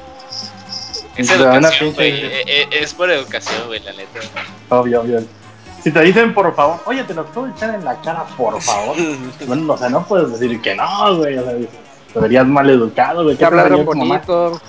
[1.16, 2.10] Es Te educación, güey.
[2.12, 4.20] eh, eh, Es por educación, güey, la neta.
[4.70, 5.22] Obvio, obvio.
[5.82, 8.96] Si te dicen por favor, oye, te los puedo echar en la cara, por favor.
[9.46, 11.36] Bueno, o sea, no puedes decir que no, güey.
[11.36, 11.54] O sea,
[12.14, 13.34] te verías mal educado, güey.
[13.36, 14.60] Que ¿Qué hablaron bonito.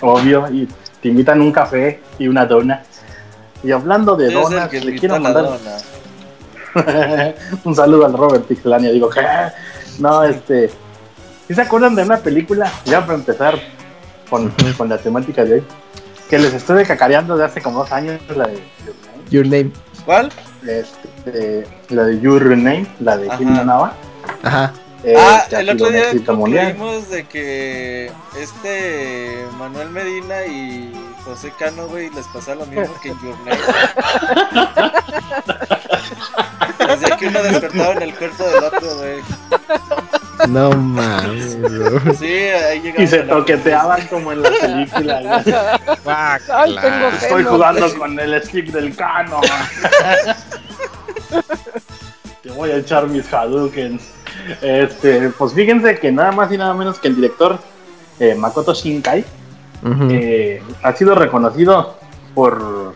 [0.00, 0.66] Obvio, y
[1.02, 2.82] te invitan un café y una dona.
[3.62, 5.58] Y hablando de donas, que le quiero mandar
[7.64, 8.90] un saludo al Robert Pixelania.
[8.90, 9.20] Digo, ¿qué?
[9.98, 10.70] No, este.
[11.46, 12.72] ¿Sí se acuerdan de una película?
[12.86, 13.58] Ya para empezar
[14.30, 15.64] con, con la temática de hoy.
[16.30, 18.62] Que les estuve cacareando de hace como dos años, la de,
[19.30, 19.72] Your name.
[20.06, 20.30] ¿Cuál?
[20.66, 23.28] este, la de Your Name, la de.
[23.36, 23.92] Kim Nava.
[24.42, 24.72] Ajá.
[25.16, 30.92] Ah, Este, ha el otro día concluimos de que este Manuel Medina y
[31.24, 33.58] José Cano, güey, les pasa lo mismo que en Your Name.
[36.88, 39.20] Desde que uno despertaba en el cuerpo del otro, güey.
[40.48, 41.58] No mames.
[42.18, 42.94] Sí, ahí.
[42.96, 45.44] Y se toqueteaban como en la película.
[46.48, 49.40] Ay, tengo Estoy jugando con el stick del cano.
[52.42, 54.02] Te voy a echar mis Hadoukens.
[54.62, 57.58] Este, pues fíjense que nada más y nada menos que el director
[58.18, 59.24] eh, Makoto Shinkai
[60.10, 61.96] eh, ha sido reconocido
[62.34, 62.94] por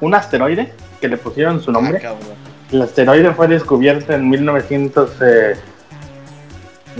[0.00, 2.00] un asteroide que le pusieron su Ah, nombre.
[2.00, 2.20] cabrón.
[2.72, 5.10] El asteroide fue descubierto en 1900.
[5.22, 5.54] eh,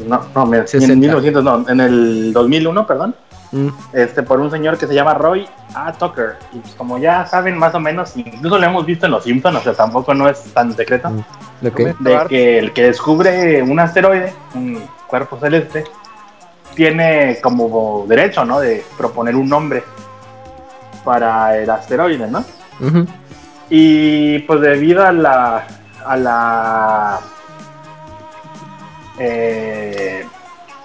[0.07, 0.95] no, no, en 60.
[0.97, 3.15] 1900, no, en el 2001, perdón
[3.51, 3.69] Mm.
[3.93, 5.93] este, por un señor que se llama Roy A.
[5.93, 6.37] Tucker.
[6.53, 9.57] Y pues, como ya saben más o menos, incluso lo hemos visto en Los Simpsons,
[9.59, 11.25] o sea, tampoco no es tan secreto, Mm.
[11.61, 15.85] De que el que descubre un asteroide, un cuerpo celeste,
[16.75, 18.61] tiene como derecho, ¿no?
[18.61, 19.83] De proponer un nombre
[21.05, 22.45] para el asteroide, ¿no?
[23.69, 25.67] Y pues debido a la
[26.07, 27.21] a la
[29.19, 30.25] eh,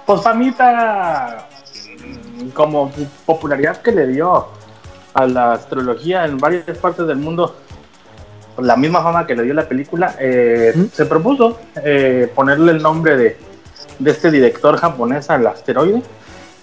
[0.05, 1.47] pues famita
[2.51, 2.91] como
[3.25, 4.47] popularidad que le dio
[5.13, 7.55] a la astrología en varias partes del mundo
[8.57, 10.85] la misma fama que le dio la película eh, ¿Mm?
[10.91, 13.37] se propuso eh, ponerle el nombre de,
[13.99, 16.01] de este director japonés al asteroide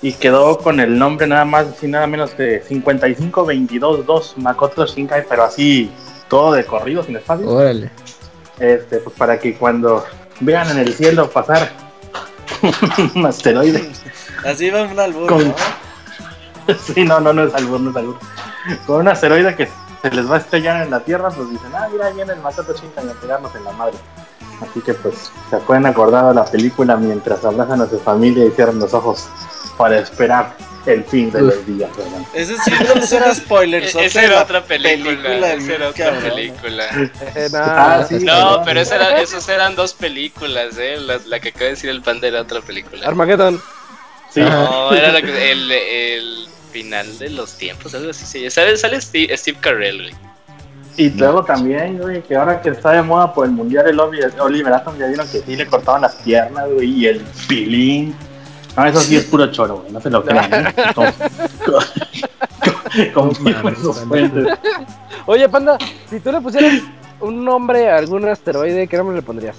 [0.02, 5.44] y quedó con el nombre nada más y nada menos de 55222 Makoto Shinkai pero
[5.44, 5.90] así
[6.28, 7.90] todo de corrido sin espacio Órale.
[8.59, 10.05] este, pues para que cuando
[10.40, 11.70] vean en el cielo pasar
[13.15, 13.90] un asteroide.
[14.44, 15.54] Así va un Con- ¿no?
[16.94, 18.18] sí, no, no, no es albur, no es albur.
[18.86, 19.68] Con un asteroide que
[20.02, 22.72] se les va a estrellar en la Tierra, pues dicen, ah, mira, viene el Makoto
[22.74, 23.94] Shinkai a pegarnos en la madre.
[24.62, 28.50] Así que pues se pueden acordar de la película mientras abrazan a su familia y
[28.50, 29.26] cierran los ojos
[29.78, 30.54] para esperar
[30.84, 32.20] el fin de los días, ¿verdad?
[32.34, 33.82] Ese sí no es un spoiler.
[33.84, 35.52] Esa era otra película.
[35.54, 36.22] Esa era otra cabrón.
[36.30, 36.84] película.
[37.34, 40.98] Eh, no, Ah, sí, No, pero esa era- esos eran dos películas, ¿eh?
[40.98, 43.06] La, la que acaba de decir el panda era otra película.
[43.06, 43.60] Armageddon.
[44.31, 44.40] Sí.
[44.40, 48.39] No, era la que- el, el final de los tiempos, algo así.
[48.39, 48.51] llama.
[48.51, 50.15] Sale, sale Steve, Steve Carell, güey.
[50.97, 54.32] Y luego también, güey, que ahora que está de moda por el mundial el Oliver,
[54.40, 58.15] Oliver Atom, ya vieron que sí le cortaban las piernas, güey, y el pilín.
[58.77, 60.52] No, eso sí es puro choro, güey, no se lo crean.
[60.69, 60.74] ¿eh?
[63.15, 63.32] Como- como-.
[65.27, 65.78] Oye, Panda,
[66.09, 66.82] si tú le pusieras
[67.20, 69.57] un nombre a algún asteroide, ¿qué nombre le pondrías?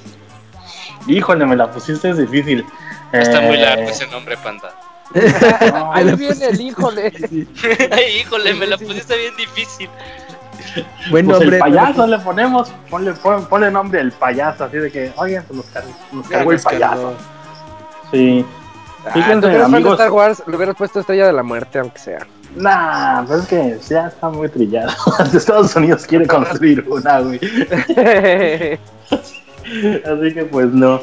[1.07, 2.65] Híjole, me la pusiste, es difícil.
[3.11, 4.73] Está muy Eh, largo ese nombre, panda.
[5.73, 7.11] no, Ahí viene el híjole.
[7.91, 9.89] Ay, híjole, me la pusiste bien difícil.
[11.09, 11.57] Buen pues nombre.
[11.57, 15.57] el payaso le ponemos, ponle, pon- ponle nombre el payaso, así de que, oye, pues
[15.57, 15.83] nos, car-
[16.13, 16.79] nos cargó el cargó.
[16.79, 17.13] payaso.
[18.11, 18.45] Sí.
[19.05, 19.93] Ah, Fíjense, de amigos.
[19.93, 22.25] Star Wars, le hubieras puesto Estrella de la Muerte, aunque sea.
[22.55, 24.91] Nah, pues es que ya está muy trillado.
[25.33, 27.39] Estados Unidos quiere construir una, güey.
[29.11, 30.99] Así que pues no.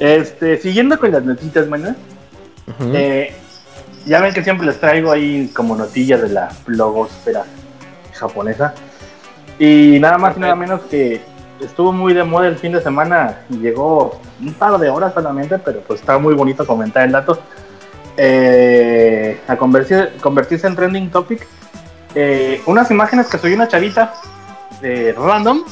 [0.00, 1.66] Este, siguiendo con las notitas.
[1.66, 2.92] Ujú.
[2.94, 3.34] eh,
[4.06, 7.44] ya ven que siempre les traigo ahí como notillas de la blogosfera
[8.14, 8.74] japonesa.
[9.58, 11.20] Y nada más y nada menos que
[11.60, 15.58] estuvo muy de moda el fin de semana y llegó un par de horas solamente,
[15.58, 17.40] pero pues está muy bonito comentar el dato.
[18.16, 21.46] Eh, a convertir- convertirse en trending topic.
[22.14, 24.14] eh, unas imágenes que soy una chavita
[24.82, 25.62] eh, random,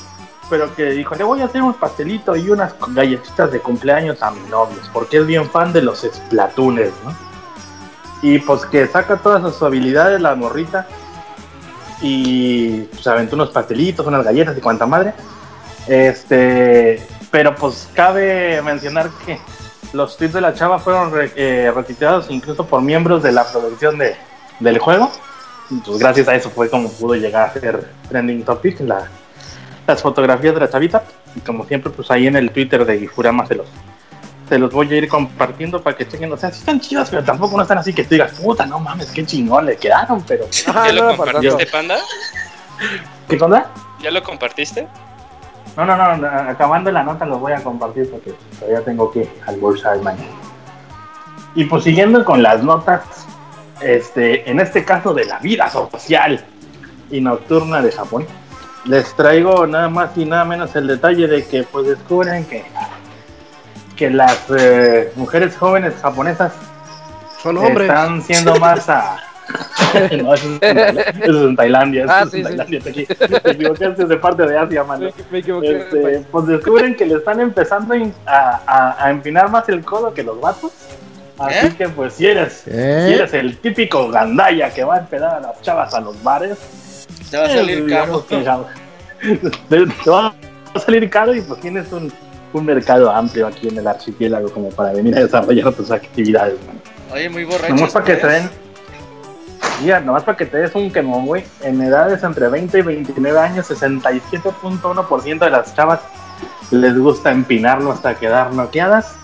[0.48, 4.30] pero que dijo, le voy a hacer un pastelito y unas galletitas de cumpleaños a
[4.30, 7.14] mi novio, porque es bien fan de los esplatunes, ¿no?
[8.22, 10.86] Y pues que saca todas sus habilidades la morrita
[12.00, 15.12] y pues aventó unos pastelitos, unas galletas y cuanta madre.
[15.86, 19.38] Este, pero pues cabe mencionar que
[19.92, 23.98] los tweets de la chava fueron re- eh, retuiteados incluso por miembros de la producción
[23.98, 24.16] de,
[24.60, 25.10] del juego.
[25.84, 29.08] Pues gracias a eso fue como pudo llegar a ser trending topic la,
[29.86, 31.04] las fotografías de la chavita.
[31.34, 33.66] Y como siempre, pues ahí en el Twitter de Ifurama se los,
[34.48, 36.32] se los voy a ir compartiendo para que chequen.
[36.32, 38.78] O sea, sí están chidas, pero tampoco no están así que tú digas, puta, no
[38.78, 40.46] mames, qué chingón le quedaron, pero.
[40.66, 41.66] ¿Ya lo no, compartiste.
[41.66, 41.96] Panda?
[43.28, 43.70] ¿Qué onda?
[44.02, 44.86] ¿Ya lo compartiste?
[45.76, 49.28] No, no, no, no, acabando la nota los voy a compartir porque todavía tengo que
[49.46, 50.30] almorzar mañana.
[51.54, 53.02] Y pues siguiendo con las notas,
[53.80, 56.44] este, en este caso de la vida social
[57.10, 58.26] y nocturna de Japón,
[58.86, 62.64] les traigo nada más y nada menos el detalle de que pues descubren que,
[63.96, 66.52] que las eh, mujeres jóvenes japonesas
[67.42, 67.88] Son hombres.
[67.88, 69.18] están siendo más a...
[70.22, 72.04] no, eso es, en Tailandia, eso es en Tailandia.
[72.04, 72.48] eso Ah, es sí, en sí.
[72.56, 75.04] Tailandia, te equi- te equivocaste de parte de Asia, mano.
[75.06, 75.76] Me, me equivoqué.
[75.78, 77.94] Este, pues descubren que le están empezando
[78.26, 80.72] a, a- a empinar más el codo que los vatos.
[81.38, 81.74] Así ¿Eh?
[81.78, 83.04] que pues si eres, ¿Eh?
[83.06, 86.56] si eres el típico gandaya que va a empedar a las chavas a los bares,
[87.36, 88.24] Te va a eh, salir caro.
[89.68, 90.34] te, te va
[90.74, 92.12] a salir caro y pues tienes un,
[92.52, 96.56] un mercado amplio aquí en el archipiélago como para venir a desarrollar tus actividades.
[97.12, 97.74] Oye, muy borracho.
[97.74, 98.50] Nomás para que te ¿no den.
[100.06, 101.44] Nomás para que te des un quemón, güey.
[101.62, 106.00] En edades entre 20 y 29 años, 67.1% de las chavas
[106.70, 109.14] les gusta empinarlo hasta quedar noqueadas.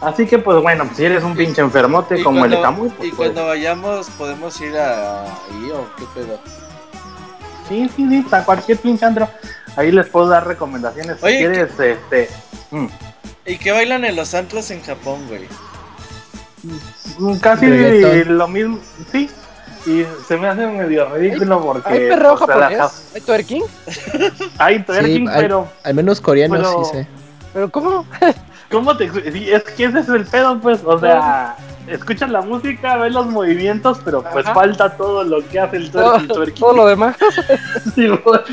[0.00, 3.08] Así que, pues bueno, si eres un pinche enfermote Y como el cuando- Camuy, pues,
[3.10, 6.38] Y cuando vayamos, podemos ir a o qué pedo.
[7.70, 9.26] Sí, sí, sí, a cualquier pinche andro.
[9.76, 11.16] Ahí les puedo dar recomendaciones.
[11.16, 12.28] Si quieres, este.
[12.70, 12.86] mm,
[13.46, 15.46] ¿Y qué bailan en los antros en Japón, güey?
[17.18, 18.36] mm, casi Reggaetón.
[18.38, 18.78] lo mismo,
[19.10, 19.30] sí.
[19.86, 21.88] Y se me hace medio ridículo porque.
[21.88, 23.10] ¿Hay perreo o sea, la- japonés?
[23.14, 23.62] ¿Hay twerking?
[24.58, 27.06] Hay twerking, hay- pero Al menos coreanos Pero- sí sé.
[27.54, 28.04] ¿Pero cómo?
[28.70, 30.80] ¿Cómo te es que ese es el pedo, pues.
[30.84, 31.56] O sea,
[31.88, 34.54] escuchas la música, ves los movimientos, pero pues Ajá.
[34.54, 36.28] falta todo lo que hace el Todo, twerking.
[36.28, 36.54] twerking.
[36.60, 37.16] todo lo demás.
[37.94, 38.44] Sí, bueno.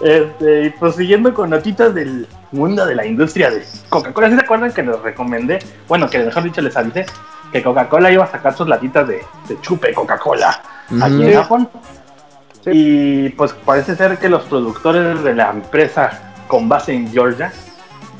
[0.00, 4.40] Este, y pues siguiendo con notitas del mundo de la industria de Coca-Cola, ¿sí se
[4.40, 5.58] acuerdan que les recomendé?
[5.88, 7.06] Bueno, que mejor dicho les avisé
[7.52, 10.60] que Coca-Cola iba a sacar sus latitas de, de chupe Coca-Cola
[11.02, 11.68] aquí en Japón.
[12.64, 12.70] Sí.
[12.72, 17.52] Y pues parece ser que los productores de la empresa con base en Georgia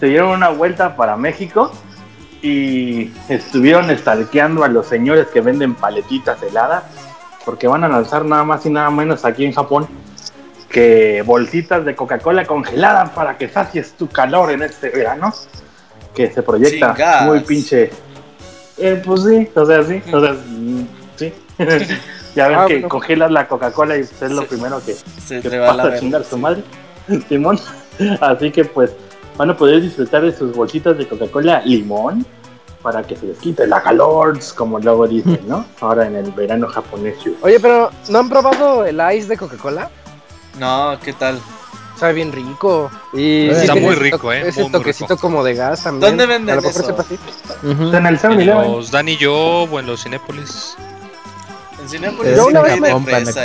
[0.01, 1.73] se dieron una vuelta para México
[2.43, 6.85] y estuvieron estalqueando a los señores que venden paletitas heladas
[7.45, 9.87] porque van a lanzar nada más y nada menos aquí en Japón
[10.69, 15.33] que bolsitas de Coca-Cola congeladas para que sacies tu calor en este verano
[16.15, 17.25] que se proyecta Chingas.
[17.25, 17.91] muy pinche
[18.79, 20.37] eh, pues sí, o sea, sí, o sea,
[21.17, 21.33] sí.
[22.35, 22.89] ya ven Ah, que bueno.
[22.91, 24.49] congelas la Coca-Cola y es lo Sí.
[24.51, 26.63] primero que, Se que te va pasa a chingar su madre,
[27.29, 27.59] Simón.
[28.21, 28.91] Así que pues
[29.37, 32.25] van a poder disfrutar de sus bolsitas de Coca-Cola limón
[32.83, 35.65] para que se les quite la calor, como luego dicen, ¿no?
[35.81, 37.17] Ahora en el verano japonés.
[37.43, 39.91] Oye, pero ¿no han probado el ice de Coca-Cola?
[40.59, 41.39] No, ¿qué tal?
[41.97, 42.91] Sabe bien rico.
[43.15, 44.49] Y Está muy rico, ¿eh?
[44.49, 45.21] Ese Muy, muy toquecito rico.
[45.21, 46.11] como de gas también.
[46.11, 46.97] ¿Dónde venden eso?
[46.99, 47.19] así.
[47.67, 47.97] Ujú.
[47.97, 48.73] En el 7-Eleven.
[48.73, 50.77] Los Dan y yo o en los Cinépolis.
[51.81, 52.79] En Cinépolis Yo una vez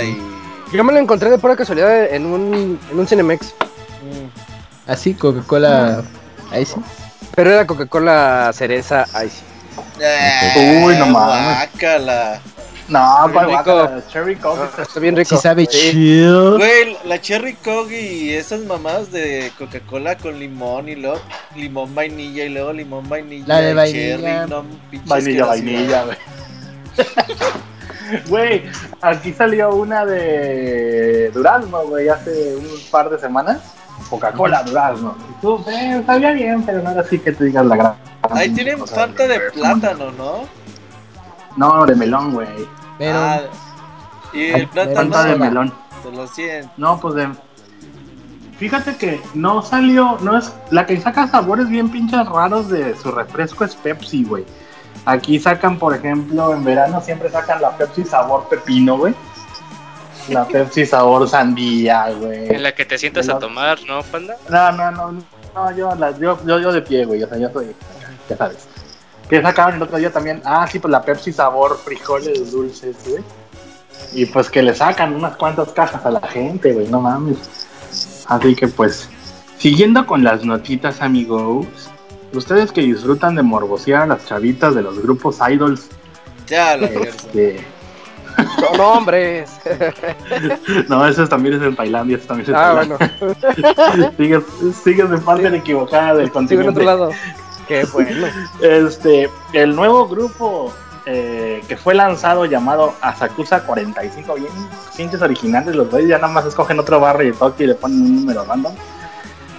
[0.04, 0.76] y...
[0.76, 3.54] Yo me lo encontré de pura casualidad en un, en un Cinemex.
[4.86, 6.02] Así, Coca-Cola.
[6.50, 6.74] Ahí sí.
[7.34, 9.42] Pero era Coca-Cola cereza ice.
[10.00, 11.68] Eh, Uy, no mames.
[12.88, 13.62] No, Muy ¿cuál rico.
[13.62, 14.02] guácala?
[14.08, 14.60] Cherry Coke.
[14.76, 15.28] Ah, Está bien rico.
[15.36, 15.92] Sí sabe Sí.
[15.92, 16.58] chido.
[16.58, 21.18] Güey, la Cherry Coke y esas mamadas de Coca-Cola con limón y luego
[21.54, 23.44] limón vainilla y luego limón vainilla.
[23.46, 24.18] La de y vainilla.
[24.18, 24.64] Cherry, no,
[25.06, 26.16] Vainilla, vainilla, güey.
[28.28, 28.64] Güey,
[29.00, 33.58] aquí salió una de Durazno, güey, hace un par de semanas.
[34.08, 35.16] Coca-Cola Durazno.
[35.30, 37.94] Y tú, eh, sabía bien, pero no era así que te digas la gran.
[38.30, 40.44] Ahí tienen o sea, falta de plátano, ¿no?
[41.56, 42.48] No, de melón, güey.
[42.98, 43.18] Pero.
[43.18, 43.40] Ah,
[44.32, 45.72] y el plátano Falta de melón.
[46.04, 46.70] de los 100.
[46.76, 47.28] No, pues de.
[48.58, 50.52] Fíjate que no salió, no es.
[50.70, 54.44] La que saca sabores bien pinches raros de su refresco es Pepsi, güey.
[55.04, 59.14] Aquí sacan, por ejemplo, en verano siempre sacan la Pepsi sabor pepino, güey.
[60.28, 62.48] La Pepsi sabor sandía, güey.
[62.54, 64.36] En la que te sientas a tomar, ¿no, Panda?
[64.48, 65.12] No, no, no,
[65.54, 67.74] no, yo, la- yo, yo, yo de pie, güey, o sea, yo soy,
[68.28, 68.58] ya sabes.
[69.28, 73.22] Que sacaban el otro día también, ah, sí, pues la Pepsi sabor frijoles dulces, güey.
[74.14, 77.38] Y pues que le sacan unas cuantas cajas a la gente, güey, no mames.
[78.26, 79.08] Así que pues,
[79.58, 81.66] siguiendo con las notitas, amigos,
[82.32, 85.88] ustedes que disfrutan de morbosear a las chavitas de los grupos idols,
[86.46, 87.64] Ya, la este...
[88.70, 89.50] Son hombres.
[90.88, 93.16] No, eso también es en Tailandia, eso también es en ah, Tailandia.
[93.20, 94.12] bueno.
[94.16, 94.42] Sigues,
[94.84, 96.68] sigues de parte equivocada del Sigo en continente.
[96.70, 97.10] otro lado.
[97.68, 98.26] Qué bueno.
[98.60, 100.72] Este, el nuevo grupo
[101.06, 104.34] eh, que fue lanzado llamado Asakusa 45.
[104.34, 104.48] Bien,
[104.96, 108.00] pinches originales los güeyes, ya nada más escogen otro barrio de Tokio y le ponen
[108.02, 108.72] un número random.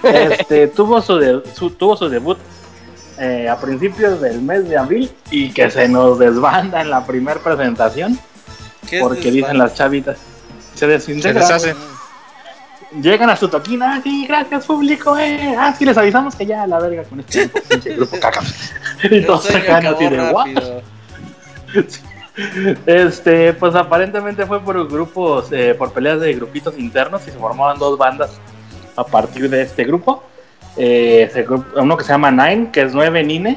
[0.04, 2.36] Este, tuvo, su de- su- tuvo su debut
[3.18, 7.40] eh, a principios del mes de abril y que se nos desbanda en la primera
[7.40, 8.33] presentación ¿Qué es
[9.00, 10.18] porque dicen las chavitas.
[10.72, 11.40] Se Se desintegra.
[11.42, 11.74] deshace.
[13.00, 15.54] Llegan a su toquina, ah, sí, gracias público, eh.
[15.58, 17.48] Ah, sí, les avisamos que ya a la verga con este
[17.96, 18.40] grupo, caca.
[19.10, 20.48] Y todos sacan acabó así de "What?".
[22.86, 27.78] Este, pues aparentemente fue por grupos, eh, por peleas de grupitos internos y se formaban
[27.78, 28.30] dos bandas
[28.96, 30.22] a partir de este grupo.
[30.76, 33.50] Eh, ese grupo- uno que se llama Nine, que es 9 Nine,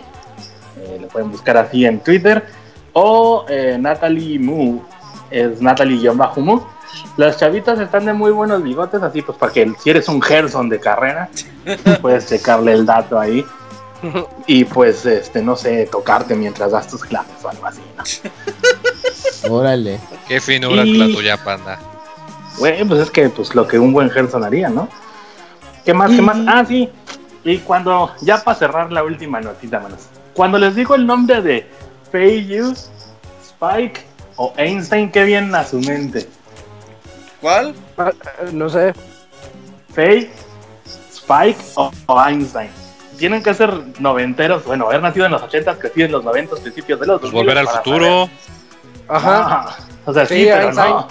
[0.80, 2.44] eh, lo pueden buscar así en Twitter,
[2.94, 4.82] o eh, Natalie Mu,
[5.32, 6.62] es Natalie-Mu.
[7.18, 10.70] Las chavitas están de muy buenos bigotes, así pues para que si eres un Gerson
[10.70, 11.30] de carrera,
[12.02, 13.46] puedes checarle el dato ahí.
[14.46, 18.04] Y pues, este, no sé, tocarte mientras das tus clases o algo así, ¿no?
[19.56, 20.00] Órale.
[20.28, 21.80] Qué finura Y- la tuya, panda.
[22.60, 24.88] Güey, pues es que pues lo que un buen Gerson haría, ¿no?
[25.86, 26.12] ¿Qué más?
[26.12, 26.38] ¿Qué más?
[26.48, 26.90] Ah, sí.
[27.44, 30.08] Y cuando, ya para cerrar la última notita, manos.
[30.34, 31.68] Cuando les digo el nombre de
[32.12, 32.74] Feiyu,
[33.44, 34.06] Spike
[34.38, 36.28] o Einstein, ¿qué viene a su mente?
[37.42, 37.76] ¿Cuál?
[37.98, 38.12] Ah,
[38.54, 38.94] No sé.
[39.94, 40.30] Fei,
[41.14, 42.70] Spike o, o Einstein.
[43.18, 47.00] Tienen que ser noventeros, bueno, haber nacido en los 80, crecido en los 90, principios
[47.00, 48.30] de los Pues 2000 volver al futuro.
[49.08, 49.66] Ajá.
[49.68, 50.92] Ah, o sea, sí, Sí, pero Einstein.
[50.92, 51.08] no.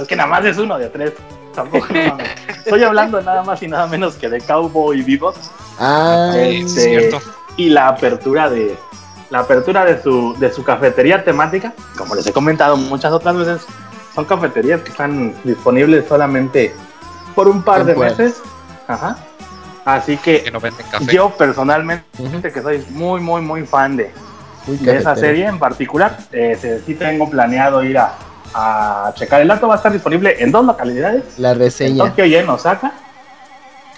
[0.00, 1.12] Es que nada más es uno de tres.
[1.54, 2.18] Tampoco no.
[2.58, 5.34] Estoy hablando nada más y nada menos que de Cowboy Bebop
[5.78, 7.20] Ah, Sí, Este, cierto.
[7.56, 8.76] y la apertura de
[9.30, 11.72] la apertura de su de su cafetería temática.
[11.96, 13.66] Como les he comentado muchas otras veces,
[14.14, 16.74] son cafeterías que están disponibles solamente
[17.34, 18.40] por un par de meses.
[18.88, 19.16] Ajá.
[19.84, 21.14] Así Que que no venden café.
[21.14, 24.10] yo personalmente que soy muy muy muy fan de,
[24.66, 26.16] muy de esa serie en particular.
[26.32, 28.14] Eh, sí tengo planeado ir a,
[28.54, 29.68] a checar el dato.
[29.68, 32.04] Va a estar disponible en dos localidades, La en reseña.
[32.04, 32.92] Tokio y en Osaka.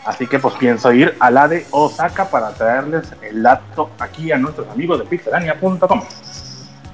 [0.08, 4.38] Así que pues pienso ir a la de Osaka para traerles el dato aquí a
[4.38, 6.00] nuestros amigos de pixelania.com.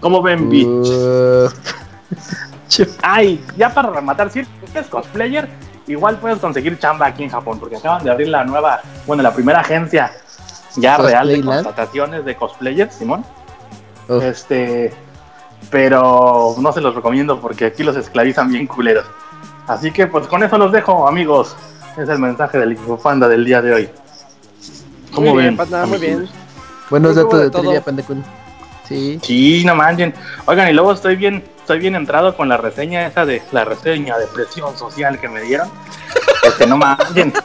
[0.01, 0.67] ¿Cómo ven, bitch?
[0.67, 1.49] Uh,
[3.03, 5.49] Ay, ya para rematar, si eres cosplayer,
[5.87, 9.33] igual puedes conseguir chamba aquí en Japón, porque acaban de abrir la nueva, bueno, la
[9.33, 10.11] primera agencia
[10.75, 13.25] ya real de contrataciones de cosplayers, Simón.
[14.09, 14.25] Uf.
[14.25, 14.93] Este,
[15.71, 19.07] pero no se los recomiendo porque aquí los esclavizan bien culeros.
[19.69, 21.57] Así que pues con eso los dejo, amigos.
[21.97, 23.89] Es el mensaje del equipo Panda del día de hoy.
[25.15, 25.57] ¿Cómo Muy bien, ven?
[25.57, 26.29] Panda, muy bien.
[26.91, 27.63] buenos datos de todo.
[27.63, 28.25] trivia, Pandacun.
[28.89, 29.19] Sí.
[29.23, 30.13] Sí, no manchen.
[30.47, 34.19] Oigan, y luego estoy bien, estoy bien entrado con la reseña esa de la reseña
[34.19, 35.69] de presión social que me dieron.
[36.43, 37.33] Este, no manchen.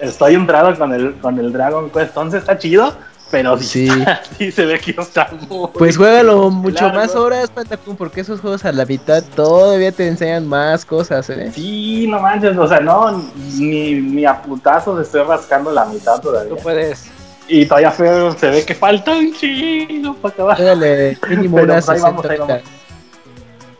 [0.00, 2.92] Estoy entrado con el, con el Dragon Quest 11, está chido,
[3.32, 3.88] pero sí,
[4.38, 4.52] Sí.
[4.52, 5.70] se ve que está muy...
[5.72, 7.00] Pues juégalo mucho largo.
[7.00, 11.50] más horas, Pandacun, porque esos juegos a la mitad todavía te enseñan más cosas, ¿eh?
[11.52, 16.54] Sí, no manches, o sea, no, ni, ni a putazos estoy rascando la mitad todavía.
[16.54, 17.06] Tú puedes.
[17.48, 20.56] Y todavía feo, se ve que falta un chingo para acabar.
[20.58, 22.62] Juégale mínimo Pero unas pues ahí 60 vamos, ahí vamos.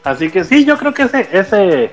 [0.04, 1.92] Así que sí, yo creo que ese, ese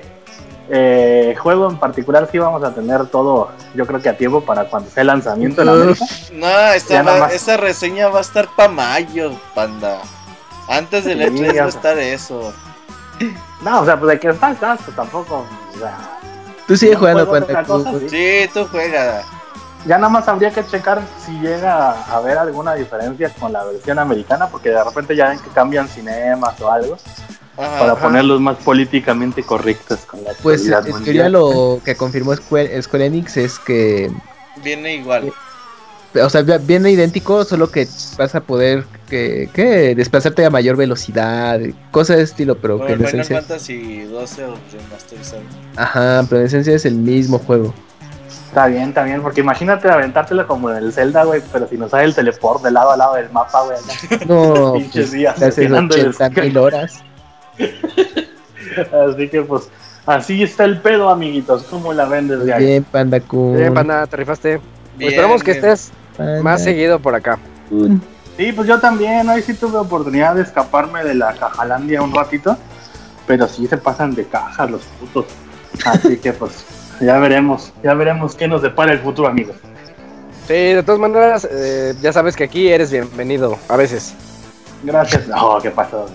[0.72, 4.64] eh, juego en particular sí vamos a tener todo, yo creo que a tiempo para
[4.64, 6.04] cuando sea el lanzamiento en América.
[6.32, 9.98] No, esta va- esa reseña va a estar para mayo, panda.
[10.68, 12.52] Antes del Sí, E3 ya va a estar eso.
[13.62, 15.44] No, o sea, pues de que está, está, pues tampoco.
[15.74, 15.98] o sea,
[16.66, 17.64] Tú sigue No jugando, Pandacun.
[17.84, 18.08] cosa, sí.
[18.08, 19.22] Sí, tú juega.
[19.86, 23.98] ya nada más habría que checar si llega a haber alguna diferencia con la versión
[23.98, 26.96] americana, porque de repente ya ven que cambian cinemas o algo,
[27.60, 27.78] Ajá.
[27.78, 31.04] para ponerlos más políticamente correctos con la Pues en mundial.
[31.04, 34.10] teoría lo que confirmó Square, Square Enix es que,
[34.64, 35.32] Viene igual.
[36.22, 37.86] o sea, vi- viene idéntico, solo que
[38.18, 41.60] vas a poder que, que desplazarte a mayor velocidad,
[41.90, 45.42] cosas de estilo, pero Como que en Final esencia, Fantasy 12 o remasterizado.
[45.76, 47.72] ajá, pero en esencia es el mismo juego.
[48.48, 51.92] Está bien, está bien, porque imagínate aventártelo como en el Zelda, güey, pero si nos
[51.92, 53.78] sale el teleport de lado a lado del mapa, güey.
[54.26, 57.00] No, Pinches pues, días te haces llenando el 80 mil horas.
[59.10, 59.68] Así que pues,
[60.06, 61.64] así está el pedo, amiguitos.
[61.64, 62.64] ¿Cómo la ven desde ahí?
[62.64, 63.56] Bien, Panda Kun.
[63.56, 64.60] Bien, Panda, te rifaste.
[64.96, 65.64] Bien, Esperamos que bien.
[65.64, 67.38] estés Panda más seguido por acá.
[68.36, 72.56] Sí, pues yo también, hoy sí tuve oportunidad de escaparme de la cajalandia un ratito,
[73.26, 75.26] pero sí se pasan de cajas los putos.
[75.84, 76.64] Así que pues,
[77.00, 79.56] ya veremos, ya veremos qué nos depara el futuro, amigos.
[80.46, 84.14] Sí, de todas maneras, eh, ya sabes que aquí eres bienvenido, a veces.
[84.82, 85.28] Gracias.
[85.28, 86.06] No, ¿qué pasó?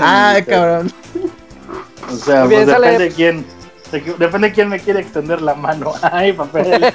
[0.00, 0.92] Ah, cabrón.
[2.10, 3.46] O sea, pues depende quién,
[3.90, 5.92] de- depende quién me quiere extender la mano.
[6.02, 6.80] Ay, papel.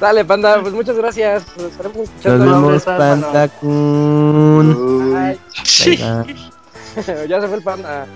[0.00, 1.44] Dale, panda, pues muchas gracias.
[1.56, 2.44] Nos estaremos Nos escuchando.
[2.44, 3.08] vemos, Panda.
[3.32, 5.14] Panda Kun.
[5.16, 5.96] Ay, Sí.
[5.96, 8.06] Ya se fue el panda.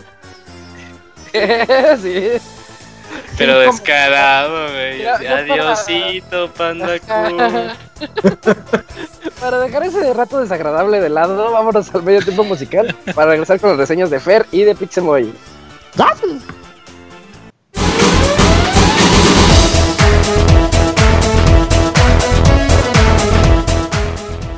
[2.03, 2.31] sí.
[3.37, 5.07] Pero descarado, güey.
[5.07, 6.97] Adiosito, Panda.
[9.41, 13.71] Para dejar ese rato desagradable de lado, vámonos al medio tiempo musical para regresar con
[13.71, 15.33] las reseñas de Fer y de Pixemoy.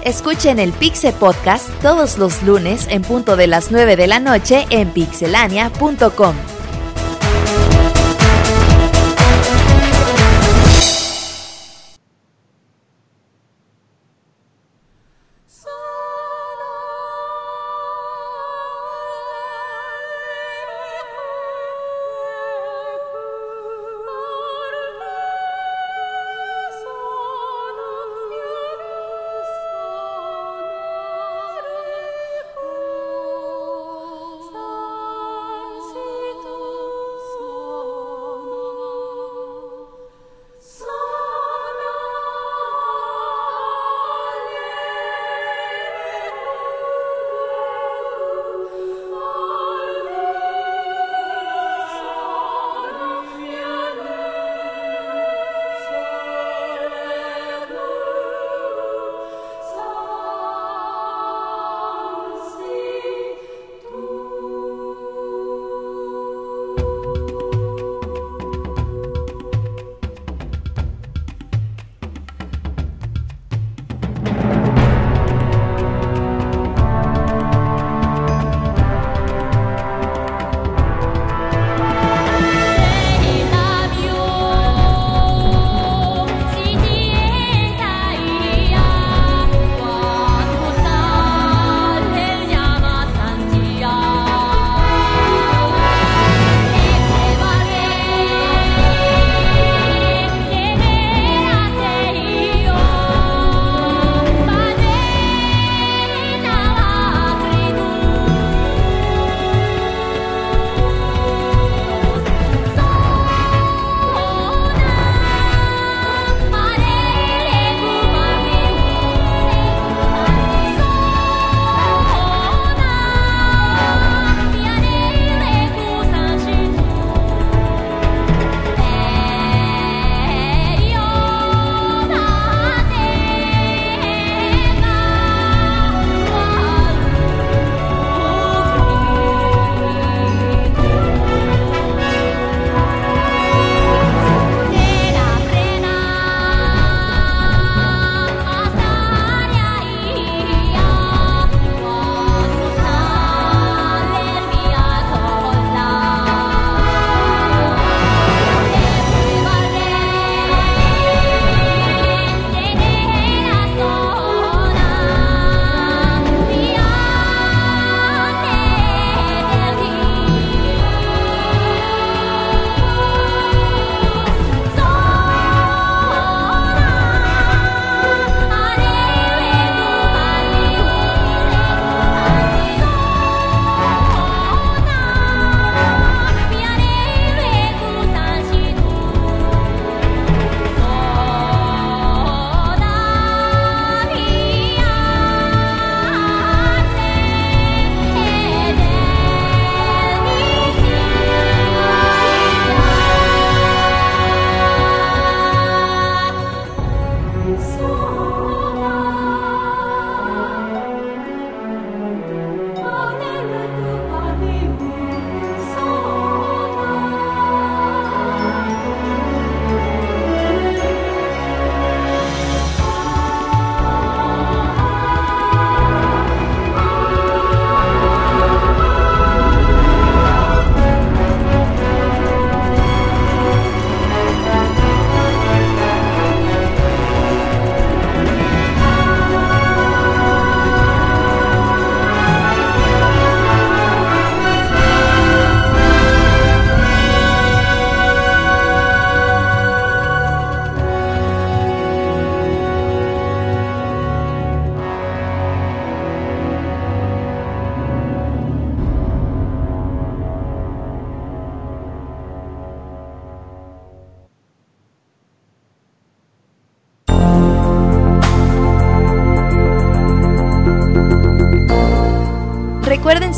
[0.04, 4.64] Escuchen el Pixe Podcast todos los lunes en punto de las 9 de la noche
[4.70, 6.55] en pixelania.com.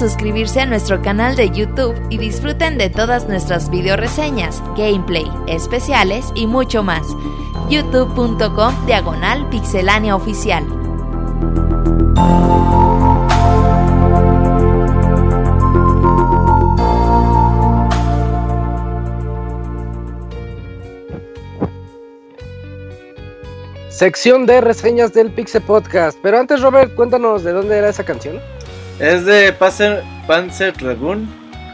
[0.09, 6.32] suscribirse a nuestro canal de YouTube y disfruten de todas nuestras video reseñas, gameplay, especiales
[6.35, 7.06] y mucho más.
[7.68, 10.64] youtube.com diagonal pixelania oficial.
[23.90, 26.18] Sección de reseñas del Pixel Podcast.
[26.22, 28.40] Pero antes, Robert, cuéntanos de dónde era esa canción.
[28.98, 31.28] Es de Panzer, Panzer Dragoon.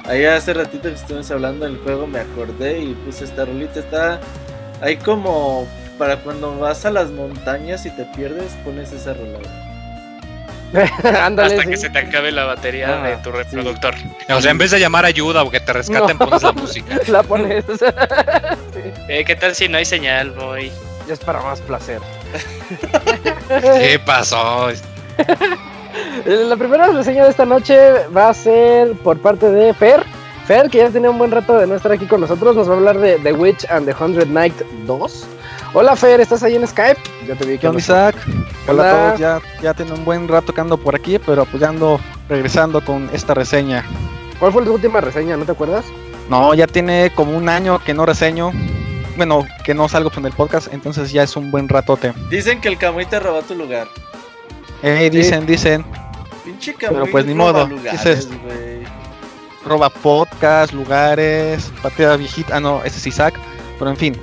[0.06, 3.80] Ahí hace ratito que estuvimos hablando del juego me acordé y puse esta rolita.
[3.80, 4.20] Está
[4.82, 5.66] ahí como
[5.98, 9.60] para cuando vas a las montañas y te pierdes, pones esa rolada.
[11.24, 11.68] Ándale, Hasta sí.
[11.70, 13.94] que se te acabe la batería Ah, de tu reproductor.
[14.28, 16.26] O sea, en vez de llamar ayuda o que te rescaten, No.
[16.26, 16.98] pones la música.
[17.08, 17.64] La pones.
[17.78, 17.84] sí.
[19.08, 20.70] Eh, ¿Qué tal si no hay señal, boy?
[21.06, 22.00] Ya es para más placer.
[23.48, 24.68] ¿Qué pasó?
[26.24, 27.76] La primera reseña de esta noche
[28.16, 30.02] va a ser por parte de Fer.
[30.46, 32.74] Fer, que ya tenía un buen rato de no estar aquí con nosotros, nos va
[32.74, 34.54] a hablar de The Witch and the Hundred Night
[34.86, 35.26] 2.
[35.74, 37.00] Hola Fer, ¿estás ahí en Skype?
[37.26, 38.16] Ya te vi que ¿Qué onda, no- Isaac?
[38.68, 38.90] Hola Hola.
[38.90, 41.68] a todos, ya, ya tengo un buen rato que ando por aquí, pero pues ya
[41.70, 41.98] ando
[42.28, 43.84] regresando con esta reseña.
[44.38, 45.36] ¿Cuál fue tu última reseña?
[45.36, 45.84] ¿No te acuerdas?
[46.30, 48.52] No, ya tiene como un año que no reseño,
[49.16, 52.12] bueno, que no salgo con el podcast, entonces ya es un buen ratote.
[52.30, 53.88] Dicen que el Camuy te robó tu lugar.
[54.82, 55.84] Eh, dicen, dicen,
[56.54, 57.00] Pinche Camuy.
[57.00, 58.28] Pero pues ni modo, lugares, ¿qué es
[59.64, 63.34] roba podcast, lugares, patea viejita, ah no, ese es Isaac,
[63.78, 64.16] pero en fin,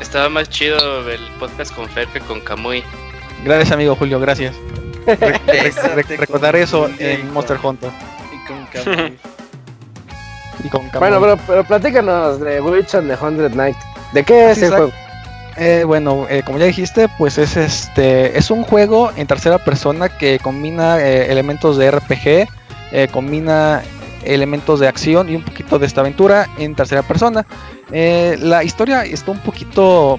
[0.00, 2.82] Estaba más chido el podcast con Fer que con Kamui.
[3.44, 4.54] gracias amigo Julio, gracias.
[5.06, 7.90] Re- re- Bésate re- recordar eso en Monster Hunter
[8.32, 9.18] Y con Camuy.
[10.64, 10.98] y con Camuy.
[11.10, 13.76] Bueno, pero, pero platícanos de Witch and the Hundred Night.
[14.12, 14.78] ¿De qué es Sí, el Isaac.
[14.78, 15.01] juego?
[15.56, 20.08] Eh, bueno, eh, como ya dijiste, pues es este es un juego en tercera persona
[20.08, 22.48] que combina eh, elementos de RPG,
[22.92, 23.82] eh, combina
[24.24, 27.44] elementos de acción y un poquito de esta aventura en tercera persona.
[27.90, 30.18] La historia está un poquito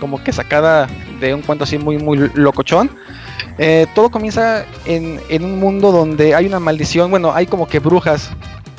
[0.00, 0.88] como que sacada
[1.20, 2.90] de un cuento así muy muy locochón.
[3.94, 8.30] Todo comienza en, en un mundo donde hay una maldición, bueno, hay como que brujas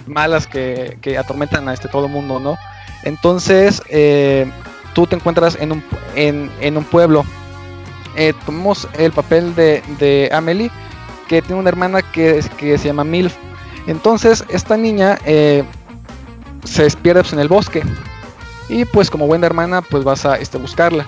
[0.06, 2.58] malas que, que atormentan a este todo el mundo, ¿no?
[3.04, 3.82] Entonces,
[4.96, 5.84] tú te encuentras en un,
[6.16, 7.24] en, un pueblo.
[8.16, 10.72] Eh, tomamos el papel de, de Amelie,
[11.28, 13.36] que tiene una hermana que, que se llama Milf.
[13.86, 15.64] Entonces, esta niña eh,
[16.64, 17.84] se pierde pues, en el bosque.
[18.70, 21.06] Y pues como buena hermana, pues vas a este, buscarla.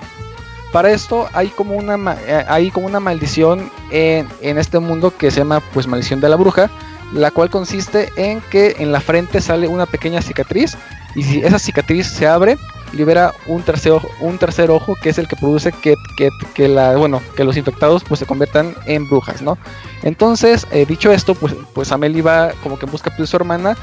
[0.70, 5.30] Para esto hay como una, eh, hay como una maldición en, en este mundo que
[5.30, 6.70] se llama pues maldición de la bruja,
[7.14, 10.76] la cual consiste en que en la frente sale una pequeña cicatriz
[11.14, 12.58] y si esa cicatriz se abre,
[12.92, 16.68] libera un tercer ojo, un tercer ojo que es el que produce que, que, que
[16.68, 19.58] la, bueno, que los infectados pues se conviertan en brujas, ¿no?
[20.02, 23.76] Entonces, eh, dicho esto, pues, pues Amelie va como que busca de su hermana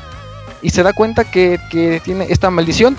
[0.61, 2.95] y se da cuenta que, que tiene esta maldición.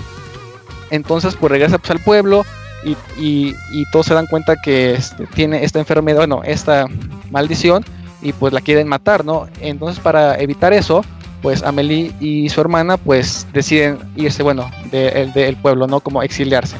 [0.89, 2.45] Entonces, pues regresa pues, al pueblo
[2.83, 6.85] y, y- y todos se dan cuenta que este, tiene esta enfermedad, bueno, esta
[7.31, 7.83] maldición
[8.21, 9.47] y pues la quieren matar, ¿no?
[9.59, 11.03] Entonces, para evitar eso,
[11.41, 15.99] pues Amelie y su hermana pues deciden irse, bueno, del de, pueblo, ¿no?
[15.99, 16.77] Como exiliarse.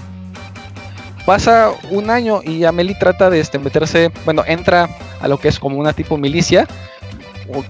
[1.25, 4.89] Pasa un año y Amelie trata de este, meterse, bueno, entra
[5.19, 6.67] a lo que es como una tipo milicia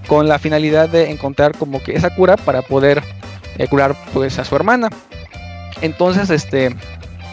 [0.06, 3.02] con la finalidad de encontrar como que esa cura para poder
[3.58, 4.90] eh, curar pues a su hermana.
[5.82, 6.74] Entonces, este,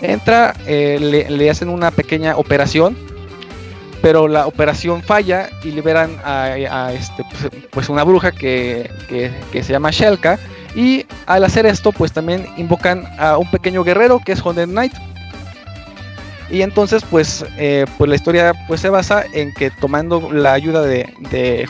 [0.01, 2.95] entra, eh, le hacen una pequeña operación,
[4.05, 9.73] pero la operación falla y liberan a, este, pues, pues, una bruja que, que- se
[9.73, 10.37] llama Shelka.
[10.75, 14.93] Y al hacer esto, pues también invocan a un pequeño guerrero que es Hundred Knight.
[16.51, 20.83] Y entonces, pues, eh, pues la historia pues se basa en que tomando la ayuda
[20.83, 21.67] de, de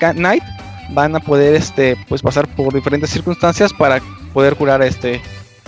[0.00, 0.42] Ka- Knight
[0.90, 4.00] van a poder este, pues pasar por diferentes circunstancias para
[4.34, 5.22] poder curar este,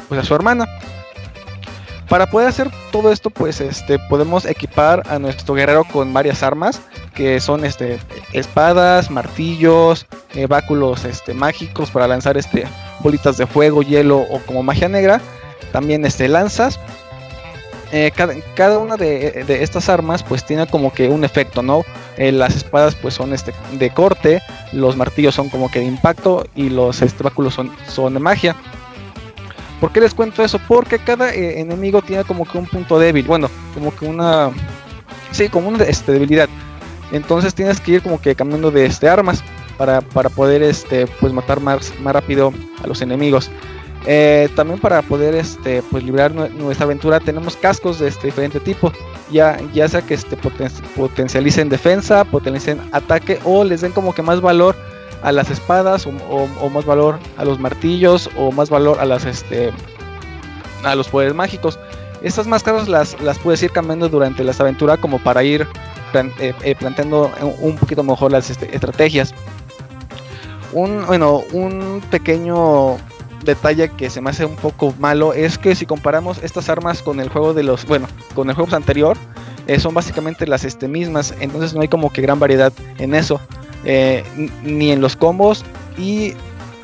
[0.08, 0.66] pues a su hermana.
[2.12, 6.82] Para poder hacer todo esto, pues este, podemos equipar a nuestro guerrero con varias armas,
[7.14, 7.98] que son este,
[8.34, 12.66] espadas, martillos, eh, báculos este, mágicos para lanzar este,
[13.00, 15.22] bolitas de fuego, hielo o como magia negra.
[15.72, 16.78] También este, lanzas.
[17.92, 18.12] Eh,
[18.54, 21.82] cada, una de, de estas armas pues tiene como que un efecto, ¿no?
[22.18, 26.44] Eh, las espadas pues son este, de corte, los martillos son como que de impacto
[26.54, 28.54] y los este, báculos son, son de magia.
[29.82, 30.60] ¿Por qué les cuento eso?
[30.68, 34.52] Porque cada eh, enemigo tiene como que un punto débil, bueno, como que una...
[35.32, 36.48] Sí, como una este, debilidad.
[37.10, 39.42] Entonces tienes que ir como que cambiando de este, armas
[39.76, 43.50] para, para poder este, pues matar más, más rápido a los enemigos.
[44.06, 48.60] Eh, también para poder este, pues librar nue- nuestra aventura tenemos cascos de este diferente
[48.60, 48.92] tipo,
[49.32, 54.22] ya, ya sea que este, poten- potencialicen defensa, potencialicen ataque o les den como que
[54.22, 54.76] más valor
[55.22, 59.72] a las espadas o, más valor a los martillos o más valor a las este
[60.84, 61.78] a los poderes mágicos.
[62.22, 65.66] Estas máscaras las, las puedes ir cambiando durante las aventuras como para ir
[66.14, 69.34] eh, eh, planteando un- un poquito mejor las este, estrategias.
[70.72, 72.96] Un, bueno, un pequeño
[73.44, 77.20] detalle que se me hace un poco malo es que si comparamos estas armas con
[77.20, 79.16] el juego de los, bueno, con el juego anterior,
[79.66, 83.40] eh, son básicamente las este, mismas, entonces no hay como que gran variedad en eso,
[83.84, 84.24] eh,
[84.62, 85.64] ni en los combos
[85.98, 86.34] y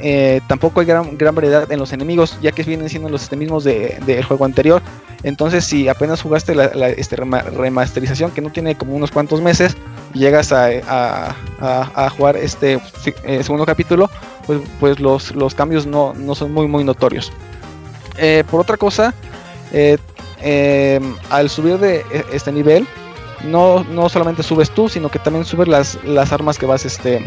[0.00, 3.64] eh, tampoco hay gran, gran variedad en los enemigos, ya que vienen siendo los mismos
[3.64, 4.80] de- del juego anterior.
[5.24, 9.76] Entonces, si apenas jugaste la, este, rema- remasterización que no tiene como unos cuantos meses
[10.14, 11.34] llegas a, a-
[12.10, 12.80] jugar este
[13.24, 14.08] eh, segundo capítulo,
[14.46, 17.32] pues, pues los, los cambios no, no son muy muy notorios.
[18.50, 19.12] Por otra cosa,
[21.30, 22.86] al subir de e- este nivel,
[23.44, 27.22] no, no solamente subes tú, sino que también subes las, las armas que vas este,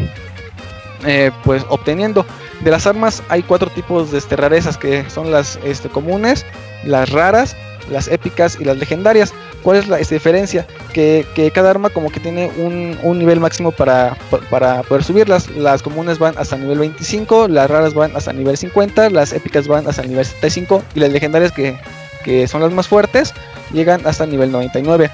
[1.06, 2.24] eh, pues obteniendo.
[2.60, 6.46] De las armas hay cuatro tipos de este, rarezas que son las este, comunes,
[6.84, 7.56] las raras,
[7.90, 9.32] las épicas y las legendarias.
[9.64, 10.66] ¿Cuál es la diferencia?
[10.92, 15.04] Que, que cada arma como que tiene un, un nivel máximo para, pa- para poder
[15.04, 15.48] subirlas.
[15.50, 19.86] Las comunes van hasta nivel 25, las raras van hasta nivel 50, las épicas van
[19.88, 21.76] hasta nivel 75 y las legendarias que,
[22.24, 23.34] que son las más fuertes
[23.72, 25.10] llegan hasta nivel 99.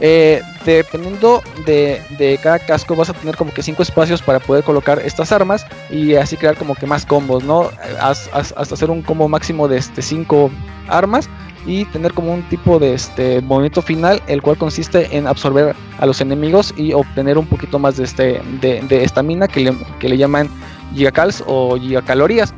[0.00, 4.62] Eh, dependiendo de, de cada casco vas a tener como que 5 espacios para poder
[4.62, 7.70] colocar estas armas y así crear como que más combos, ¿no?
[8.00, 10.50] Haz- hasta hacer un combo máximo de este 5
[10.88, 11.30] armas
[11.64, 16.06] y tener como un tipo de este movimiento final el cual consiste en absorber a
[16.06, 20.08] los enemigos y obtener un poquito más de este de de estamina que le, que
[20.10, 20.48] le llaman
[20.94, 22.54] gigacals o gigacalorías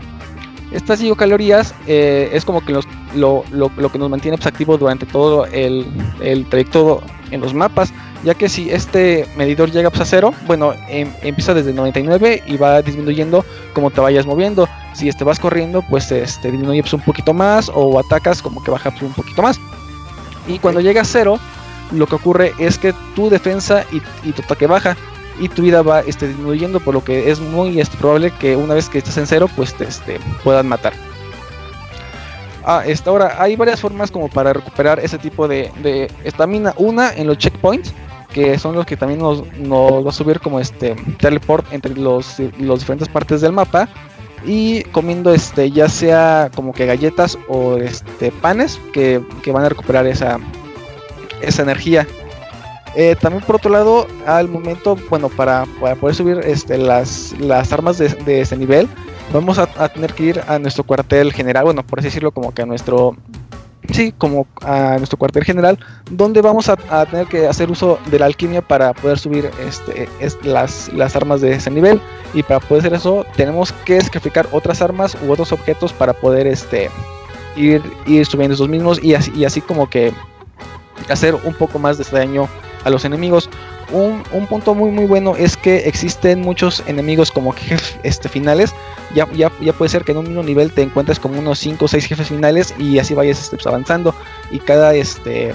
[0.72, 4.76] estas gigacalorías eh, es como que los- lo, lo- lo que nos mantiene pues, activo
[4.78, 5.86] durante todo el,
[6.20, 7.92] el trayecto en los mapas,
[8.24, 12.56] ya que si este medidor llega pues, a cero, bueno, em- empieza desde 99 y
[12.56, 14.68] va disminuyendo como te vayas moviendo.
[14.94, 18.70] Si este vas corriendo, pues este disminuye pues, un poquito más o atacas como que
[18.70, 19.58] baja pues, un poquito más.
[20.46, 21.38] Y cuando llega a cero,
[21.92, 24.96] lo que ocurre es que tu defensa y, y tu ataque baja
[25.40, 28.74] y tu vida va este, disminuyendo, por lo que es muy este, probable que una
[28.74, 30.92] vez que estés en cero, pues te este, puedan matar.
[32.64, 36.74] Ah, esta ahora hay varias formas como para recuperar ese tipo de de estamina.
[36.76, 37.94] Una en los checkpoints,
[38.32, 42.38] que son los que también nos, nos va a subir como este teleport entre los,
[42.58, 43.88] los diferentes partes del mapa.
[44.44, 49.68] Y comiendo este ya sea como que galletas o este panes que, que van a
[49.70, 50.38] recuperar esa,
[51.40, 52.06] esa energía.
[52.96, 57.72] Eh, también por otro lado, al momento, bueno, para, para poder subir este, las, las
[57.72, 58.88] armas de, de este nivel,
[59.32, 62.62] vamos a, tener que ir a nuestro cuartel general, bueno, por así decirlo, como que
[62.62, 63.16] a nuestro,
[63.92, 65.78] sí, como a nuestro cuartel general,
[66.10, 70.38] donde vamos a, tener que hacer uso de la alquimia para poder subir este, es-
[70.44, 72.00] las, las armas de ese nivel.
[72.34, 76.46] Y para poder hacer eso, tenemos que sacrificar otras armas u otros objetos para poder
[76.46, 76.90] este,
[77.56, 80.12] ir, ir subiendo esos mismos y así, y así como que
[81.08, 82.48] hacer un poco más de este daño
[82.88, 83.48] a los enemigos.
[83.92, 88.28] Un, un punto muy muy bueno es que existen muchos enemigos como que jef- este,
[88.28, 88.74] finales.
[89.14, 91.84] Ya, ya, ya puede ser que en un mismo nivel te encuentres como unos 5
[91.84, 94.14] o 6 jefes finales y así vayas este, pues, avanzando.
[94.50, 95.54] Y cada este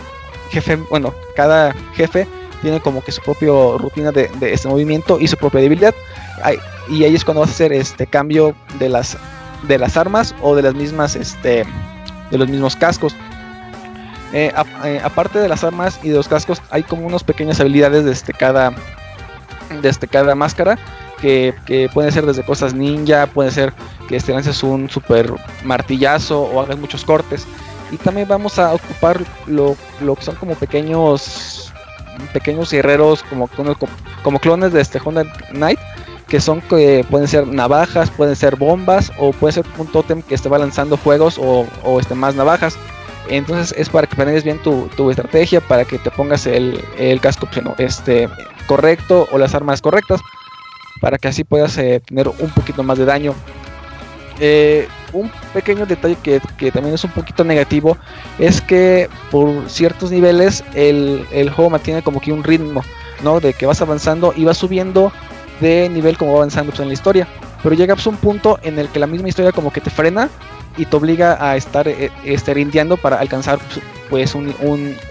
[0.52, 2.28] jefe, bueno, cada jefe
[2.62, 5.94] tiene como que su propia rutina de, este movimiento y su propia debilidad.
[6.90, 9.18] Y ahí es cuando vas a hacer este cambio de las
[9.68, 11.66] de las armas o de las mismas este
[12.32, 13.16] de los mismos cascos.
[14.34, 14.52] Eh,
[14.84, 18.34] eh, aparte de las armas y de los cascos, hay como unas pequeñas habilidades desde
[18.34, 18.74] cada,
[19.82, 20.78] desde cada máscara
[21.22, 23.74] que, que pueden ser desde cosas ninja, puede ser
[24.10, 25.32] que este lances un super
[25.64, 27.46] martillazo o hagas muchos cortes.
[27.92, 31.72] Y también vamos a ocupar lo, lo que son como pequeños
[32.32, 33.48] pequeños guerreros como,
[34.24, 35.80] como, clones de este Honda Knight
[36.28, 40.36] que son que pueden ser navajas, pueden ser bombas o puede ser un tótem que
[40.36, 42.76] esté va lanzando fuegos o, o este, más navajas.
[43.30, 47.20] Entonces es para que planees bien tu, tu estrategia, para que te pongas el, el
[47.22, 47.48] casco
[47.78, 48.30] este,
[48.68, 50.22] correcto o las armas correctas,
[51.00, 53.34] para que así puedas eh, tener un poquito más de daño.
[54.40, 57.98] Eh, un pequeño detalle que, que también es un poquito negativo
[58.40, 62.84] es que por ciertos niveles el, el juego mantiene como que un ritmo,
[63.24, 63.40] ¿no?
[63.40, 65.12] De que vas avanzando y vas subiendo
[65.62, 67.28] de nivel como va avanzando pues, en la historia.
[67.62, 70.30] Pero llega pues, un punto en el que la misma historia como que te frena
[70.78, 73.60] y te obliga a estar eh, este, rindeando para alcanzar
[74.10, 74.54] pues, un,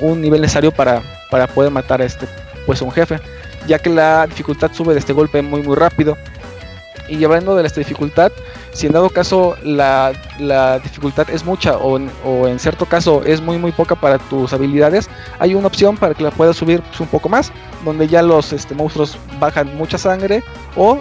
[0.00, 2.26] un- nivel necesario para, para poder matar a este
[2.66, 3.20] pues un jefe.
[3.66, 6.16] Ya que la dificultad sube de este golpe muy muy rápido.
[7.08, 8.30] Y llevando de esta dificultad,
[8.72, 11.98] si en dado caso la, la dificultad es mucha o
[12.46, 15.10] en cierto caso es muy muy poca para tus habilidades,
[15.40, 17.52] hay una opción para que la puedas subir pues, un poco más,
[17.84, 20.42] donde ya los este, monstruos bajan mucha sangre
[20.76, 21.00] o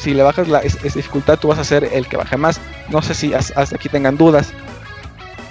[0.00, 2.60] si le bajas la es- es dificultad, tú vas a ser el que baje más.
[2.88, 4.52] No sé si as- hasta aquí tengan dudas.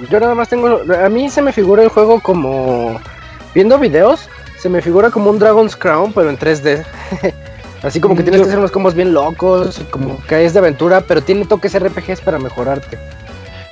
[0.10, 0.82] Yo nada más tengo.
[1.04, 3.00] A mí se me figura el juego como.
[3.54, 6.84] Viendo videos, se me figura como un Dragon's Crown, pero en 3D.
[7.84, 10.54] Así como que Mm, tienes yo- que hacer unos combos bien locos, como que es
[10.54, 12.98] de aventura, pero tiene toques RPGs para mejorarte.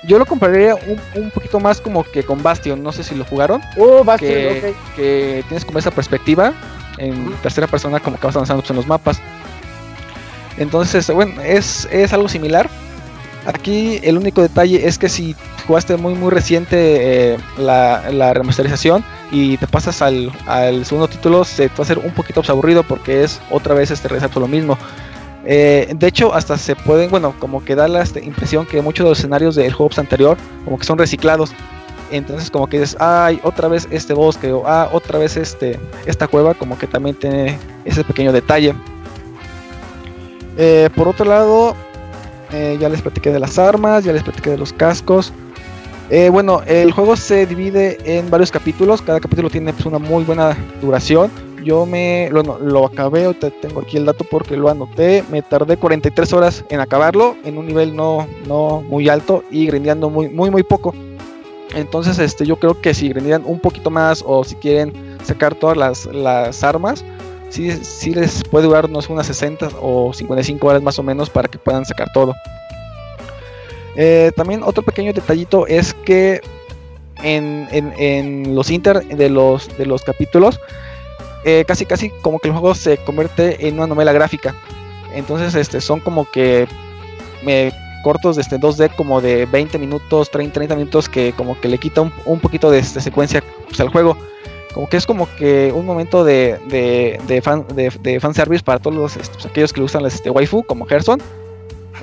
[0.04, 3.26] Yo lo compararía un, un poquito más como que con Bastion, no sé si lo
[3.26, 3.62] jugaron.
[3.78, 4.96] Oh, Bastion, que, ok.
[4.96, 6.54] que tienes como esa perspectiva
[6.98, 9.20] en tercera persona como que vas avanzando pues, en los mapas.
[10.58, 12.70] Entonces, bueno, es, es algo similar.
[13.46, 15.36] Aquí el único detalle es que si
[15.68, 21.46] jugaste muy muy reciente eh, la, la remasterización y te pasas al, al segundo título,
[21.46, 24.48] se te va a hacer un poquito aburrido porque es otra vez este regresar lo
[24.48, 24.78] mismo.
[25.46, 29.06] Eh, de hecho, hasta se pueden, bueno, como que da la este, impresión que muchos
[29.06, 31.52] de los escenarios del juego pues, anterior como que son reciclados.
[32.12, 36.28] Entonces como que dices, ay, otra vez este bosque o ah, otra vez este esta
[36.28, 38.74] cueva, como que también tiene ese pequeño detalle.
[40.58, 41.76] Eh, por otro lado,
[42.52, 45.32] eh, ya les platiqué de las armas, ya les platiqué de los cascos.
[46.10, 50.24] Eh, bueno, el juego se divide en varios capítulos, cada capítulo tiene pues, una muy
[50.24, 51.30] buena duración.
[51.64, 55.24] Yo me lo, lo acabé, tengo aquí el dato porque lo anoté.
[55.30, 60.10] Me tardé 43 horas en acabarlo, en un nivel no, no muy alto y grindeando
[60.10, 60.94] muy, muy, muy poco.
[61.76, 64.94] Entonces, este, yo creo que si grindean un poquito más o si quieren
[65.24, 67.04] sacar todas las, las armas,
[67.50, 71.58] sí, les puede durar unos unas 60 o 55 horas más o menos para que
[71.58, 72.36] puedan sacar todo.
[73.96, 76.42] Eh, también otro pequeño detallito es que
[77.24, 80.60] en, en- en los inter de los, de los capítulos,
[81.46, 84.54] eh, casi casi como que el juego se convierte en una novela gráfica.
[85.16, 86.68] Entonces este, son como que
[88.04, 91.78] cortos de este 2D como de 20 minutos, 30, 30 minutos que como que le
[91.78, 94.16] quita un, un poquito de, este, secuencia pues, al juego.
[94.74, 98.80] Como que es como que un momento de, de, de fan, de, de fanservice para
[98.80, 101.22] todos los, este, pues, aquellos que le gustan las este, waifu como Gerson.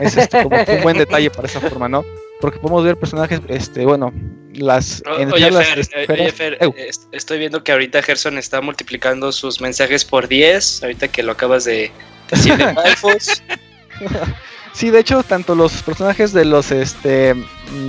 [0.00, 2.04] Es este, como que un buen detalle para esa forma, ¿no?
[2.40, 4.12] Porque podemos ver personajes, este, bueno,
[4.52, 5.02] las...
[5.06, 8.36] O- en Oye, las, Fer, este, eh, oye, Fer, est- estoy viendo que ahorita Gerson
[8.36, 11.92] está multiplicando sus mensajes por 10, ahorita que lo acabas de
[12.28, 13.40] decir de waifus.
[14.74, 17.34] Sí, de hecho, tanto los personajes de los este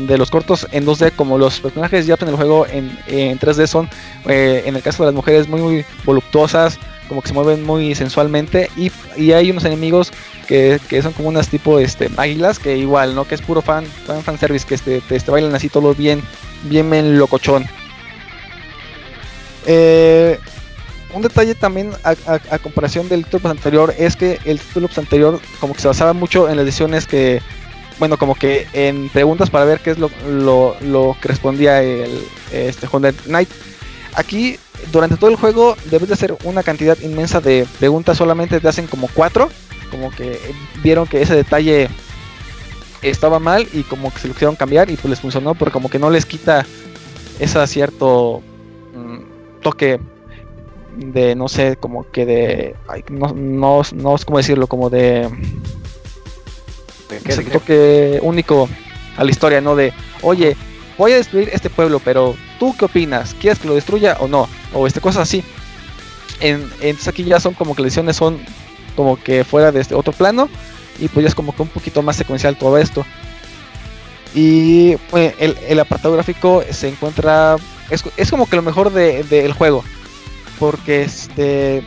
[0.07, 3.65] de los cortos en 2D como los personajes ya en el juego en, en 3D
[3.65, 3.89] son,
[4.25, 7.95] eh, en el caso de las mujeres, muy, muy voluptuosas, como que se mueven muy
[7.95, 8.69] sensualmente.
[8.77, 10.11] Y, y hay unos enemigos
[10.47, 13.25] que, que son como unas tipo este, águilas, que igual, ¿no?
[13.25, 16.21] Que es puro fan, fan, fan service, que este, te, bailan así todo bien,
[16.63, 17.65] bien locochón.
[19.65, 20.39] Eh,
[21.15, 22.15] un detalle también a,
[22.59, 26.57] comparación del título anterior es que el título anterior como que se basaba mucho en
[26.57, 27.41] las decisiones que,
[27.99, 32.11] bueno, como que en preguntas para ver qué es lo, lo- lo que respondía el
[32.51, 33.49] este Honda Knight.
[34.15, 34.57] Aquí,
[34.91, 38.87] durante todo el juego, debes de hacer una cantidad inmensa de preguntas, solamente te hacen
[38.87, 39.49] como cuatro,
[39.91, 40.39] como que
[40.83, 41.89] vieron que ese detalle
[43.01, 45.89] estaba mal y como que se lo quisieron cambiar y pues les funcionó, porque como
[45.89, 46.65] que no les quita
[47.39, 48.41] ese cierto
[48.95, 49.99] mm, toque
[50.95, 55.29] de no sé como que de ay, no, no, no sé cómo decirlo como de
[57.25, 58.67] ese toque único
[59.17, 60.55] a la historia no de oye
[60.97, 64.47] voy a destruir este pueblo pero tú qué opinas quieres que lo destruya o no
[64.73, 65.43] o este cosas así.
[66.41, 68.39] En, entonces aquí ya son como que las decisiones son
[68.95, 70.49] como que fuera de este otro plano
[70.99, 73.05] y pues ya es como que un poquito más secuencial todo esto.
[74.33, 77.55] Y pues, el, el apartado gráfico se encuentra
[77.89, 79.83] es, es como que lo mejor de- del juego
[80.59, 81.83] porque este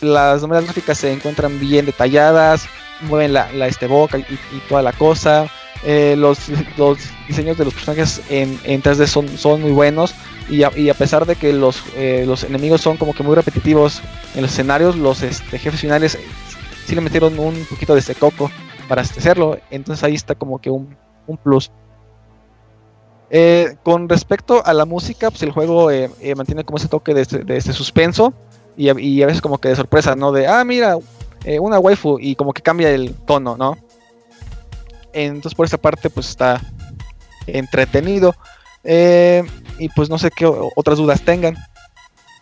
[0.00, 2.66] las novelas gráficas se encuentran bien detalladas,
[3.02, 4.24] mueven la, la, este boca y,
[4.68, 5.46] toda la cosa.
[5.84, 10.12] Eh, los, los diseños de los personajes en, en 3D son, son muy buenos
[10.48, 13.36] y a, y a pesar de que los, eh, los enemigos son como que muy
[13.36, 14.02] repetitivos
[14.34, 16.18] en los escenarios, los este, jefes finales
[16.86, 18.50] sí le metieron un poquito de este coco
[18.88, 20.96] para hacerlo, entonces ahí está como que un,
[21.26, 21.70] un plus.
[23.30, 27.12] Eh, con respecto a la música, pues el juego eh, eh, mantiene como ese toque
[27.14, 28.32] de, este- de este suspenso
[28.76, 30.32] y a, y a veces como que de sorpresa, ¿no?
[30.32, 30.96] De, ah, mira,
[31.44, 33.76] eh, una waifu y como que cambia el tono, ¿no?
[35.12, 36.60] Entonces por esa parte pues está
[37.46, 38.34] entretenido.
[38.84, 39.44] Eh,
[39.78, 41.56] y pues no sé qué otras dudas tengan.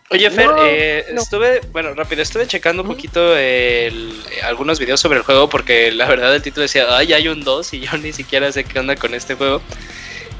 [0.09, 1.21] Oye, Fer, No, eh, no.
[1.21, 6.07] estuve, bueno, rápido, estuve checando un poquito el- algunos videos sobre el juego porque la
[6.07, 8.95] verdad el título decía, ay, hay un 2 y yo ni siquiera sé qué onda
[8.95, 9.61] con este juego.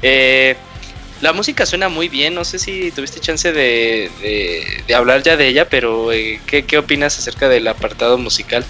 [0.02, 0.56] Eh,
[1.20, 5.36] la música suena muy bien, no sé si tuviste chance de, de- de hablar ya
[5.36, 8.64] de ella, pero eh, ¿qué, ¿qué opinas acerca del apartado musical?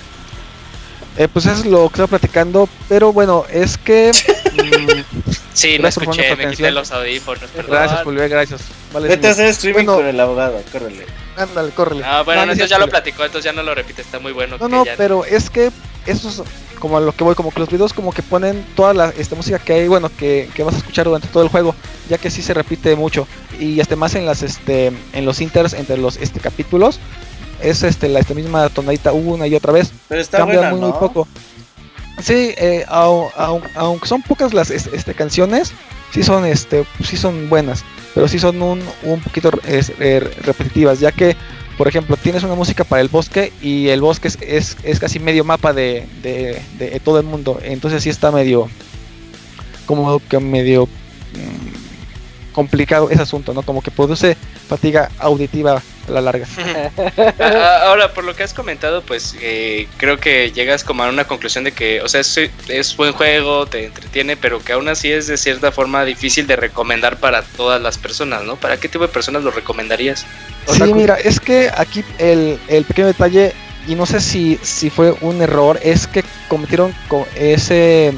[1.19, 4.13] Eh, pues eso es lo que estaba platicando, pero bueno, es que...
[4.55, 7.73] mm, Sí, no escuché, me quité los audífonos, perdón.
[7.73, 8.61] gracias, Julio, gracias.
[8.93, 9.97] Vale, Vete a hacer streaming Bueno.
[9.97, 11.05] con el abogado, córrele.
[11.37, 12.03] Ándale, córrele.
[12.05, 14.57] Ah, bueno, No, no ya lo platicó, entonces ya no lo repite, está muy bueno.
[14.59, 15.73] No, que no, ya- pero es que
[16.11, 16.43] esos
[16.79, 19.35] como a lo que voy, como que los videos como que ponen toda la esta
[19.35, 21.75] música que hay, bueno, que, que vas a escuchar durante todo el juego,
[22.09, 23.27] ya que sí se repite mucho
[23.59, 27.01] y hasta más en las este en los inters entre los este capítulos
[27.61, 29.91] es este la esta misma tonadita una y otra vez.
[30.09, 31.27] Pero está Cambia buena, muy, muy poco.
[32.23, 35.73] Sí, eh, au- au- aunque son pocas las este, este, canciones,
[36.13, 41.13] sí son este sí son buenas, pero sí son un, un poquito eh, repetitivas, ya
[41.13, 41.37] que
[41.79, 45.45] por ejemplo, tienes una música para el bosque y el bosque es, es, casi medio
[45.45, 47.59] mapa de, de- de todo el mundo.
[47.63, 48.69] Entonces sí está medio,
[49.87, 51.78] como que medio mm,
[52.59, 53.63] complicado ese asunto, ¿no?
[53.63, 54.37] Como que produce
[54.69, 56.45] fatiga auditiva a la larga.
[57.39, 61.25] Ah, Ahora, por lo que has comentado, pues eh, creo que llegas como a una
[61.25, 62.37] conclusión de que, o sea, es,
[62.69, 66.57] es buen juego, te entretiene, pero que aún así es de cierta forma difícil de
[66.57, 68.57] recomendar para todas las personas, ¿no?
[68.57, 70.27] ¿Para qué tipo de personas lo recomendarías?
[70.67, 73.53] Sí, mira, es que aquí el, el pequeño detalle,
[73.87, 78.13] y no sé si, si fue un error, es que cometieron co- ese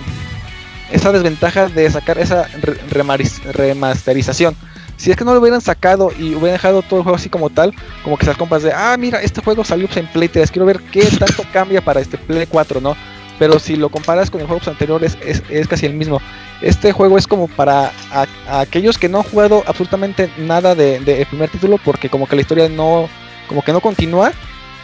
[0.93, 2.49] esa desventaja de sacar esa
[3.53, 4.57] remasterización.
[4.97, 7.49] Si es que no lo hubieran sacado y hubieran dejado todo el juego así como
[7.49, 10.67] tal, como que esas compas de, ah, mira, este juego salió en Play 3, quiero
[10.67, 12.95] ver qué tanto cambia para este Play 4, ¿no?
[13.39, 15.17] Pero si lo comparas con el juego anterior es,
[15.67, 16.21] casi el mismo.
[16.61, 17.91] Este juego es como para
[18.51, 22.43] aquellos que no han jugado absolutamente nada del de, primer título, porque como que la
[22.43, 23.09] historia no,
[23.49, 24.33] como que no continúa,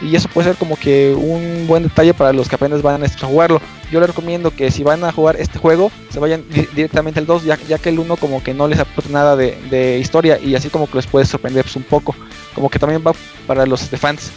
[0.02, 3.08] y eso puede ser como que un buen detalle para los que apenas van a
[3.08, 3.60] jugarlo.
[3.90, 7.26] Yo les recomiendo que si van a jugar este juego, se vayan di- directamente al
[7.26, 10.38] 2, ya, ya que el 1 como que no les aporta nada de, de historia
[10.38, 12.14] y así como que les puede sorprender pues, un poco.
[12.54, 13.12] Como que también va
[13.46, 14.30] para los este, fans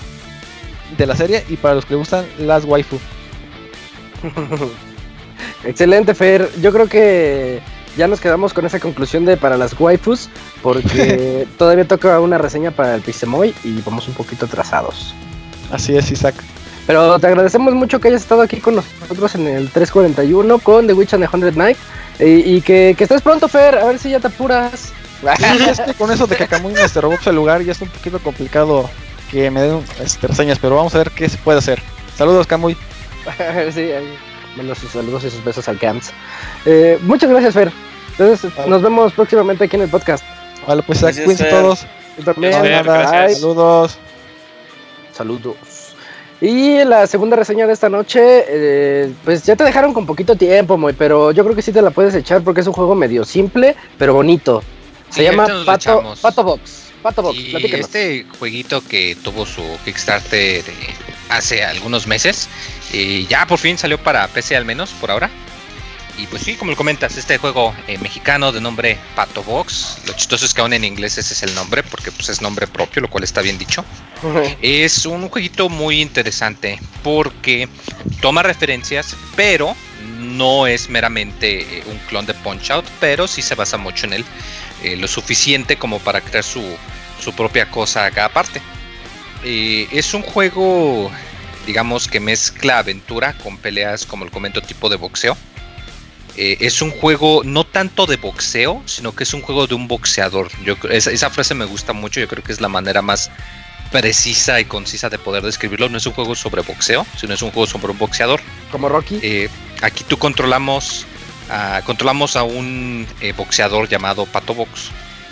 [0.97, 2.97] de la serie y para los que les gustan las waifu.
[5.63, 6.49] Excelente, Fer.
[6.61, 7.59] Yo creo que
[7.97, 10.29] ya nos quedamos con esa conclusión de para las waifus,
[10.61, 15.13] porque todavía toca una reseña para el Pixemoy y vamos un poquito atrasados.
[15.71, 16.35] Así es, Isaac.
[16.87, 20.93] Pero te agradecemos mucho que hayas estado aquí con nosotros en el 341 con The
[20.93, 21.77] Witch and the Hundred Night.
[22.19, 24.91] Y, y que, que estés pronto, Fer, a ver si ya te apuras.
[25.37, 27.89] Sí, es que con eso de que Kamui nos robó el lugar ya es un
[27.89, 28.89] poquito complicado
[29.29, 31.81] que me den este, reseñas, pero vamos a ver qué se puede hacer.
[32.17, 32.75] Saludos, Kamui.
[33.73, 33.89] sí.
[34.55, 36.11] Mando sus saludos y sus besos al Camps.
[36.65, 37.71] Eh, muchas gracias, Fer.
[38.11, 38.69] Entonces, Vale.
[38.69, 40.23] nos vemos próximamente aquí en el podcast.
[40.67, 41.85] Vale, pues cuídense todos.
[42.17, 42.51] Tú también.
[42.51, 43.35] Nada, bye.
[43.35, 43.97] Saludos.
[45.19, 45.57] Saludos.
[46.39, 50.77] Y la segunda reseña de esta noche, eh, pues ya te dejaron con poquito tiempo,
[50.77, 53.25] Moy, pero yo creo que sí te la puedes echar porque es un juego medio
[53.25, 54.63] simple, pero bonito.
[55.09, 56.15] Se Sí, llama Pato.
[56.21, 56.83] Pato Box.
[57.01, 57.85] Pato Box, Y platícanos.
[57.87, 60.63] este jueguito que tuvo su Kickstarter
[61.29, 62.47] hace algunos meses,
[62.93, 65.29] y ya por fin salió para PC al menos por ahora.
[66.19, 69.99] Y pues sí, como lo comentas, este juego eh, mexicano de nombre Pato Box.
[70.05, 72.67] Lo chistoso es que aún en inglés ese es el nombre, porque pues es nombre
[72.67, 73.85] propio, lo cual está bien dicho.
[74.61, 77.69] Es un jueguito muy interesante porque
[78.21, 79.75] toma referencias, pero
[80.19, 84.13] no es meramente eh, un clon de Punch Out, pero sí se basa mucho en
[84.13, 84.25] él,
[84.83, 86.63] eh, lo suficiente como para crear su,
[87.23, 88.61] su propia cosa acá aparte.
[89.43, 91.09] Eh, es un juego,
[91.65, 95.37] digamos, que mezcla aventura con peleas, como lo comento, tipo de boxeo.
[96.41, 99.89] Eh, es un juego no tanto de boxeo, sino que es un juego de un
[99.89, 100.49] boxeador.
[100.63, 103.29] Yo, esa, esa frase me gusta mucho, yo creo que es la manera más
[103.91, 105.89] precisa y concisa de poder describirlo.
[105.89, 108.39] No es un juego sobre boxeo, sino es un juego sobre un boxeador.
[108.71, 109.19] Como Rocky.
[109.21, 109.49] Eh,
[109.81, 111.05] aquí tú controlamos,
[111.49, 114.91] a- controlamos a un eh, boxeador llamado Pato Box,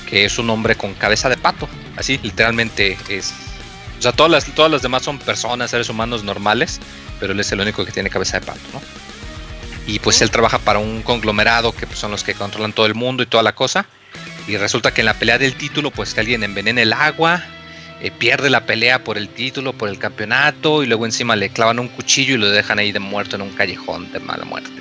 [0.09, 1.69] que es un hombre con cabeza de pato.
[1.95, 3.34] Así, literalmente es.
[3.97, 6.79] O sea, todas las, todas las demás son personas, seres humanos normales,
[7.19, 8.81] pero él es el único que tiene cabeza de pato, ¿no?
[9.88, 12.93] Y pues él trabaja para un conglomerado que pues, son los que controlan todo el
[12.93, 13.88] mundo y toda la cosa.
[14.47, 17.43] Y resulta que en la pelea del título, pues que alguien envenena el agua,
[18.01, 21.80] eh, pierde la pelea por el título, por el campeonato, y luego encima le clavan
[21.80, 24.72] un cuchillo y lo dejan ahí de muerto en un callejón de mala muerte.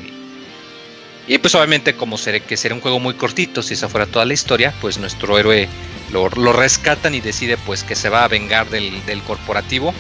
[1.29, 4.25] Y pues obviamente como seré, que sería un juego muy cortito, si esa fuera toda
[4.25, 5.69] la historia, pues nuestro héroe
[6.13, 9.93] lo, lo rescatan y decide pues que se va a vengar del, del corporativo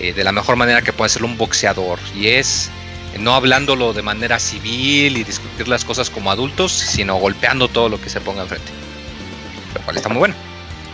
[0.00, 1.98] eh, de la mejor manera que puede ser un boxeador.
[2.16, 2.70] Y es
[3.18, 8.00] no hablándolo de manera civil y discutir las cosas como adultos, sino golpeando todo lo
[8.00, 8.70] que se ponga enfrente.
[9.74, 10.34] Lo cual está muy bueno.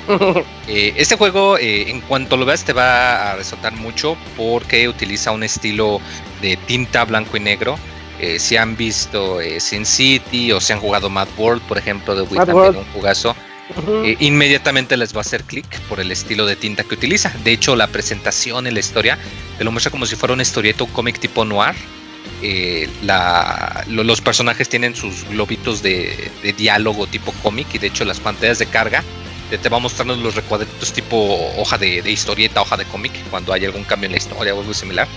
[0.69, 5.31] Eh, este juego, eh, en cuanto lo veas, te va a resaltar mucho porque utiliza
[5.31, 6.01] un estilo
[6.43, 7.79] de tinta blanco y negro.
[8.19, 12.23] Eh, si han visto Sin City o si han jugado Mad World, por ejemplo, de
[12.23, 12.79] Wii también World.
[12.79, 13.37] un jugazo,
[14.19, 17.33] inmediatamente les va a hacer clic por el estilo de tinta que utiliza.
[17.45, 19.19] De hecho, la presentación en la historia
[19.59, 21.77] te lo muestra como si fuera una historieta, un cómic tipo noir.
[22.43, 22.89] Eh,
[23.89, 28.67] los personajes tienen sus globitos de, diálogo tipo cómic y de hecho las pantallas de
[28.67, 29.03] carga
[29.51, 31.17] te, va mostrando los recuadritos tipo
[31.57, 34.75] hoja de, historieta, hoja de cómic, cuando hay algún cambio en la historia o algo
[34.75, 35.09] similar.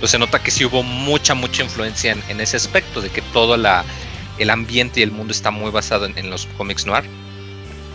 [0.00, 3.54] pues se nota que sí hubo mucha, mucha influencia en, ese aspecto, de que todo
[3.54, 7.04] el ambiente y el mundo está muy basado en, los cómics noir.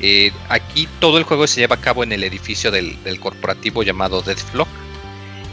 [0.01, 3.83] Eh, aquí todo el juego se lleva a cabo en el edificio del, del corporativo
[3.83, 4.69] llamado Deathlock.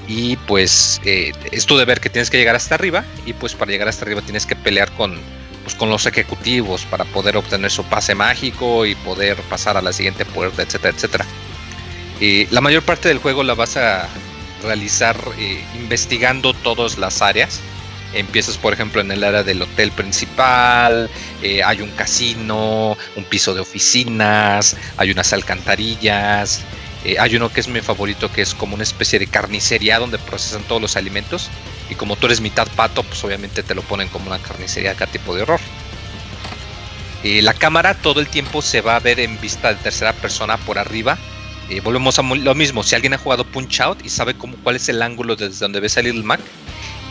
[0.08, 3.04] Y pues eh, es tu deber que tienes que llegar hasta arriba.
[3.24, 5.18] Y pues para llegar hasta arriba tienes que pelear con,
[5.64, 9.92] pues, con los ejecutivos para poder obtener su pase mágico y poder pasar a la
[9.92, 11.26] siguiente puerta, etcétera, etcétera.
[12.20, 14.08] Eh, la mayor parte del juego la vas a
[14.62, 17.60] realizar eh, investigando todas las áreas.
[18.14, 21.10] Empiezas, por ejemplo, en el área del hotel principal,
[21.42, 26.62] eh, hay un casino, un piso de oficinas, hay unas alcantarillas,
[27.12, 30.18] eh, hay uno que es mi favorito, que es como una especie de carnicería donde
[30.18, 31.48] procesan todos los alimentos.
[31.90, 35.06] Y como tú eres mitad pato, pues obviamente te lo ponen como una carnicería acá
[35.06, 35.60] tipo de horror.
[37.22, 40.56] Eh, la cámara todo el tiempo se va a ver en vista de tercera persona
[40.58, 41.18] por arriba.
[41.68, 44.88] Eh, volvemos a lo mismo, si alguien ha jugado Punch Out y sabe cuál es
[44.88, 46.40] el ángulo desde donde ves a Little Mac,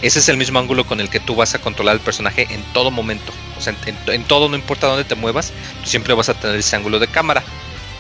[0.02, 2.64] ese es el mismo ángulo con el que tú vas a controlar al personaje en
[2.74, 3.34] todo momento.
[3.58, 5.52] O sea, en, en- en todo, no importa dónde te muevas,
[5.84, 7.44] tú siempre vas a tener ese ángulo de cámara.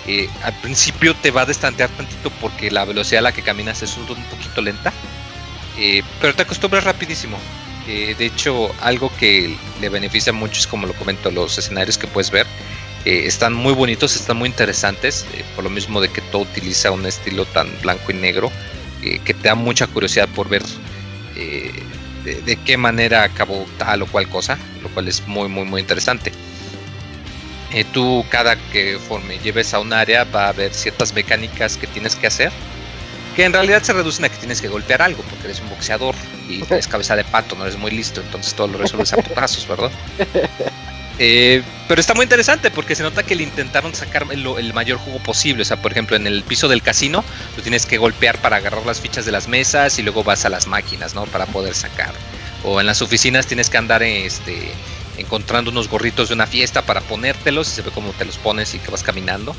[0.05, 3.81] Eh, al principio te va a destantear tantito porque la velocidad a la que caminas
[3.81, 4.93] es un, un poquito lenta,
[5.75, 7.43] eh, pero te acostumbras rapidísimo.
[7.85, 12.07] Eh, de hecho, algo que le beneficia mucho es como lo comento, los escenarios que
[12.07, 12.47] puedes ver.
[13.05, 15.25] eh, están muy bonitos, están muy interesantes,
[15.55, 18.51] por lo mismo de que todo utiliza un estilo tan blanco y negro,
[19.01, 20.63] que te da mucha curiosidad por ver
[21.35, 25.81] de, de qué manera acabó tal o cual cosa, lo cual es muy, muy, muy
[25.81, 26.31] interesante.
[27.71, 31.87] Eh, tú cada que forme lleves a un área va a haber ciertas mecánicas que
[31.87, 32.51] tienes que hacer,
[33.35, 36.15] que en realidad se reducen a que tienes que golpear algo, porque eres un boxeador
[36.47, 39.67] y tienes cabeza de pato, no eres muy listo, entonces todo lo resuelves a putazos,
[39.67, 39.91] ¿verdad?
[41.17, 44.97] Eh, pero está muy interesante porque se nota que le intentaron sacar el, el mayor
[44.97, 45.61] jugo posible.
[45.61, 47.23] O sea, por ejemplo, en el piso del casino,
[47.55, 50.49] tú tienes que golpear para agarrar las fichas de las mesas y luego vas a
[50.49, 51.25] las máquinas, ¿no?
[51.25, 52.13] Para poder sacar.
[52.63, 54.73] O en las oficinas tienes que andar este,
[55.17, 58.73] encontrando unos gorritos de una fiesta para ponértelos y se ve cómo te los pones
[58.73, 59.55] y que vas caminando.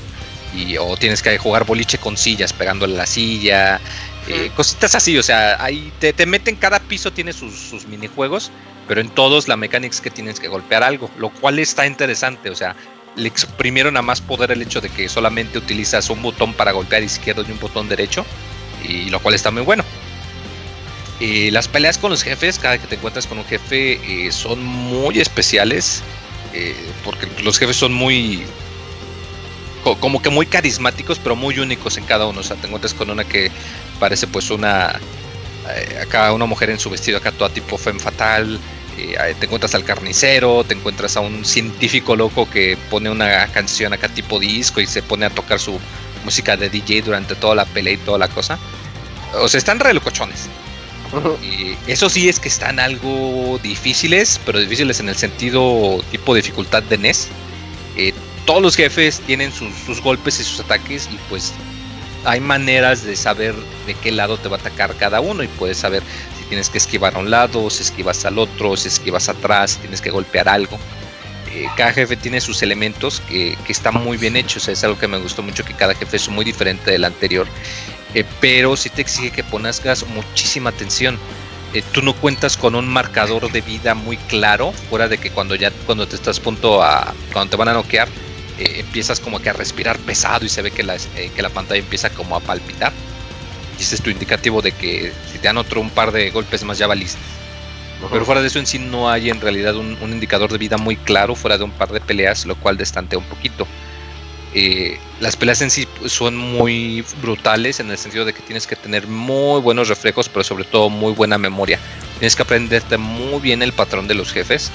[0.55, 3.81] Y, o tienes que jugar boliche con sillas, pegándole a la silla,
[4.29, 5.19] eh, cositas así.
[5.19, 8.51] O sea, ahí te, te meten, cada piso tiene sus, sus minijuegos
[8.89, 12.51] pero en todos la mecánica es que tienes que golpear algo, lo cual está interesante,
[12.51, 12.77] o sea,
[13.17, 17.03] le exprimieron a más poder el hecho de que solamente utilizas un botón para golpear
[17.03, 18.25] izquierdo y un botón derecho,
[18.85, 19.85] y lo cual está muy bueno.
[21.21, 24.63] Eh, las peleas con los jefes, cada que te encuentras con un jefe, eh, son
[24.65, 26.03] muy especiales,
[26.53, 26.75] eh,
[27.05, 28.45] porque los jefes son muy,
[29.83, 32.95] co- como que muy carismáticos, pero muy únicos en cada uno, o sea, te encuentras
[32.95, 33.51] con una que
[33.99, 35.01] parece pues una
[35.75, 38.61] eh, acá una mujer en su vestido acá toda tipo femme fatal,
[38.97, 44.09] te encuentras al carnicero, te encuentras a un científico loco que pone una canción acá
[44.09, 45.79] tipo disco y se pone a tocar su
[46.25, 48.59] música de DJ durante toda la pelea y toda la cosa.
[49.35, 50.49] O sea, están re locochones.
[51.87, 56.99] Eso sí es que están algo difíciles, pero difíciles en el sentido tipo dificultad de
[56.99, 57.29] NES.
[57.97, 58.13] Eh,
[58.45, 61.53] todos los jefes tienen sus, golpes y sus ataques y pues
[62.25, 63.55] hay maneras de saber
[63.87, 66.03] de qué lado te va a atacar cada uno y puedes saber
[66.39, 69.79] si tienes que esquivar a un lado, si esquivas al otro, si esquivas atrás, si
[69.79, 70.79] tienes que golpear algo.
[71.53, 75.19] Eh, cada jefe tiene sus elementos que están muy bien hechos, es algo que me
[75.19, 77.47] gustó mucho que cada jefe es muy diferente del anterior,
[78.17, 81.19] eh, pero sí te exige que pongas muchísima atención.
[81.75, 85.55] Eh, tú no cuentas con un marcador de vida muy claro, fuera de que cuando
[85.55, 88.09] ya cuando te estás punto a cuando te van a noquear,
[88.59, 91.51] eh, empiezas como que a respirar pesado y se ve que la, eh, que la
[91.51, 92.91] pantalla empieza como a palpitar.
[93.79, 96.65] Y ese es tu indicativo de que si te dan otro un par de golpes
[96.65, 97.21] más ya valiste.
[98.11, 100.79] Pero fuera de eso en sí no hay en realidad un, un indicador de vida
[100.79, 103.67] muy claro fuera de un par de peleas, lo cual destantea un poquito.
[104.59, 108.75] Eh, las peleas en sí son muy brutales en el sentido de que tienes que
[108.75, 111.79] tener muy buenos reflejos, pero sobre todo muy buena memoria.
[112.19, 114.73] Tienes que aprenderte muy bien el patrón de los jefes,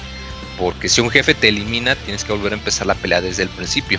[0.56, 3.48] porque si un jefe te elimina, tienes que volver a empezar la pelea desde el
[3.48, 3.98] principio.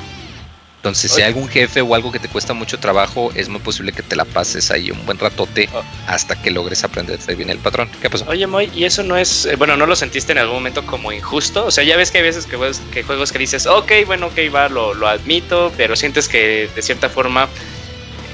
[0.83, 3.93] Entonces, si hay algún jefe o algo que te cuesta mucho trabajo, es muy posible
[3.93, 5.69] que te la pases ahí un buen ratote
[6.07, 7.89] hasta que logres aprenderte bien el patrón.
[8.01, 8.25] ¿Qué pasó?
[8.27, 11.13] Oye, Moy, ¿y eso no es, eh, bueno, no lo sentiste en algún momento como
[11.13, 11.67] injusto?
[11.67, 14.27] O sea, ya ves que hay veces que juegos que, juegos que dices, ok, bueno,
[14.27, 17.47] ok, va, lo, lo admito, pero sientes que de cierta forma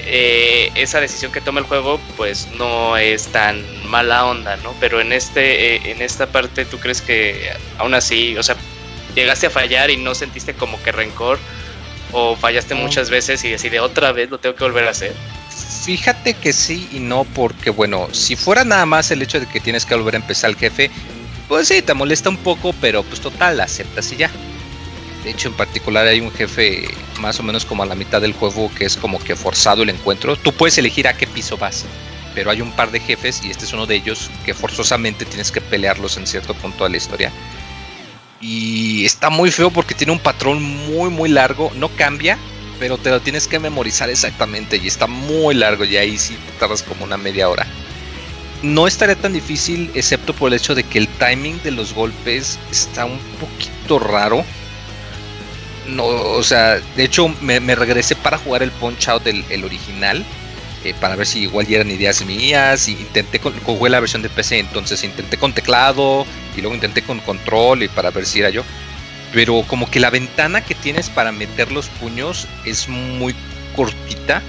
[0.07, 4.73] eh, esa decisión que toma el juego, pues no es tan mala onda, ¿no?
[4.79, 8.55] Pero en este, eh, en esta parte, ¿tú crees que aún así, o sea,
[9.13, 11.37] llegaste a fallar y no sentiste como que rencor?
[12.11, 15.13] ¿O fallaste muchas veces y decide otra vez lo tengo que volver a hacer?
[15.83, 19.59] Fíjate que sí y no, porque bueno, si fuera nada más el hecho de que
[19.59, 20.91] tienes que volver a empezar el jefe,
[21.47, 24.31] pues sí, te molesta un poco, pero pues total, aceptas y ya.
[25.23, 26.87] De hecho, en particular hay un jefe
[27.19, 29.89] más o menos como a la mitad del juego que es como que forzado el
[29.89, 30.35] encuentro.
[30.35, 31.85] Tú puedes elegir a qué piso vas,
[32.35, 35.51] pero hay un par de jefes y este es uno de ellos que forzosamente tienes
[35.51, 37.31] que pelearlos en cierto punto de la historia.
[38.41, 42.37] Y está muy feo porque tiene un patrón muy muy largo, no cambia,
[42.79, 46.59] pero te lo tienes que memorizar exactamente y está muy largo y ahí sí te
[46.59, 47.67] tardas como una media hora.
[48.63, 52.59] No estaría tan difícil excepto por el hecho de que el timing de los golpes
[52.71, 54.43] está un poquito raro.
[55.87, 60.25] No, o sea, de hecho me, regresé para jugar el Punch Out del el original.
[60.83, 62.87] Eh, para ver si igual ya eran ideas mías.
[62.87, 66.25] Y intenté con, jugué la versión de PC, entonces intenté con teclado
[66.55, 68.63] y luego intenté con control y para ver si era yo.
[69.33, 73.35] Pero como que la ventana que tienes para meter los puños es muy
[73.75, 74.41] cortita.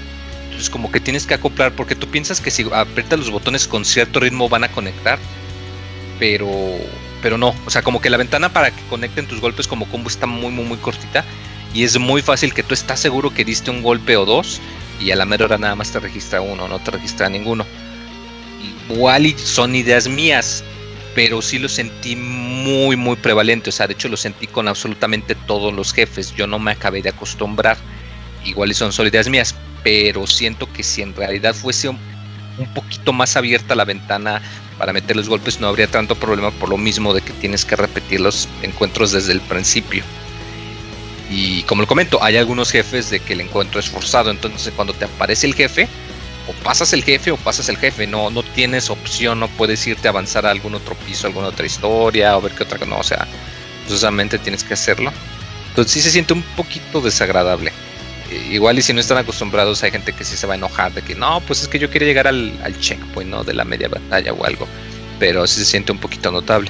[0.45, 3.85] Entonces como que tienes que acoplar porque tú piensas que si aprietas los botones con
[3.85, 5.19] cierto ritmo van a conectar.
[6.19, 6.49] Pero
[7.21, 10.09] pero no, o sea, como que la ventana para que conecten tus golpes como combo
[10.09, 11.23] está muy muy muy cortita
[11.73, 14.59] y es muy fácil que tú estás seguro que diste un golpe o dos
[15.01, 17.65] y a la mera hora nada más te registra uno, no te registra ninguno.
[18.89, 20.63] Igual y son ideas mías,
[21.15, 25.35] pero sí lo sentí muy muy prevalente, o sea, de hecho lo sentí con absolutamente
[25.35, 27.77] todos los jefes, yo no me acabé de acostumbrar.
[28.45, 31.97] Igual y son solo ideas mías, pero siento que si en realidad fuese un,
[32.57, 34.41] un poquito más abierta la ventana
[34.77, 37.75] para meter los golpes no habría tanto problema por lo mismo de que tienes que
[37.75, 40.03] repetir los encuentros desde el principio.
[41.31, 44.93] Y como lo comento, hay algunos jefes de que el encuentro es forzado, entonces cuando
[44.93, 45.87] te aparece el jefe,
[46.45, 50.09] o pasas el jefe o pasas el jefe, no, no tienes opción, no puedes irte
[50.09, 52.97] a avanzar a algún otro piso, alguna otra historia, o ver qué otra cosa, no,
[52.97, 53.25] o sea,
[53.87, 55.13] solamente tienes que hacerlo.
[55.69, 57.71] Entonces sí se siente un poquito desagradable.
[58.29, 60.93] Eh, igual y si no están acostumbrados hay gente que sí se va a enojar
[60.93, 63.45] de que no, pues es que yo quería llegar al, al checkpoint, ¿no?
[63.45, 64.67] De la media batalla o algo.
[65.17, 66.69] Pero sí se siente un poquito notable.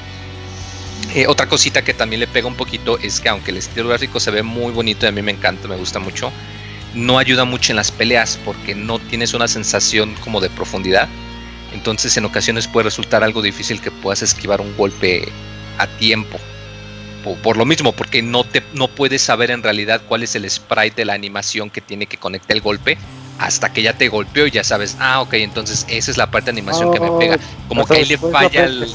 [1.14, 4.20] Eh, otra cosita que también le pega un poquito es que aunque el estilo gráfico
[4.20, 6.32] se ve muy bonito y a mí me encanta, me gusta mucho,
[6.94, 11.10] no ayuda mucho en las peleas porque no tienes una sensación como de profundidad.
[11.74, 15.28] Entonces en ocasiones puede resultar algo difícil que puedas esquivar un golpe
[15.78, 16.40] a tiempo.
[17.26, 20.50] Por, por lo mismo, porque no, te, no puedes saber en realidad cuál es el
[20.50, 22.98] sprite de la animación que tiene que conectar el golpe
[23.38, 26.46] hasta que ya te golpeó y ya sabes, ah, ok, entonces esa es la parte
[26.46, 27.38] de animación que me pega.
[27.68, 28.88] Como que ahí le falla el,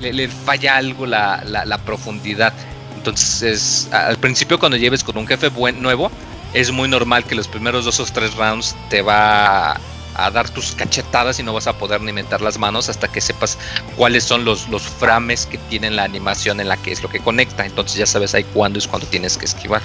[0.00, 2.52] le, falla algo la, la, profundidad.
[2.96, 6.10] Entonces, al principio cuando lleves con un jefe buen, nuevo,
[6.52, 9.72] es muy normal que los primeros dos o tres rounds te va
[10.14, 13.20] a, dar tus cachetadas y no vas a poder ni meter las manos hasta que
[13.20, 13.56] sepas
[13.96, 17.20] cuáles son los, los frames que tienen la animación en la que es lo que
[17.20, 17.64] conecta.
[17.64, 19.82] Entonces ya sabes ahí cuándo es cuando tienes que esquivar.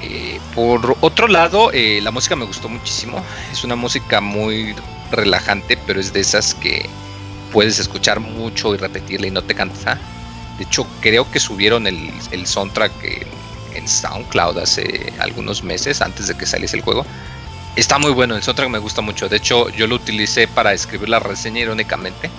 [0.00, 3.22] Eh, por otro lado, eh, la música me gustó muchísimo.
[3.52, 4.74] Es una música muy
[5.10, 6.98] relajante, pero es de esas que
[7.50, 10.06] puedes escuchar mucho y repetirla y no te cansa.
[10.56, 16.26] De hecho, creo que subieron el, el soundtrack en, en SoundCloud hace algunos meses, antes
[16.28, 17.06] de que saliese el juego.
[17.74, 19.28] Está muy bueno, el soundtrack me gusta mucho.
[19.28, 22.34] De hecho, yo lo utilicé para escribir la reseña irónicamente.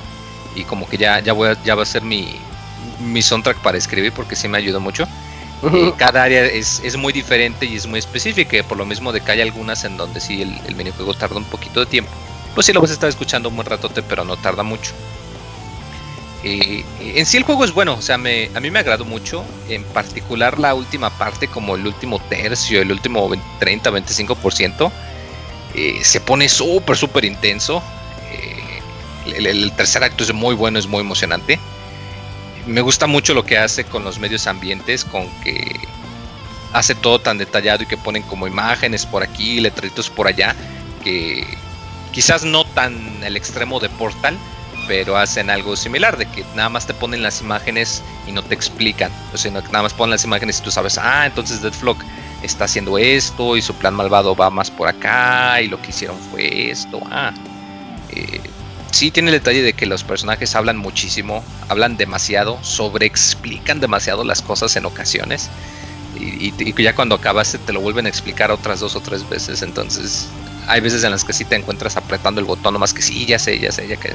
[0.51, 2.49] Y como que ya, ya, voy a- ya va a ser mi,
[2.97, 5.09] mi soundtrack para escribir porque sí me ayudó mucho.
[5.71, 9.21] Eh, cada área es, es muy diferente y es muy específica, por lo mismo de
[9.23, 12.17] que hay algunas en donde sí el, el minijuego tarda un poquito de tiempo.
[12.53, 14.91] Pues sí lo vas a estar escuchando un buen ratote, pero no tarda mucho.
[16.43, 19.43] Eh, en sí el juego es bueno, o sea, me, a mí me agradó mucho,
[19.67, 24.91] en particular la última parte, como el último tercio, el último 30-25%,
[25.75, 27.83] eh, se pone súper, súper intenso.
[28.31, 31.59] Eh, el, el tercer acto es muy bueno, es muy emocionante.
[32.65, 35.75] Me gusta mucho lo que hace con los medios ambientes, con que
[36.71, 40.55] hace todo tan detallado y que ponen como imágenes por aquí, letreritos por allá,
[41.03, 41.45] que
[42.11, 44.37] quizás no tan el extremo de Portal,
[44.87, 48.55] pero hacen algo similar, de que nada más te ponen las imágenes y no te
[48.55, 52.01] explican, o sea, nada más ponen las imágenes y tú sabes, ah, entonces Deadflock
[52.41, 56.17] está haciendo esto y su plan malvado va más por acá y lo que hicieron
[56.31, 57.31] fue esto, ah.
[58.11, 58.41] Eh,
[58.91, 64.41] sí tiene el detalle de que los personajes hablan muchísimo, hablan demasiado, sobreexplican demasiado las
[64.41, 65.49] cosas en ocasiones.
[66.19, 69.29] Y, y- y ya cuando acabaste te lo vuelven a explicar otras dos o tres
[69.29, 69.61] veces.
[69.61, 70.27] Entonces
[70.69, 73.39] hay veces en las que sí te encuentras apretando el botón, nomás que sí, ya
[73.39, 74.13] sé, ya sé, ya que...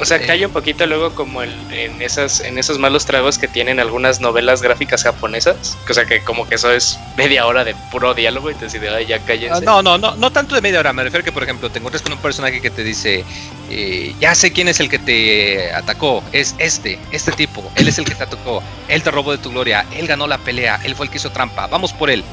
[0.00, 3.36] O sea, que hay un poquito luego como el, en esas en esos malos tragos
[3.36, 5.76] que tienen algunas novelas gráficas japonesas.
[5.88, 8.88] O sea, que como que eso es media hora de puro diálogo y te dice,
[8.88, 9.58] ay, ya cállense.
[9.58, 10.94] Ah, no, no, no, no tanto de media hora.
[10.94, 13.24] Me refiero que, por ejemplo, te encuentras con un personaje que te dice,
[13.68, 17.98] eh, ya sé quién es el que te atacó, es este, este tipo, él es
[17.98, 20.94] el que te atacó, él te robó de tu gloria, él ganó la pelea, él
[20.94, 22.24] fue el que hizo trampa, vamos por él.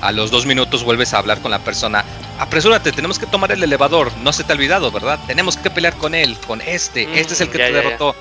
[0.00, 2.04] A los dos minutos vuelves a hablar con la persona.
[2.38, 4.10] Apresúrate, tenemos que tomar el elevador.
[4.22, 5.18] No se te ha olvidado, ¿verdad?
[5.26, 7.06] Tenemos que pelear con él, con este.
[7.06, 7.84] Mm, este es el que ya, te ya, ya.
[7.84, 8.16] derrotó.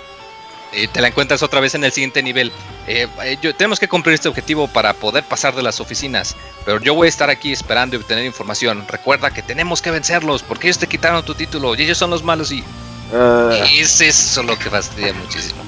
[0.71, 2.51] eh, te la encuentras otra vez en el siguiente nivel.
[2.85, 6.79] Eh, eh, yo- tenemos que cumplir este objetivo para poder pasar de las oficinas, pero
[6.79, 8.85] yo voy a estar aquí esperando y obtener información.
[8.87, 12.21] Recuerda que tenemos que vencerlos porque ellos te quitaron tu título y ellos son los
[12.23, 12.63] malos y
[13.11, 15.63] Ah, es eso lo que fastidia muchísimo.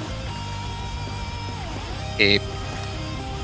[2.20, 2.40] Eh,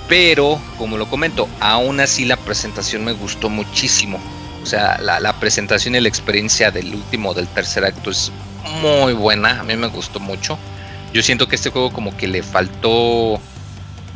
[0.07, 4.19] pero, como lo comento, aún así la presentación me gustó muchísimo.
[4.63, 8.31] O sea, la, presentación y la experiencia del último, del tercer acto es
[8.81, 9.59] muy buena.
[9.59, 10.57] A mí me gustó mucho.
[11.13, 13.35] Yo siento que este juego como que le faltó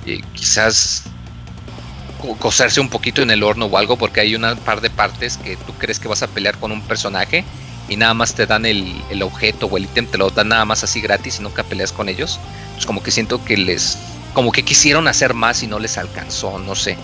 [0.06, 1.04] eh, quizás
[2.22, 5.38] co- cocerse un poquito en el horno o algo porque hay una par de partes
[5.38, 7.46] que tú crees que vas a pelear con un personaje
[7.92, 10.66] y nada más te dan el, el objeto o el ítem, te lo dan nada
[10.66, 12.40] más así gratis y nunca peleas con ellos.
[12.74, 13.98] Pues como que siento que les,
[14.34, 16.98] como que quisieron hacer más y no les alcanzó, no sé.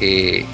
[0.00, 0.46] Eh,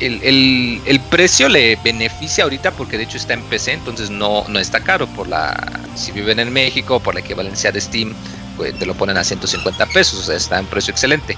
[0.00, 4.44] el, el- el precio le beneficia ahorita porque de hecho está en PC, entonces no,
[4.48, 5.06] no está caro.
[5.06, 8.14] Por la, si viven en México, por la equivalencia de Steam,
[8.56, 11.36] pues te lo ponen a 150 pesos, o sea, está en precio excelente.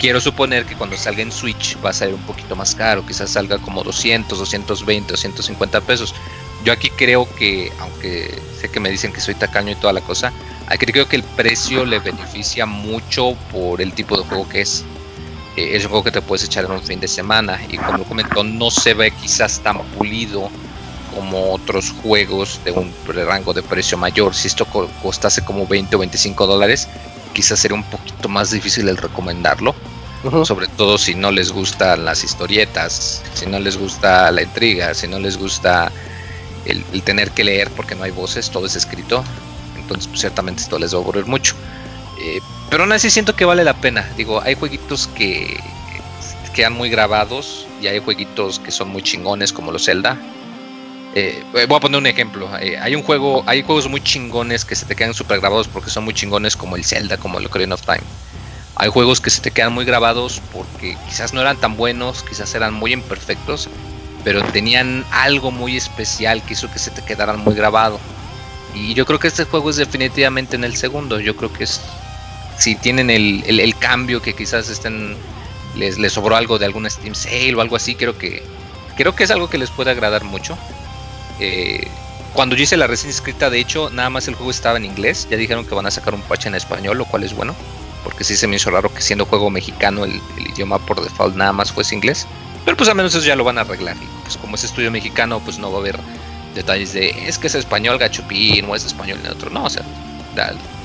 [0.00, 3.28] Quiero suponer que cuando salga en Switch va a salir un poquito más caro, quizás
[3.30, 6.14] salga como 200, 220, 250 pesos.
[6.64, 10.00] Yo aquí creo que, aunque sé que me dicen que soy tacaño y toda la
[10.00, 10.32] cosa,
[10.68, 14.84] aquí creo que el precio le beneficia mucho por el tipo de juego que es.
[15.56, 18.04] Eh, es un juego que te puedes echar en un fin de semana y como
[18.04, 20.48] comentó no se ve quizás tan pulido
[21.14, 24.34] como otros juegos de un rango de precio mayor.
[24.34, 26.88] Si esto co- costase como 20 o 25 dólares,
[27.34, 29.74] quizás sería un poquito más difícil el recomendarlo.
[30.44, 35.08] Sobre todo si no les gustan las historietas, si no les gusta la intriga, si
[35.08, 35.90] no les gusta
[36.66, 39.24] el, tener que leer porque no hay voces, todo es escrito.
[39.76, 41.54] Entonces, pues, ciertamente esto les va a aburrir mucho.
[42.20, 44.06] Eh, pero aún así siento que vale la pena.
[44.16, 45.58] Digo, hay jueguitos que
[46.54, 50.18] quedan muy grabados y hay jueguitos que son muy chingones como los Zelda.
[51.14, 52.48] Eh, voy a poner un ejemplo.
[52.60, 55.90] Eh, hay un juego, hay juegos muy chingones que se te quedan super grabados porque
[55.90, 58.02] son muy chingones como el Zelda, como el Ocarina of Time.
[58.76, 62.54] Hay juegos que se te quedan muy grabados porque quizás no eran tan buenos, quizás
[62.54, 63.68] eran muy imperfectos,
[64.24, 68.00] pero tenían algo muy especial que hizo que se te quedaran muy grabado.
[68.74, 71.18] Y yo creo que este juego es definitivamente en el segundo.
[71.20, 71.80] Yo creo que es
[72.58, 75.16] si tienen el, cambio que quizás estén
[75.76, 78.42] les, les sobró algo de alguna Steam Sale o algo así, creo que
[78.96, 80.58] creo que es algo que les puede agradar mucho.
[81.40, 81.88] Eh,
[82.34, 85.26] cuando yo hice la reseña escrita, de hecho, nada más el juego estaba en inglés.
[85.30, 87.56] Ya dijeron que van a sacar un patch en español, lo cual es bueno.
[88.04, 91.52] Porque sí se me hizo raro que siendo juego mexicano el, idioma por default nada
[91.52, 92.26] más fuese inglés.
[92.64, 93.96] Pero pues al menos eso ya lo van a arreglar.
[93.96, 95.98] Y pues como es estudio mexicano, pues no va a haber
[96.54, 99.50] detalles de es que es español gachupín o es español neutro.
[99.50, 99.84] No, o sea,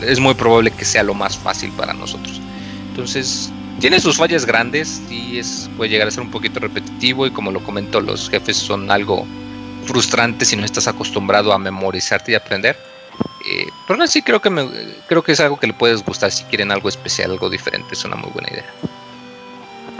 [0.02, 2.42] es muy probable que sea lo más fácil para nosotros.
[2.90, 7.32] Entonces, tiene sus fallas grandes, y es, puede llegar a ser un poquito repetitivo y
[7.32, 9.28] como lo comento, los jefes son algo
[9.86, 12.78] frustrantes si no estás acostumbrado a memorizarte y aprender.
[13.48, 14.68] Eh, pero así creo que me,
[15.08, 18.04] creo que es algo que le puedes gustar si quieren algo especial, algo diferente, es
[18.04, 18.66] una muy buena idea.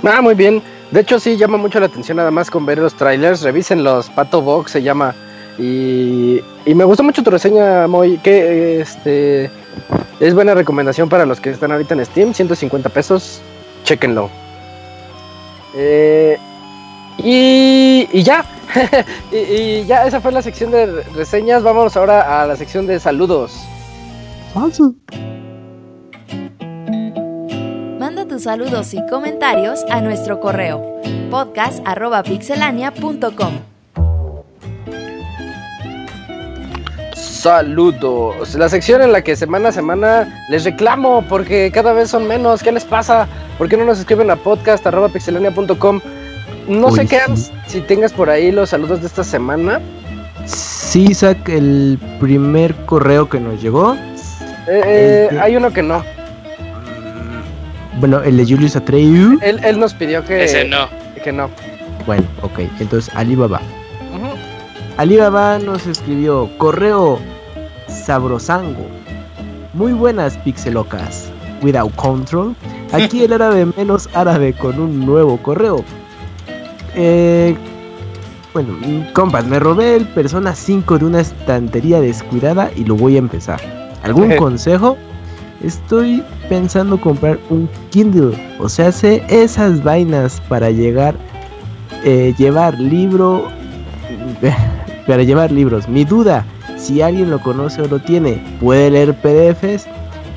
[0.04, 0.62] Ah, muy bien.
[0.92, 3.42] De hecho, sí llama mucho la atención nada más con ver los trailers.
[3.42, 5.16] Revisen los Pato Box, se llama.
[5.58, 8.18] Y, y me gustó mucho tu reseña, Moy.
[8.20, 9.50] Que este
[10.20, 12.34] es buena recomendación para los que están ahorita en Steam.
[12.34, 13.42] 150 pesos.
[13.84, 14.30] Chequenlo.
[15.76, 16.38] Eh,
[17.18, 18.46] y, y ya.
[19.32, 21.62] y, y ya, esa fue la sección de re- reseñas.
[21.64, 23.54] Vámonos ahora a la sección de saludos.
[28.00, 31.02] Manda tus saludos y comentarios a nuestro correo
[31.32, 33.54] podcast.pixelania.com.
[37.14, 38.56] Saludos.
[38.56, 42.64] La sección en la que semana a semana les reclamo porque cada vez son menos.
[42.64, 43.28] ¿Qué les pasa?
[43.58, 46.02] ¿Por qué no nos escriben a podcast.pixelania.com?
[46.68, 47.52] No sé qué, sí.
[47.68, 49.80] si tengas por ahí los saludos de esta semana.
[50.46, 53.96] Sí, Isaac, el primer correo que nos llegó.
[54.68, 56.04] Eh, eh, hay uno que no.
[58.00, 59.38] Bueno, el de Julius Atreu.
[59.42, 60.88] Él, él nos pidió que, Ese no.
[61.24, 61.50] que no.
[62.06, 63.62] Bueno, ok, entonces Alibaba.
[64.98, 67.20] Alibaba nos escribió correo
[67.88, 68.86] sabrosango.
[69.74, 71.30] Muy buenas pixelocas.
[71.62, 72.56] Without control.
[72.94, 75.84] Aquí el árabe menos árabe con un nuevo correo.
[76.96, 77.56] Eh,
[78.54, 78.74] bueno,
[79.14, 83.60] compas, me robé el Persona 5 de una estantería descuidada y lo voy a empezar.
[84.02, 84.98] ¿Algún consejo?
[85.62, 91.16] Estoy pensando comprar un Kindle, o sea, sé esas vainas para llegar,
[92.04, 93.48] eh, llevar libro,
[95.08, 95.90] para llevar libros.
[95.90, 96.46] Mi duda,
[96.78, 99.88] si alguien lo conoce o lo tiene, puede leer PDFs.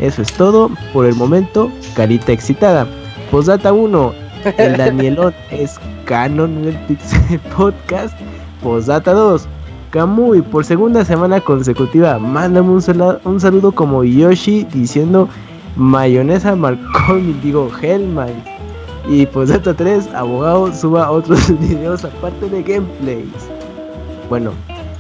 [0.01, 1.71] Eso es todo por el momento.
[1.95, 2.87] Carita excitada.
[3.31, 4.28] Posdata 1.
[4.59, 8.15] El Danielón es canon en el Pixel Podcast.
[8.63, 9.47] Posdata 2.
[9.91, 15.29] Kamui, por segunda semana consecutiva, mándame un, sala- un saludo como Yoshi diciendo
[15.77, 18.33] mayonesa McCormick, digo Hellman.
[19.09, 23.49] Y dato 3, abogado suba otros videos aparte de gameplays.
[24.29, 24.51] Bueno,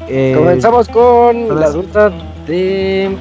[0.08, 1.74] eh, Comenzamos con la sí.
[1.76, 2.10] ruta
[2.46, 3.14] de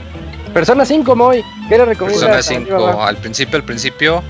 [0.53, 1.43] Persona 5, Moy.
[1.67, 2.29] ¿Qué le recomiendas?
[2.29, 3.03] Persona Arriba, 5, abajo.
[3.03, 4.23] al principio, al principio,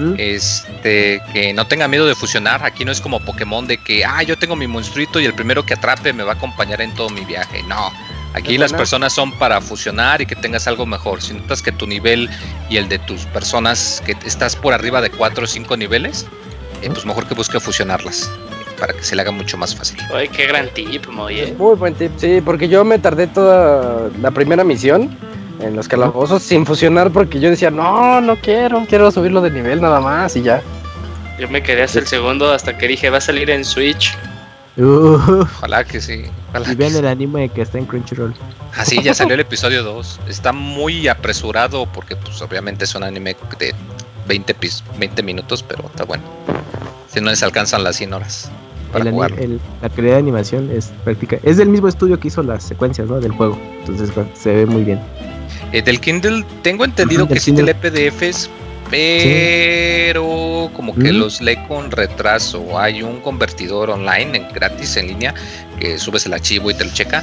[0.00, 0.14] ¿Mm?
[0.16, 2.64] este, que no tenga miedo de fusionar.
[2.64, 5.64] Aquí no es como Pokémon de que, ah, yo tengo mi monstruito y el primero
[5.64, 7.62] que atrape me va a acompañar en todo mi viaje.
[7.64, 7.92] No,
[8.32, 8.78] aquí las buena.
[8.78, 11.20] personas son para fusionar y que tengas algo mejor.
[11.20, 12.30] Si notas que tu nivel
[12.70, 16.26] y el de tus personas, que estás por arriba de 4 o 5 niveles,
[16.80, 18.30] eh, pues mejor que busque fusionarlas
[18.78, 19.98] para que se le haga mucho más fácil.
[20.14, 21.54] Ay, qué gran tip, eh.
[21.58, 25.14] Muy buen tip, sí, porque yo me tardé toda la primera misión
[25.62, 29.80] en los calabozos sin fusionar porque yo decía, no, no quiero, quiero subirlo de nivel
[29.80, 30.62] nada más y ya.
[31.38, 34.14] Yo me quedé hasta el segundo hasta que dije, va a salir en Switch.
[34.76, 35.28] Uf,
[35.58, 36.24] Ojalá que sí.
[36.50, 38.34] ojalá y vean el anime que está en Crunchyroll.
[38.76, 40.20] Ah, sí, ya salió el episodio 2.
[40.28, 43.74] Está muy apresurado porque, pues, obviamente es un anime de
[44.28, 46.22] 20, pis- 20 minutos, pero está bueno.
[47.08, 48.50] Si no les alcanzan las 100 horas
[48.92, 49.36] para El ani- jugarlo.
[49.38, 51.38] el- la calidad de animación es práctica.
[51.42, 53.18] Es del mismo estudio que hizo las secuencias ¿no?
[53.20, 53.58] del juego.
[53.80, 55.00] Entonces bueno, se ve muy bien.
[55.72, 58.50] Eh, del Kindle, tengo entendido que del sí lee PDFs,
[58.90, 61.18] pero como que Mm.
[61.18, 62.78] los lee con retraso.
[62.78, 65.34] Hay un convertidor online, en, gratis, en línea,
[65.78, 67.22] que subes el archivo y te lo checa.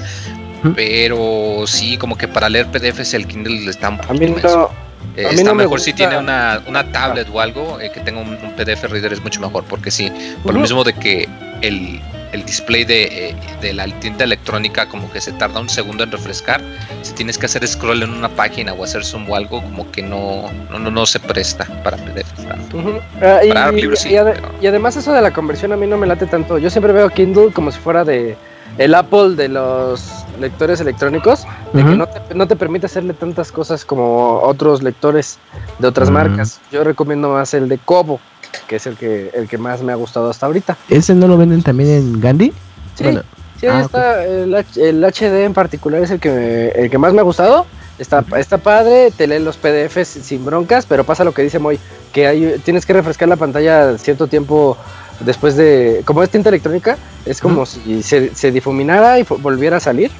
[0.75, 4.57] Pero sí, como que para leer PDFs el Kindle está un A poquito mí menso.
[4.57, 7.79] no, Eh, A mí está no me mejor si tiene una, una tablet o algo
[7.79, 10.11] eh, que tenga un, un PDF reader es mucho mejor porque sí,
[10.43, 11.29] por lo mismo de que
[11.61, 12.01] el,
[12.31, 16.11] el display de, eh, de la tinta electrónica como que se tarda un segundo en
[16.11, 16.61] refrescar,
[17.01, 20.01] si tienes que hacer scroll en una página o hacer zoom o algo como que
[20.01, 22.27] no, no, no, no se presta para PDF.
[22.73, 22.99] Ujú.
[23.21, 25.77] Ah, y, Para libros sí, y ade- pero- y además eso de la conversión a
[25.77, 26.57] mí no me late tanto.
[26.57, 28.37] Yo siempre veo Kindle como si fuera de
[28.77, 30.03] el Apple de los
[30.39, 35.39] lectores electrónicos, de que no te, no te permite hacerle tantas cosas como otros lectores
[35.79, 36.59] de otras marcas.
[36.71, 38.19] Yo recomiendo más el de Kobo,
[38.67, 40.77] que es el que el que más me ha gustado hasta ahorita.
[40.89, 42.51] ¿Ese no lo venden también en Gandhi?
[42.95, 43.21] Sí, Bueno,
[43.59, 44.25] sí, ahí ah, está.
[44.25, 47.65] El, el HD en particular es el que, me- el que más me ha gustado.
[47.99, 51.79] Está, está padre, te lee los PDFs sin broncas, pero pasa lo que dice Moy,
[52.13, 54.77] que hay, tienes que refrescar la pantalla cierto tiempo
[55.21, 56.03] después de...
[56.05, 56.95] Como es tinta electrónica,
[57.25, 60.11] es como si se, se difuminara y volviera a salir.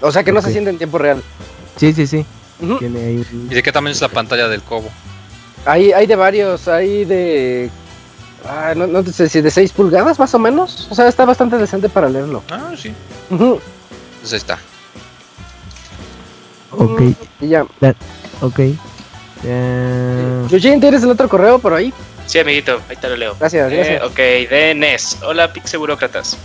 [0.00, 1.22] O sea que no se siente en tiempo real.
[1.76, 2.24] sí, sí, sí.
[2.60, 2.78] Ujú.
[2.78, 4.88] Tiene ahí un- ¿Y de qué tamaño es la pantalla del Cobo?
[5.68, 7.70] Hay, hay de varios, hay de...
[8.46, 10.88] ah, no, no sé si de 6 pulgadas más o menos.
[10.90, 12.42] O sea, está bastante decente para leerlo.
[12.50, 12.92] Ah, sí.
[13.30, 13.62] Entonces
[14.32, 14.58] ahí está.
[16.70, 17.00] Ok,
[17.40, 17.64] Y ya.
[18.40, 18.60] ok.
[19.44, 21.92] Eh, Eugene, ¿tienes el otro correo por ahí?
[22.26, 23.36] Sí, amiguito, ahí te lo leo.
[23.38, 24.02] Gracias, Eh, gracias.
[24.04, 25.18] ok, de NES.
[25.22, 26.36] Hola, Pixeburócratas.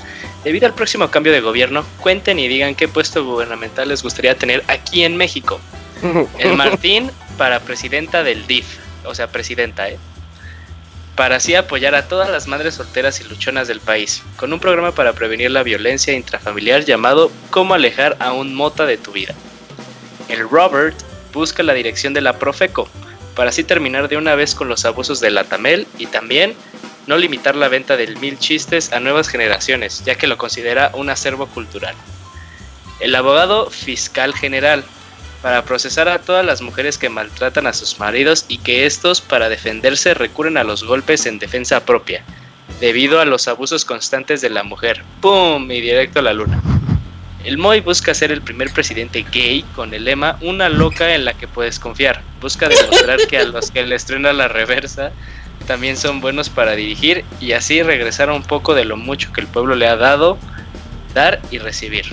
[0.44, 4.64] Debido al próximo cambio de gobierno, cuenten y digan qué puesto gubernamental les gustaría tener
[4.68, 5.60] aquí en México.
[6.40, 8.66] El Martín para presidenta del DIF,
[9.06, 9.98] o sea, presidenta, ¿eh?
[11.16, 14.94] Para así apoyar a todas las madres solteras y luchonas del país, con un programa
[14.94, 19.36] para prevenir la violencia intrafamiliar llamado Cómo alejar a un mota de tu vida.
[20.28, 20.96] El Robert
[21.32, 22.90] busca la dirección de la Profeco,
[23.36, 26.56] para así terminar de una vez con los abusos de la Tamel y también
[27.08, 31.10] no limitar la venta del mil chistes a nuevas generaciones, ya que lo considera un
[31.10, 31.96] acervo cultural.
[33.00, 34.86] El abogado fiscal general,
[35.44, 39.50] para procesar a todas las mujeres que maltratan a sus maridos y que estos para
[39.50, 42.24] defenderse recurren a los golpes en defensa propia,
[42.80, 45.04] debido a los abusos constantes de la mujer.
[45.20, 45.70] ¡Pum!
[45.70, 46.62] Y directo a la luna.
[47.44, 51.34] El Moy busca ser el primer presidente gay con el lema Una loca en la
[51.34, 52.22] que puedes confiar.
[52.40, 55.12] Busca demostrar que a los que les truena la reversa
[55.68, 59.48] también son buenos para dirigir y así regresar un poco de lo mucho que el
[59.48, 60.38] pueblo le ha dado,
[61.14, 62.06] dar y recibir.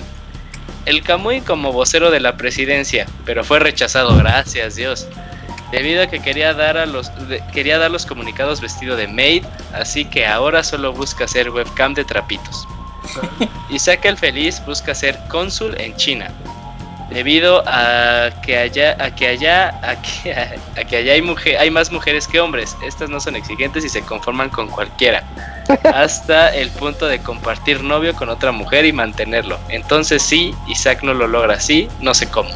[0.85, 5.07] El Camuy como vocero de la presidencia, pero fue rechazado, gracias Dios,
[5.71, 9.43] debido a que quería dar, a los, de- quería dar los comunicados vestido de maid,
[9.73, 12.67] así que ahora solo busca ser webcam de trapitos.
[13.69, 16.29] Isaac el Feliz busca ser cónsul en China,
[17.11, 20.33] debido a que allá, a que allá, a que,
[20.81, 22.75] a que allá hay, mujer, hay más mujeres que hombres.
[22.83, 25.23] Estas no son exigentes y se conforman con cualquiera,
[25.93, 29.59] hasta el punto de compartir novio con otra mujer y mantenerlo.
[29.69, 32.49] Entonces sí, Isaac no lo logra así, no sé cómo.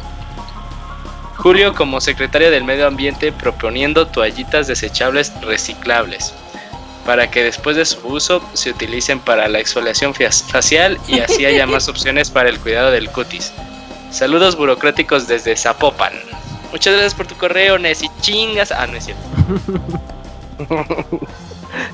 [1.36, 6.34] Julio como secretario del medio ambiente proponiendo toallitas desechables reciclables
[7.04, 11.66] para que después de su uso se utilicen para la exfoliación facial y así haya
[11.68, 13.52] más opciones para el cuidado del cutis.
[14.16, 16.14] Saludos burocráticos desde Zapopan.
[16.72, 18.10] Muchas gracias por tu correo, Nessie.
[18.22, 18.72] Chingas.
[18.72, 19.22] Ah, no es cierto.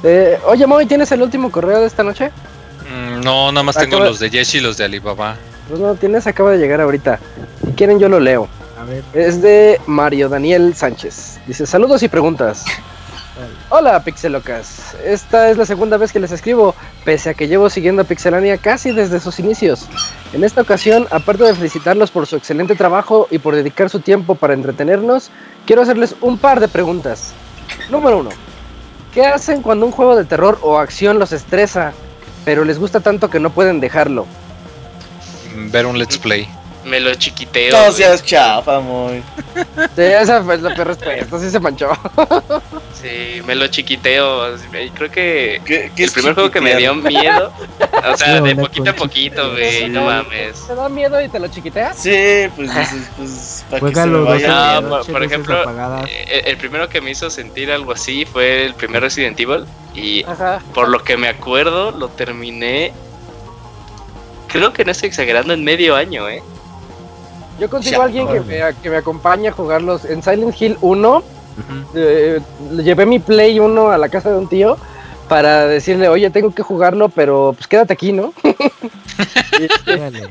[0.04, 2.30] Eh, oye, Moy, ¿tienes el último correo de esta noche?
[2.88, 5.34] Mm, No, nada más tengo los de Yeshi y los de Alibaba.
[5.68, 7.18] Pues no tienes, acaba de llegar ahorita.
[7.66, 8.48] Si quieren yo lo leo.
[8.80, 9.02] A ver.
[9.12, 11.40] Es de Mario Daniel Sánchez.
[11.48, 12.64] Dice, saludos y preguntas.
[13.70, 18.02] Hola Pixelocas, esta es la segunda vez que les escribo, pese a que llevo siguiendo
[18.02, 19.88] a Pixelania casi desde sus inicios.
[20.34, 24.34] En esta ocasión, aparte de felicitarlos por su excelente trabajo y por dedicar su tiempo
[24.34, 25.30] para entretenernos,
[25.66, 27.32] quiero hacerles un par de preguntas.
[27.90, 28.30] Número uno,
[29.14, 31.94] ¿qué hacen cuando un juego de terror o acción los estresa,
[32.44, 34.26] pero les gusta tanto que no pueden dejarlo?
[35.70, 36.46] Ver un let's play.
[36.84, 37.70] Me lo chiquiteo.
[37.86, 39.22] No seas chafa, muy.
[39.94, 41.90] Sí, esa fue la peor respuesta, sí se manchó.
[43.00, 44.56] Sí, me lo chiquiteo.
[44.94, 47.52] Creo que ¿Qué, qué el primer juego que me dio miedo.
[48.12, 49.88] O sea, Sí, de poquito a poquito, güey.
[49.88, 50.66] No mames.
[50.66, 51.96] ¿Te da miedo y te lo chiquiteas?
[51.98, 54.80] Sí, pues, dices, pues, para que se me vaya.
[54.80, 56.04] No, de por- por ejemplo.
[56.08, 59.64] Eh, El primero que me hizo sentir algo así fue el primer Resident Evil.
[59.94, 60.60] Y Ajá.
[60.74, 62.92] por lo que me acuerdo, lo terminé.
[64.48, 66.42] Creo que no estoy exagerando en medio año, ¿eh?
[67.58, 71.16] Yo consigo a alguien que me, que me acompañe a jugarlos en Silent Hill 1.
[71.18, 71.24] Ujú.
[71.94, 72.40] eh,
[72.72, 74.78] le llevé mi Play 1 a la casa de un tío
[75.28, 78.32] para decirle, oye, tengo que jugarlo, pero pues quédate aquí, ¿no?
[78.42, 80.30] y, Órale.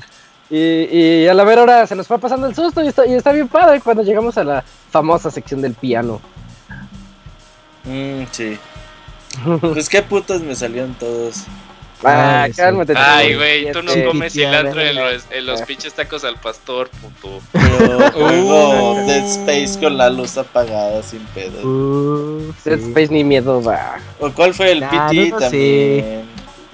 [0.49, 3.14] y- y a la ver hora se nos fue pasando el susto y está, y
[3.14, 6.19] está bien padre cuando llegamos a la famosa sección del piano.
[7.85, 8.57] Mm, sí.
[9.61, 11.43] Pues qué putos me salieron todos.
[12.03, 12.57] Ah, Ay, sí.
[12.57, 12.94] cálmate.
[12.95, 13.38] Ay, tío.
[13.38, 17.40] güey, tú no comes cilantro en los, en los pinches tacos al pastor, puto.
[17.53, 19.06] Uh.
[19.07, 21.61] Dead Space con la luz apagada sin pedo.
[21.68, 22.86] Uh, Dead sí.
[22.90, 23.98] Space ni miedo va.
[24.19, 26.22] ¿O cuál fue el Nah, PT no, no también?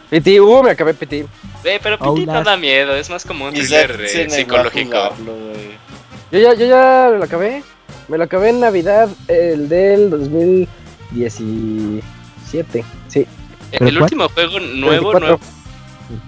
[0.09, 1.25] PT, uh, me acabé PT.
[1.63, 4.89] Güey, pero Piti no da miedo, es más como un thriller se eh, psicológico.
[4.91, 5.33] jugarlo.
[6.31, 7.61] Yo ya, yo ya me lo acabé.
[8.07, 12.85] Me lo acabé en Navidad, el del 2017.
[13.09, 13.27] Sí.
[13.71, 15.19] El, último juego nuevo, 24.
[15.19, 15.39] nuevo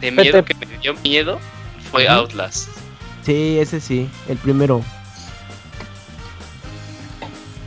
[0.01, 1.39] de miedo que me dio miedo
[1.91, 2.07] fue.
[2.07, 2.69] Outlast.
[3.25, 4.83] Sí, ese sí, el primero.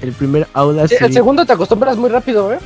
[0.00, 0.92] El primer Outlast.
[0.92, 2.58] Sí, el segundo te acostumbras muy rápido, ¿eh?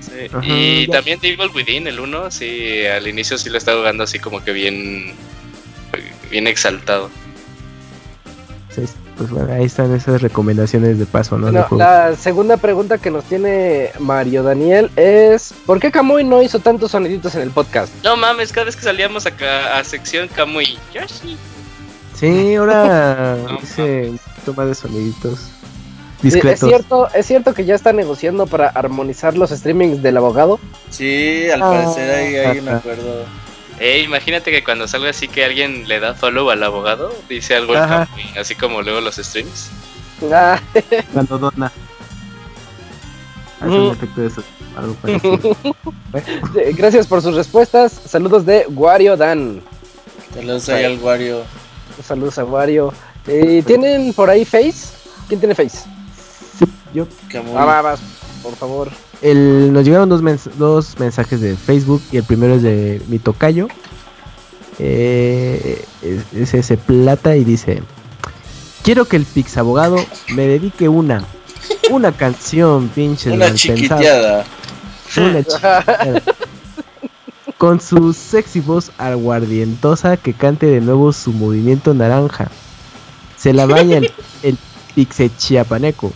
[0.00, 0.94] Sí, Ajá, y ya.
[0.94, 4.42] también The Evil Within, el 1, sí, al inicio sí lo estaba jugando así como
[4.42, 5.14] que bien
[6.30, 7.10] bien exaltado.
[8.70, 8.82] Sí,
[9.20, 11.52] Pues bueno, ahí están esas recomendaciones de paso, ¿no?
[11.52, 16.58] De la segunda pregunta que nos tiene Mario Daniel es ¿Por qué Kamui no hizo
[16.60, 17.92] tantos soniditos en el podcast?
[18.02, 21.36] No mames, cada vez que salíamos acá a sección Kamui Yoshi.
[22.18, 25.38] Sí, ahora hice un poquito más de soniditos
[26.22, 26.68] Sí, Es discretos.
[26.68, 30.58] cierto, es cierto que ya está negociando para armonizar los streamings del abogado.
[30.88, 31.70] Sí, al Ah.
[31.70, 33.24] parecer ahí hay un acuerdo.
[33.80, 37.72] Eh, imagínate que cuando salga así que alguien le da follow al abogado, dice algo
[37.72, 38.06] el Ajá.
[38.06, 39.70] Kamui, así como luego los streams.
[40.30, 40.60] Ah,
[41.14, 41.72] Cuando dona.
[43.60, 43.86] Hace Ujú.
[43.86, 44.42] un efecto de eso.
[44.76, 44.96] Algo
[46.54, 47.92] eh, gracias por sus respuestas.
[48.06, 49.62] Saludos de Wario Dan.
[50.34, 51.42] Saludos ahí al Wario.
[52.02, 52.92] Saludos a Wario.
[53.26, 54.88] Eh, ¿Tienen por ahí Face?
[55.26, 55.88] ¿Quién tiene Face?
[56.92, 57.06] Yo.
[57.56, 58.00] Ah, va, vas,
[58.42, 58.90] por favor.
[59.22, 63.18] El, nos llegaron dos, mens- dos mensajes de Facebook y el primero es de mi
[63.18, 63.68] tocayo.
[64.78, 67.82] Eh, es, es ese plata y dice:
[68.82, 69.96] Quiero que el Pix abogado
[70.34, 71.24] me dedique una,
[71.90, 74.44] una canción, pinche Una chiquiteada.
[75.16, 76.22] Una chiquiteada.
[77.58, 82.50] Con su sexy voz aguardientosa que cante de nuevo su movimiento naranja.
[83.36, 84.10] Se la baña el,
[84.42, 84.56] el
[84.94, 86.10] Pixe Chiapaneco.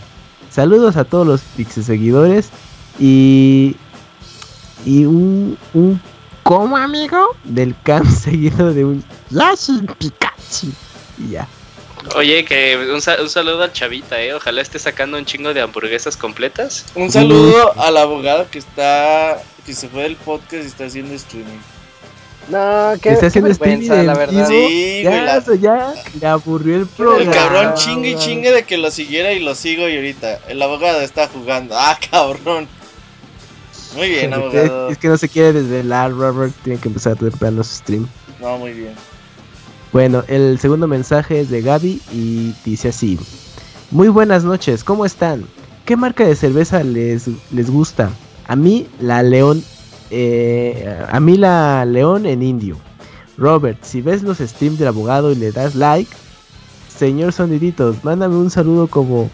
[0.49, 2.49] Saludos a todos los Pixe seguidores
[2.99, 3.75] y.
[4.85, 5.57] Y un.
[5.73, 6.01] un
[6.43, 7.35] ¿Cómo amigo?
[7.43, 10.71] Del can seguido de un Yashin Pikachu.
[11.17, 11.47] Y ya.
[12.15, 14.33] Oye, que un, sa- un saludo al chavita, eh.
[14.35, 16.85] Ojalá esté sacando un chingo de hamburguesas completas.
[16.93, 19.41] Un saludo al abogado que está.
[19.65, 21.57] que se fue del podcast y está haciendo streaming.
[22.47, 24.47] No, qué, Está haciendo streaming la verdad.
[24.47, 25.21] Sí, Ya, güey.
[25.25, 27.23] la- eso ya le aburrió el programa.
[27.23, 30.41] El cabrón chingue y chingue de que lo siguiera y lo sigo y ahorita.
[30.47, 31.75] El abogado está jugando.
[31.75, 32.67] Ah, cabrón.
[33.95, 34.89] Muy bien, abogado.
[34.89, 36.53] Es que no se quiere desvelar, Robert.
[36.63, 38.07] Tiene que empezar a temprano su stream.
[38.41, 38.93] No, muy bien.
[39.93, 43.17] Bueno, el segundo mensaje es de Gaby y dice así:
[43.91, 45.45] Muy buenas noches, ¿cómo están?
[45.85, 48.09] ¿Qué marca de cerveza les, les gusta?
[48.47, 49.63] A mí la León,
[50.11, 52.77] eh, a mí la León en indio.
[53.37, 56.11] Robert, si ves los streams del abogado y le das like,
[56.87, 59.29] señor Soniditos, mándame un saludo como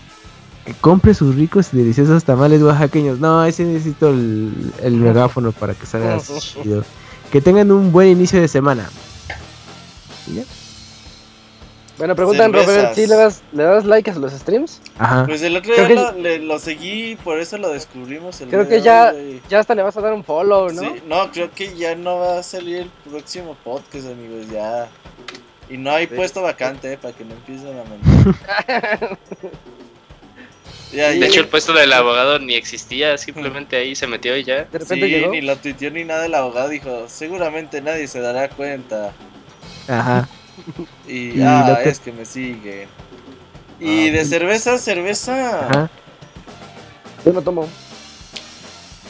[0.80, 3.20] compre sus ricos y deliciosos tamales oaxaqueños.
[3.20, 6.84] No, ese necesito el, el megáfono para que salga chido.
[7.32, 8.90] Que tengan un buen inicio de semana.
[10.28, 10.44] ¿Y ya?
[11.98, 12.52] Bueno, preguntan.
[12.52, 14.82] Robert, ¿sí le das, le das like a los streams?
[14.98, 15.26] Ajá.
[15.28, 18.42] Pues el otro día que- lo, le- lo seguí, por eso lo descubrimos.
[18.42, 19.14] El Creo que ya,
[19.50, 20.82] ya hasta le vas a dar un follow, ¿no?
[20.82, 24.88] Sí, no, creo que ya no va a salir el próximo podcast, amigos, ya.
[25.70, 26.16] Y no hay Sí.
[26.16, 28.36] puesto vacante, eh, para que no empiecen a mentir.
[30.94, 34.44] ya, De ya- hecho, el puesto del abogado ni existía, simplemente ahí se metió y
[34.44, 34.66] ya.
[34.66, 35.32] De repente sí, llegó.
[35.32, 39.14] ni lo tuiteó ni nada el abogado, dijo, seguramente nadie se dará cuenta.
[39.88, 40.28] Ajá.
[41.08, 42.88] Y, Y ah, lo que- es que me siguen.
[43.80, 45.68] Y Ah, de cerveza, cerveza.
[45.70, 45.90] Ajá.
[47.26, 47.68] Yo no tomo.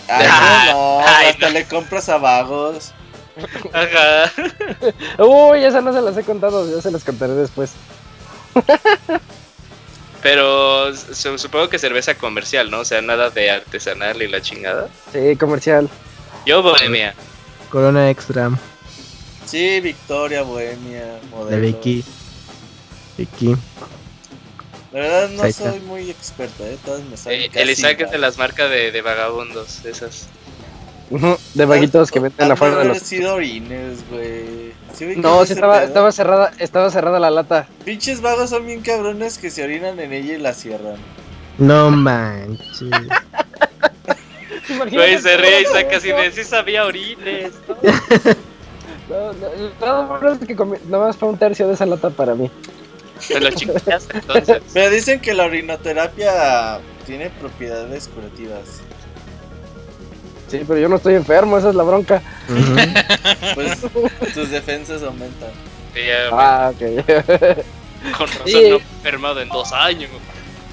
[0.08, 2.94] Ay, Ah, no, no, ay, hasta le compras a vagos.
[3.74, 4.32] Ajá.
[5.24, 7.72] Uy, esa no se las he contado, ya se las contaré después.
[10.22, 12.80] Pero su- supongo que cerveza comercial, ¿no?
[12.82, 14.90] O sea, nada de artesanal y la chingada.
[15.12, 15.90] Sí, comercial.
[16.46, 17.16] Yo, bohemia.
[17.70, 18.52] Corona extra
[19.46, 21.62] Sí, Victoria, Bohemia, de modelo.
[21.62, 22.04] Vicky.
[23.18, 23.56] Vicky.
[24.92, 28.12] La verdad no soy muy experto, eh, todas me salen Eh, casi el Isaac es
[28.12, 30.28] de las marcas de, de vagabundos, esas.
[31.54, 33.00] De vaguitos que venden de afuera de los...
[33.00, 34.74] sido orines, güey.
[34.96, 37.68] ¿Sí ubicas No, estaba, cerrada, estaba cerrada la lata.
[37.86, 40.96] Pinches vagos son bien cabrones que se orinan en ella y la cierran.
[41.58, 42.90] No manches.
[44.92, 47.52] Güey, se ríe Isaac así de sí sabía orines.
[49.10, 52.50] No, no, no, que comi- nada más fue un tercio de esa lata para mí.
[53.34, 54.62] Me lo chingaste entonces.
[54.74, 58.81] Pero dicen que la orinoterapia tiene propiedades curativas.
[60.52, 62.22] Sí, pero yo no estoy enfermo, esa es la bronca.
[63.56, 63.78] Pues
[64.34, 65.50] tus defensas aumentan.
[65.94, 67.06] Sí, ya, Ah, ok.
[68.18, 70.10] Con razón no he enfermado en dos años.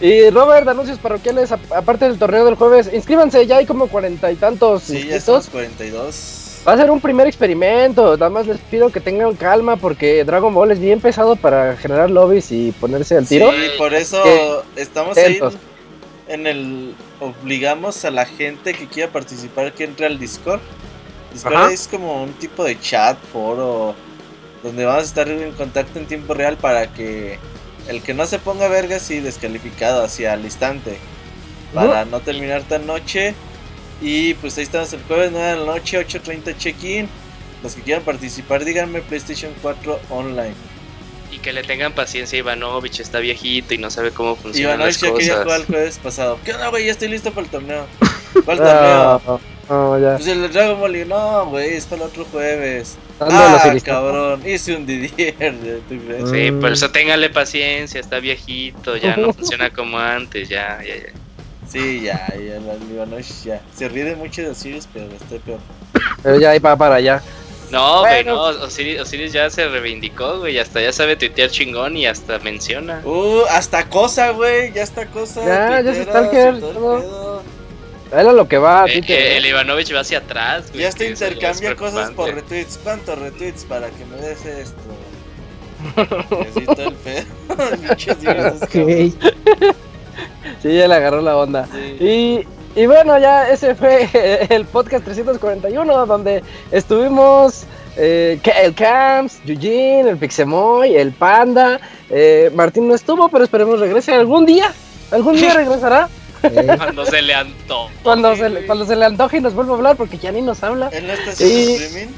[0.00, 4.30] y Robert, anuncios parroquiales, a- aparte del torneo del jueves, inscríbanse, ya hay como cuarenta
[4.32, 5.24] y tantos Sí, ya inscritos.
[5.24, 6.44] somos 42.
[6.66, 10.52] Va a ser un primer experimento, nada más les pido que tengan calma porque Dragon
[10.52, 13.50] Ball es bien pesado para generar lobbies y ponerse al tiro.
[13.52, 15.38] Sí, por eso Que- estamos ahí.
[16.28, 16.94] En el...
[17.20, 20.60] Obligamos a la gente que quiera participar que entre al Discord.
[21.32, 21.72] Discord Ajá.
[21.72, 23.94] es como un tipo de chat, foro,
[24.62, 27.38] donde vamos a estar en contacto en tiempo real para que
[27.88, 30.98] el que no se ponga vergas y descalificado hacia al instante.
[31.74, 33.34] Para no terminar tan noche.
[34.00, 37.08] Y pues ahí estamos el jueves 9 de la noche, 8.30 check-in.
[37.62, 40.54] Los que quieran participar, díganme PlayStation 4 online.
[41.30, 45.10] Y que le tengan paciencia, Ivanovich está viejito y no sabe cómo funcionan Ivanovich las
[45.12, 46.38] ya quería jugar el jueves pasado.
[46.44, 46.86] ¿Qué onda, güey?
[46.86, 47.86] Ya estoy listo para el torneo.
[48.44, 49.22] ¿Cuál torneo?
[49.26, 49.38] Ah,
[49.68, 50.14] no, ya.
[50.16, 51.06] Pues el Dragon Ball.
[51.08, 52.96] No, güey, es para el otro jueves.
[53.20, 54.42] Los Ah, cabrón.
[54.48, 55.34] Hice un Didier.
[55.88, 56.30] ¿tú crees?
[56.30, 56.60] Sí, Mm.
[56.60, 61.12] por eso téngale paciencia, está viejito, ya no funciona como antes, ya, ya, ya.
[61.68, 63.60] Sí, ya, ya, el Ivanovich ya.
[63.76, 65.58] Se ríe de mucho de Osiris, pero estoy peor.
[66.22, 67.22] Pero ya ahí para, para allá.
[67.70, 68.52] No, güey, Bueno.
[68.52, 73.02] no, Osiris, Osiris ya se reivindicó, güey, hasta ya sabe tuitear chingón y hasta menciona.
[73.04, 74.72] Uh, hasta cosa, güey.
[74.72, 75.44] Ya está cosa.
[75.44, 77.00] Ya, ya se tuiteras stalker, y todo el todo.
[77.00, 77.42] pedo.
[78.20, 79.18] Él a lo que va, Eh, Twitter.
[79.20, 80.82] eh, el Ivanovich va hacia atrás, güey.
[80.82, 82.78] Ya hasta intercambia cosas por retweets.
[82.82, 84.80] ¿Cuántos retweets para que me des esto?
[86.40, 87.26] Necesito el pedo.
[90.62, 91.68] Sí, ya le agarró la onda.
[91.72, 91.96] Sí.
[92.00, 92.46] Y,
[92.82, 94.08] y bueno, ya ese fue
[94.50, 97.64] el podcast 341, donde estuvimos
[97.96, 101.80] eh, el Camps, Eugene, el Pixemoy, el Panda.
[102.10, 104.72] eh, Martín no estuvo, pero esperemos regrese algún día.
[105.10, 106.08] Algún día regresará.
[106.44, 107.90] Eh, Cuando se le antojó.
[108.04, 110.40] Cuando se, le, cuando se le antoje y nos vuelva a hablar, porque ya ni
[110.40, 110.88] nos habla.
[110.92, 112.12] ¿Él no está Y- streaming?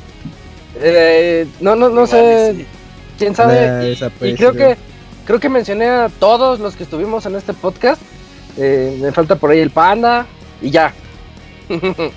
[0.83, 2.55] Eh, no, no, no Igual sé.
[2.57, 2.67] sí.
[3.19, 3.97] quién Nah, sabe.
[4.23, 4.77] Y- creo que
[5.25, 8.01] creo que mencioné a todos los que estuvimos en este podcast.
[8.59, 10.27] Eh, me falta por ahí el panda
[10.61, 10.95] y ya.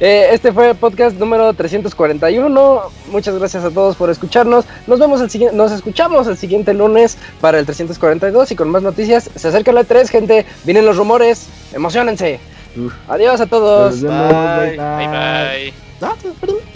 [0.00, 2.82] Eh, este fue el podcast número 341.
[3.10, 4.64] Muchas gracias a todos por escucharnos.
[4.86, 8.82] Nos vemos el siguiente, nos escuchamos el siguiente lunes para el 342 y con más
[8.82, 9.30] noticias.
[9.34, 10.46] Se acerca la 3, gente.
[10.64, 11.48] Vienen los rumores.
[11.72, 12.40] Emocionense.
[12.76, 12.94] Uf.
[13.08, 14.00] Adiós a todos.
[14.00, 14.76] Bye.
[14.76, 15.74] Bye bye.
[16.00, 16.75] bye.